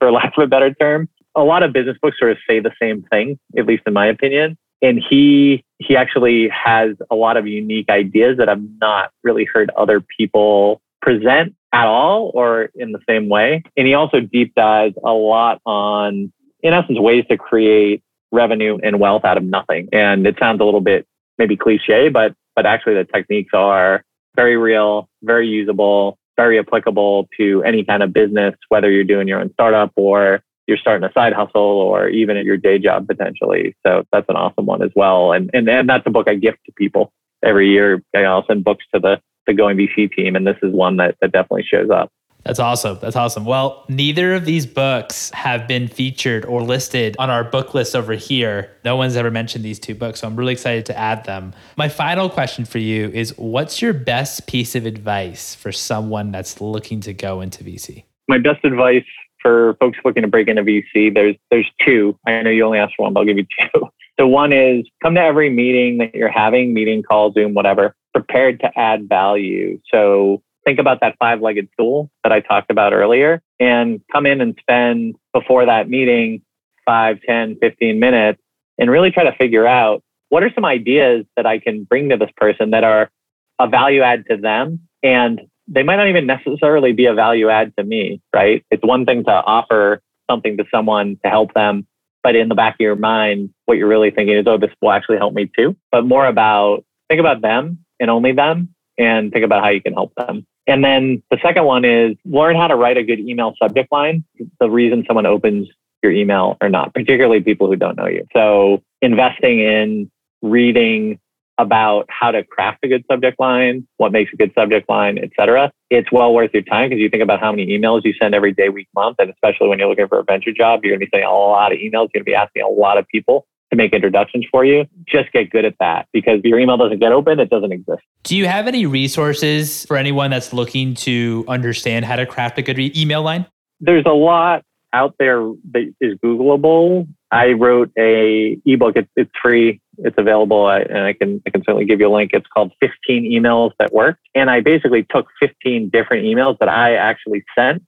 for 0.00 0.10
lack 0.10 0.36
of 0.36 0.42
a 0.42 0.46
better 0.46 0.72
term. 0.74 1.08
A 1.36 1.42
lot 1.42 1.62
of 1.62 1.72
business 1.72 1.96
books 2.00 2.18
sort 2.18 2.32
of 2.32 2.38
say 2.48 2.60
the 2.60 2.72
same 2.80 3.02
thing, 3.02 3.38
at 3.56 3.66
least 3.66 3.82
in 3.86 3.92
my 3.92 4.06
opinion 4.06 4.56
and 4.84 5.02
he 5.08 5.64
he 5.78 5.96
actually 5.96 6.48
has 6.50 6.90
a 7.10 7.14
lot 7.14 7.36
of 7.38 7.46
unique 7.46 7.88
ideas 7.88 8.36
that 8.36 8.48
I've 8.48 8.62
not 8.80 9.10
really 9.22 9.46
heard 9.52 9.70
other 9.76 10.00
people 10.00 10.82
present 11.00 11.54
at 11.72 11.86
all 11.86 12.30
or 12.34 12.70
in 12.74 12.92
the 12.92 13.00
same 13.08 13.28
way. 13.28 13.62
And 13.76 13.86
he 13.86 13.94
also 13.94 14.20
deep 14.20 14.54
dives 14.54 14.94
a 15.02 15.12
lot 15.12 15.60
on, 15.66 16.32
in 16.62 16.72
essence, 16.72 16.98
ways 16.98 17.24
to 17.30 17.36
create 17.36 18.02
revenue 18.30 18.78
and 18.82 19.00
wealth 19.00 19.24
out 19.24 19.38
of 19.38 19.42
nothing. 19.42 19.88
And 19.92 20.26
it 20.26 20.36
sounds 20.38 20.60
a 20.60 20.64
little 20.64 20.82
bit 20.82 21.06
maybe 21.38 21.56
cliche, 21.56 22.10
but 22.10 22.34
but 22.54 22.66
actually 22.66 22.94
the 22.94 23.04
techniques 23.04 23.52
are 23.54 24.04
very 24.36 24.56
real, 24.56 25.08
very 25.22 25.48
usable, 25.48 26.18
very 26.36 26.58
applicable 26.58 27.28
to 27.38 27.62
any 27.64 27.84
kind 27.84 28.02
of 28.02 28.12
business, 28.12 28.54
whether 28.68 28.90
you're 28.90 29.04
doing 29.04 29.28
your 29.28 29.40
own 29.40 29.50
startup 29.54 29.92
or 29.96 30.42
you're 30.66 30.78
starting 30.78 31.08
a 31.08 31.12
side 31.12 31.32
hustle 31.32 31.60
or 31.60 32.08
even 32.08 32.36
at 32.36 32.44
your 32.44 32.56
day 32.56 32.78
job 32.78 33.06
potentially. 33.06 33.76
So 33.86 34.04
that's 34.12 34.28
an 34.28 34.36
awesome 34.36 34.66
one 34.66 34.82
as 34.82 34.90
well. 34.94 35.32
And 35.32 35.50
and, 35.52 35.68
and 35.68 35.88
that's 35.88 36.06
a 36.06 36.10
book 36.10 36.28
I 36.28 36.34
gift 36.34 36.58
to 36.66 36.72
people 36.72 37.12
every 37.44 37.70
year. 37.70 38.02
I'll 38.14 38.46
send 38.46 38.64
books 38.64 38.84
to 38.94 39.00
the 39.00 39.20
the 39.46 39.54
Going 39.54 39.76
VC 39.76 40.10
team, 40.10 40.36
and 40.36 40.46
this 40.46 40.56
is 40.62 40.72
one 40.72 40.96
that, 40.96 41.16
that 41.20 41.32
definitely 41.32 41.64
shows 41.64 41.90
up. 41.90 42.10
That's 42.44 42.58
awesome. 42.58 42.98
That's 43.00 43.16
awesome. 43.16 43.46
Well, 43.46 43.84
neither 43.88 44.34
of 44.34 44.44
these 44.44 44.66
books 44.66 45.30
have 45.30 45.66
been 45.66 45.88
featured 45.88 46.44
or 46.44 46.62
listed 46.62 47.16
on 47.18 47.30
our 47.30 47.42
book 47.42 47.72
list 47.72 47.96
over 47.96 48.12
here. 48.12 48.70
No 48.84 48.96
one's 48.96 49.16
ever 49.16 49.30
mentioned 49.30 49.64
these 49.64 49.78
two 49.78 49.94
books, 49.94 50.20
so 50.20 50.26
I'm 50.26 50.36
really 50.36 50.52
excited 50.52 50.84
to 50.86 50.98
add 50.98 51.24
them. 51.24 51.54
My 51.78 51.88
final 51.88 52.28
question 52.28 52.66
for 52.66 52.78
you 52.78 53.08
is 53.08 53.36
what's 53.38 53.80
your 53.80 53.94
best 53.94 54.46
piece 54.46 54.74
of 54.74 54.84
advice 54.84 55.54
for 55.54 55.72
someone 55.72 56.32
that's 56.32 56.60
looking 56.60 57.00
to 57.02 57.14
go 57.14 57.40
into 57.40 57.64
VC? 57.64 58.04
My 58.28 58.38
best 58.38 58.62
advice 58.64 59.04
for 59.44 59.76
folks 59.78 59.98
looking 60.04 60.22
to 60.22 60.28
break 60.28 60.48
into 60.48 60.62
VC, 60.62 61.12
there's 61.12 61.36
there's 61.50 61.70
two. 61.84 62.18
I 62.26 62.42
know 62.42 62.50
you 62.50 62.64
only 62.64 62.78
asked 62.78 62.94
for 62.96 63.02
one, 63.04 63.12
but 63.12 63.20
I'll 63.20 63.26
give 63.26 63.38
you 63.38 63.46
two. 63.60 63.88
So 64.16 64.28
one 64.28 64.52
is 64.52 64.88
come 65.02 65.16
to 65.16 65.20
every 65.20 65.50
meeting 65.50 65.98
that 65.98 66.14
you're 66.14 66.30
having, 66.30 66.72
meeting, 66.72 67.02
call, 67.02 67.32
Zoom, 67.32 67.52
whatever, 67.52 67.96
prepared 68.12 68.60
to 68.60 68.70
add 68.78 69.08
value. 69.08 69.80
So 69.92 70.40
think 70.64 70.78
about 70.78 71.00
that 71.00 71.16
five 71.18 71.40
legged 71.40 71.68
stool 71.72 72.12
that 72.22 72.30
I 72.30 72.38
talked 72.38 72.70
about 72.70 72.92
earlier 72.92 73.42
and 73.58 74.00
come 74.12 74.26
in 74.26 74.40
and 74.40 74.56
spend 74.60 75.16
before 75.32 75.66
that 75.66 75.88
meeting 75.88 76.42
5, 76.86 77.22
10, 77.26 77.58
15 77.60 77.98
minutes 77.98 78.40
and 78.78 78.88
really 78.88 79.10
try 79.10 79.24
to 79.24 79.34
figure 79.36 79.66
out 79.66 80.04
what 80.28 80.42
are 80.42 80.50
some 80.54 80.64
ideas 80.64 81.24
that 81.36 81.46
I 81.46 81.58
can 81.58 81.82
bring 81.84 82.10
to 82.10 82.16
this 82.16 82.30
person 82.36 82.70
that 82.70 82.84
are 82.84 83.10
a 83.58 83.68
value 83.68 84.02
add 84.02 84.26
to 84.30 84.36
them. 84.36 84.80
And 85.02 85.40
they 85.66 85.82
might 85.82 85.96
not 85.96 86.08
even 86.08 86.26
necessarily 86.26 86.92
be 86.92 87.06
a 87.06 87.14
value 87.14 87.48
add 87.48 87.72
to 87.78 87.84
me, 87.84 88.20
right? 88.34 88.64
It's 88.70 88.84
one 88.84 89.06
thing 89.06 89.24
to 89.24 89.30
offer 89.30 90.00
something 90.30 90.56
to 90.56 90.64
someone 90.70 91.18
to 91.24 91.30
help 91.30 91.54
them. 91.54 91.86
But 92.22 92.36
in 92.36 92.48
the 92.48 92.54
back 92.54 92.74
of 92.74 92.80
your 92.80 92.96
mind, 92.96 93.50
what 93.66 93.76
you're 93.76 93.88
really 93.88 94.10
thinking 94.10 94.36
is, 94.36 94.46
oh, 94.46 94.56
this 94.56 94.70
will 94.80 94.92
actually 94.92 95.18
help 95.18 95.34
me 95.34 95.50
too. 95.56 95.76
But 95.90 96.06
more 96.06 96.26
about 96.26 96.84
think 97.08 97.20
about 97.20 97.42
them 97.42 97.78
and 98.00 98.10
only 98.10 98.32
them 98.32 98.74
and 98.98 99.32
think 99.32 99.44
about 99.44 99.62
how 99.62 99.70
you 99.70 99.82
can 99.82 99.92
help 99.92 100.14
them. 100.16 100.46
And 100.66 100.82
then 100.82 101.22
the 101.30 101.38
second 101.42 101.64
one 101.64 101.84
is 101.84 102.16
learn 102.24 102.56
how 102.56 102.68
to 102.68 102.76
write 102.76 102.96
a 102.96 103.02
good 103.02 103.20
email 103.20 103.54
subject 103.62 103.92
line. 103.92 104.24
The 104.60 104.70
reason 104.70 105.04
someone 105.06 105.26
opens 105.26 105.68
your 106.02 106.12
email 106.12 106.56
or 106.62 106.68
not, 106.68 106.94
particularly 106.94 107.40
people 107.40 107.66
who 107.66 107.76
don't 107.76 107.96
know 107.96 108.06
you. 108.06 108.26
So 108.32 108.82
investing 109.02 109.60
in 109.60 110.10
reading 110.42 111.18
about 111.58 112.06
how 112.08 112.30
to 112.30 112.42
craft 112.42 112.78
a 112.84 112.88
good 112.88 113.04
subject 113.10 113.38
line, 113.38 113.86
what 113.96 114.12
makes 114.12 114.32
a 114.32 114.36
good 114.36 114.52
subject 114.54 114.88
line, 114.88 115.18
et 115.18 115.30
cetera. 115.38 115.70
It's 115.90 116.10
well 116.10 116.34
worth 116.34 116.50
your 116.52 116.62
time 116.62 116.90
because 116.90 117.00
you 117.00 117.08
think 117.08 117.22
about 117.22 117.40
how 117.40 117.52
many 117.52 117.66
emails 117.66 118.04
you 118.04 118.12
send 118.20 118.34
every 118.34 118.52
day, 118.52 118.68
week, 118.68 118.88
month. 118.94 119.16
And 119.18 119.30
especially 119.30 119.68
when 119.68 119.78
you're 119.78 119.88
looking 119.88 120.08
for 120.08 120.18
a 120.18 120.24
venture 120.24 120.52
job, 120.52 120.80
you're 120.82 120.92
going 120.92 121.00
to 121.00 121.06
be 121.06 121.10
sending 121.12 121.28
a 121.28 121.32
lot 121.32 121.72
of 121.72 121.78
emails. 121.78 122.10
You're 122.12 122.22
going 122.22 122.24
to 122.24 122.24
be 122.24 122.34
asking 122.34 122.62
a 122.62 122.68
lot 122.68 122.98
of 122.98 123.06
people 123.06 123.46
to 123.70 123.76
make 123.76 123.92
introductions 123.92 124.46
for 124.50 124.64
you. 124.64 124.86
Just 125.06 125.32
get 125.32 125.50
good 125.50 125.64
at 125.64 125.76
that 125.80 126.06
because 126.12 126.40
your 126.44 126.58
email 126.58 126.76
doesn't 126.76 126.98
get 126.98 127.12
open, 127.12 127.38
it 127.38 127.50
doesn't 127.50 127.72
exist. 127.72 128.02
Do 128.24 128.36
you 128.36 128.46
have 128.46 128.66
any 128.66 128.86
resources 128.86 129.84
for 129.86 129.96
anyone 129.96 130.30
that's 130.30 130.52
looking 130.52 130.94
to 130.96 131.44
understand 131.48 132.04
how 132.04 132.16
to 132.16 132.26
craft 132.26 132.58
a 132.58 132.62
good 132.62 132.78
re- 132.78 132.92
email 132.96 133.22
line? 133.22 133.46
There's 133.80 134.06
a 134.06 134.12
lot 134.12 134.64
out 134.92 135.14
there 135.18 135.38
that 135.72 135.94
is 136.00 136.18
Googleable. 136.18 137.08
I 137.30 137.52
wrote 137.52 137.90
a 137.98 138.58
ebook. 138.64 138.96
It's, 138.96 139.10
it's 139.16 139.30
free. 139.42 139.80
It's 139.98 140.16
available, 140.18 140.68
and 140.68 140.98
I 140.98 141.12
can 141.12 141.42
I 141.46 141.50
can 141.50 141.62
certainly 141.62 141.84
give 141.84 142.00
you 142.00 142.08
a 142.08 142.14
link. 142.14 142.30
It's 142.32 142.46
called 142.46 142.72
15 142.80 143.24
Emails 143.30 143.72
That 143.78 143.92
Work, 143.92 144.18
and 144.34 144.50
I 144.50 144.60
basically 144.60 145.06
took 145.08 145.26
15 145.40 145.90
different 145.90 146.24
emails 146.24 146.58
that 146.58 146.68
I 146.68 146.94
actually 146.96 147.44
sent 147.56 147.82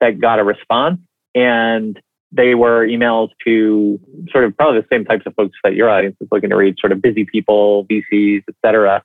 that 0.00 0.20
got 0.20 0.38
a 0.38 0.44
response, 0.44 1.00
and 1.34 2.00
they 2.32 2.54
were 2.54 2.86
emails 2.86 3.30
to 3.44 3.98
sort 4.30 4.44
of 4.44 4.56
probably 4.56 4.80
the 4.80 4.86
same 4.90 5.04
types 5.04 5.24
of 5.26 5.34
folks 5.34 5.56
that 5.64 5.74
your 5.74 5.88
audience 5.88 6.16
is 6.20 6.28
looking 6.30 6.50
to 6.50 6.56
read, 6.56 6.76
sort 6.78 6.92
of 6.92 7.00
busy 7.00 7.24
people, 7.24 7.86
VCs, 7.86 8.42
et 8.48 8.54
cetera. 8.64 9.02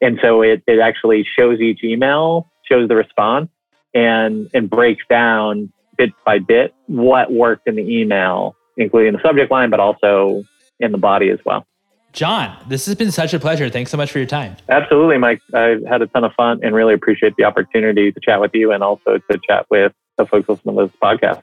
And 0.00 0.18
so 0.22 0.42
it, 0.42 0.62
it 0.66 0.78
actually 0.78 1.26
shows 1.36 1.60
each 1.60 1.82
email, 1.82 2.48
shows 2.70 2.88
the 2.88 2.94
response, 2.94 3.48
and, 3.94 4.48
and 4.54 4.70
breaks 4.70 5.04
down 5.08 5.72
bit 5.96 6.12
by 6.24 6.38
bit 6.38 6.74
what 6.86 7.32
worked 7.32 7.66
in 7.66 7.74
the 7.76 7.82
email, 7.82 8.54
including 8.76 9.14
the 9.14 9.22
subject 9.22 9.50
line, 9.50 9.70
but 9.70 9.80
also 9.80 10.44
in 10.78 10.92
the 10.92 10.98
body 10.98 11.30
as 11.30 11.40
well. 11.44 11.66
John, 12.12 12.56
this 12.68 12.86
has 12.86 12.94
been 12.94 13.12
such 13.12 13.34
a 13.34 13.38
pleasure. 13.38 13.68
Thanks 13.68 13.90
so 13.90 13.96
much 13.96 14.10
for 14.10 14.18
your 14.18 14.26
time. 14.26 14.56
Absolutely, 14.68 15.18
Mike. 15.18 15.40
I've 15.54 15.84
had 15.84 16.02
a 16.02 16.06
ton 16.06 16.24
of 16.24 16.32
fun 16.34 16.60
and 16.62 16.74
really 16.74 16.94
appreciate 16.94 17.36
the 17.36 17.44
opportunity 17.44 18.10
to 18.10 18.20
chat 18.20 18.40
with 18.40 18.52
you 18.54 18.72
and 18.72 18.82
also 18.82 19.18
to 19.18 19.38
chat 19.46 19.66
with 19.70 19.92
the 20.16 20.26
folks 20.26 20.48
listening 20.48 20.76
to 20.76 20.86
this 20.86 20.96
podcast. 21.02 21.42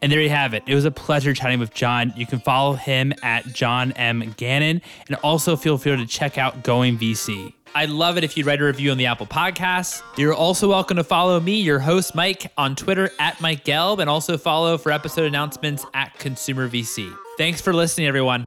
And 0.00 0.10
there 0.10 0.20
you 0.20 0.30
have 0.30 0.52
it. 0.52 0.64
It 0.66 0.74
was 0.74 0.84
a 0.84 0.90
pleasure 0.90 1.32
chatting 1.32 1.60
with 1.60 1.72
John. 1.72 2.12
You 2.16 2.26
can 2.26 2.40
follow 2.40 2.74
him 2.74 3.12
at 3.22 3.46
John 3.46 3.92
M. 3.92 4.34
Gannon 4.36 4.82
and 5.06 5.16
also 5.22 5.56
feel 5.56 5.78
free 5.78 5.96
to 5.96 6.06
check 6.06 6.38
out 6.38 6.64
Going 6.64 6.98
VC. 6.98 7.52
I'd 7.74 7.88
love 7.88 8.18
it 8.18 8.24
if 8.24 8.36
you'd 8.36 8.44
write 8.44 8.60
a 8.60 8.64
review 8.64 8.90
on 8.90 8.98
the 8.98 9.06
Apple 9.06 9.26
Podcasts. 9.26 10.02
You're 10.18 10.34
also 10.34 10.68
welcome 10.68 10.98
to 10.98 11.04
follow 11.04 11.40
me, 11.40 11.60
your 11.60 11.78
host, 11.78 12.14
Mike, 12.14 12.52
on 12.58 12.76
Twitter 12.76 13.10
at 13.18 13.40
Mike 13.40 13.64
Gelb, 13.64 14.00
and 14.00 14.10
also 14.10 14.36
follow 14.36 14.76
for 14.76 14.92
episode 14.92 15.24
announcements 15.24 15.86
at 15.94 16.18
Consumer 16.18 16.68
VC. 16.68 17.16
Thanks 17.38 17.62
for 17.62 17.72
listening, 17.72 18.08
everyone. 18.08 18.44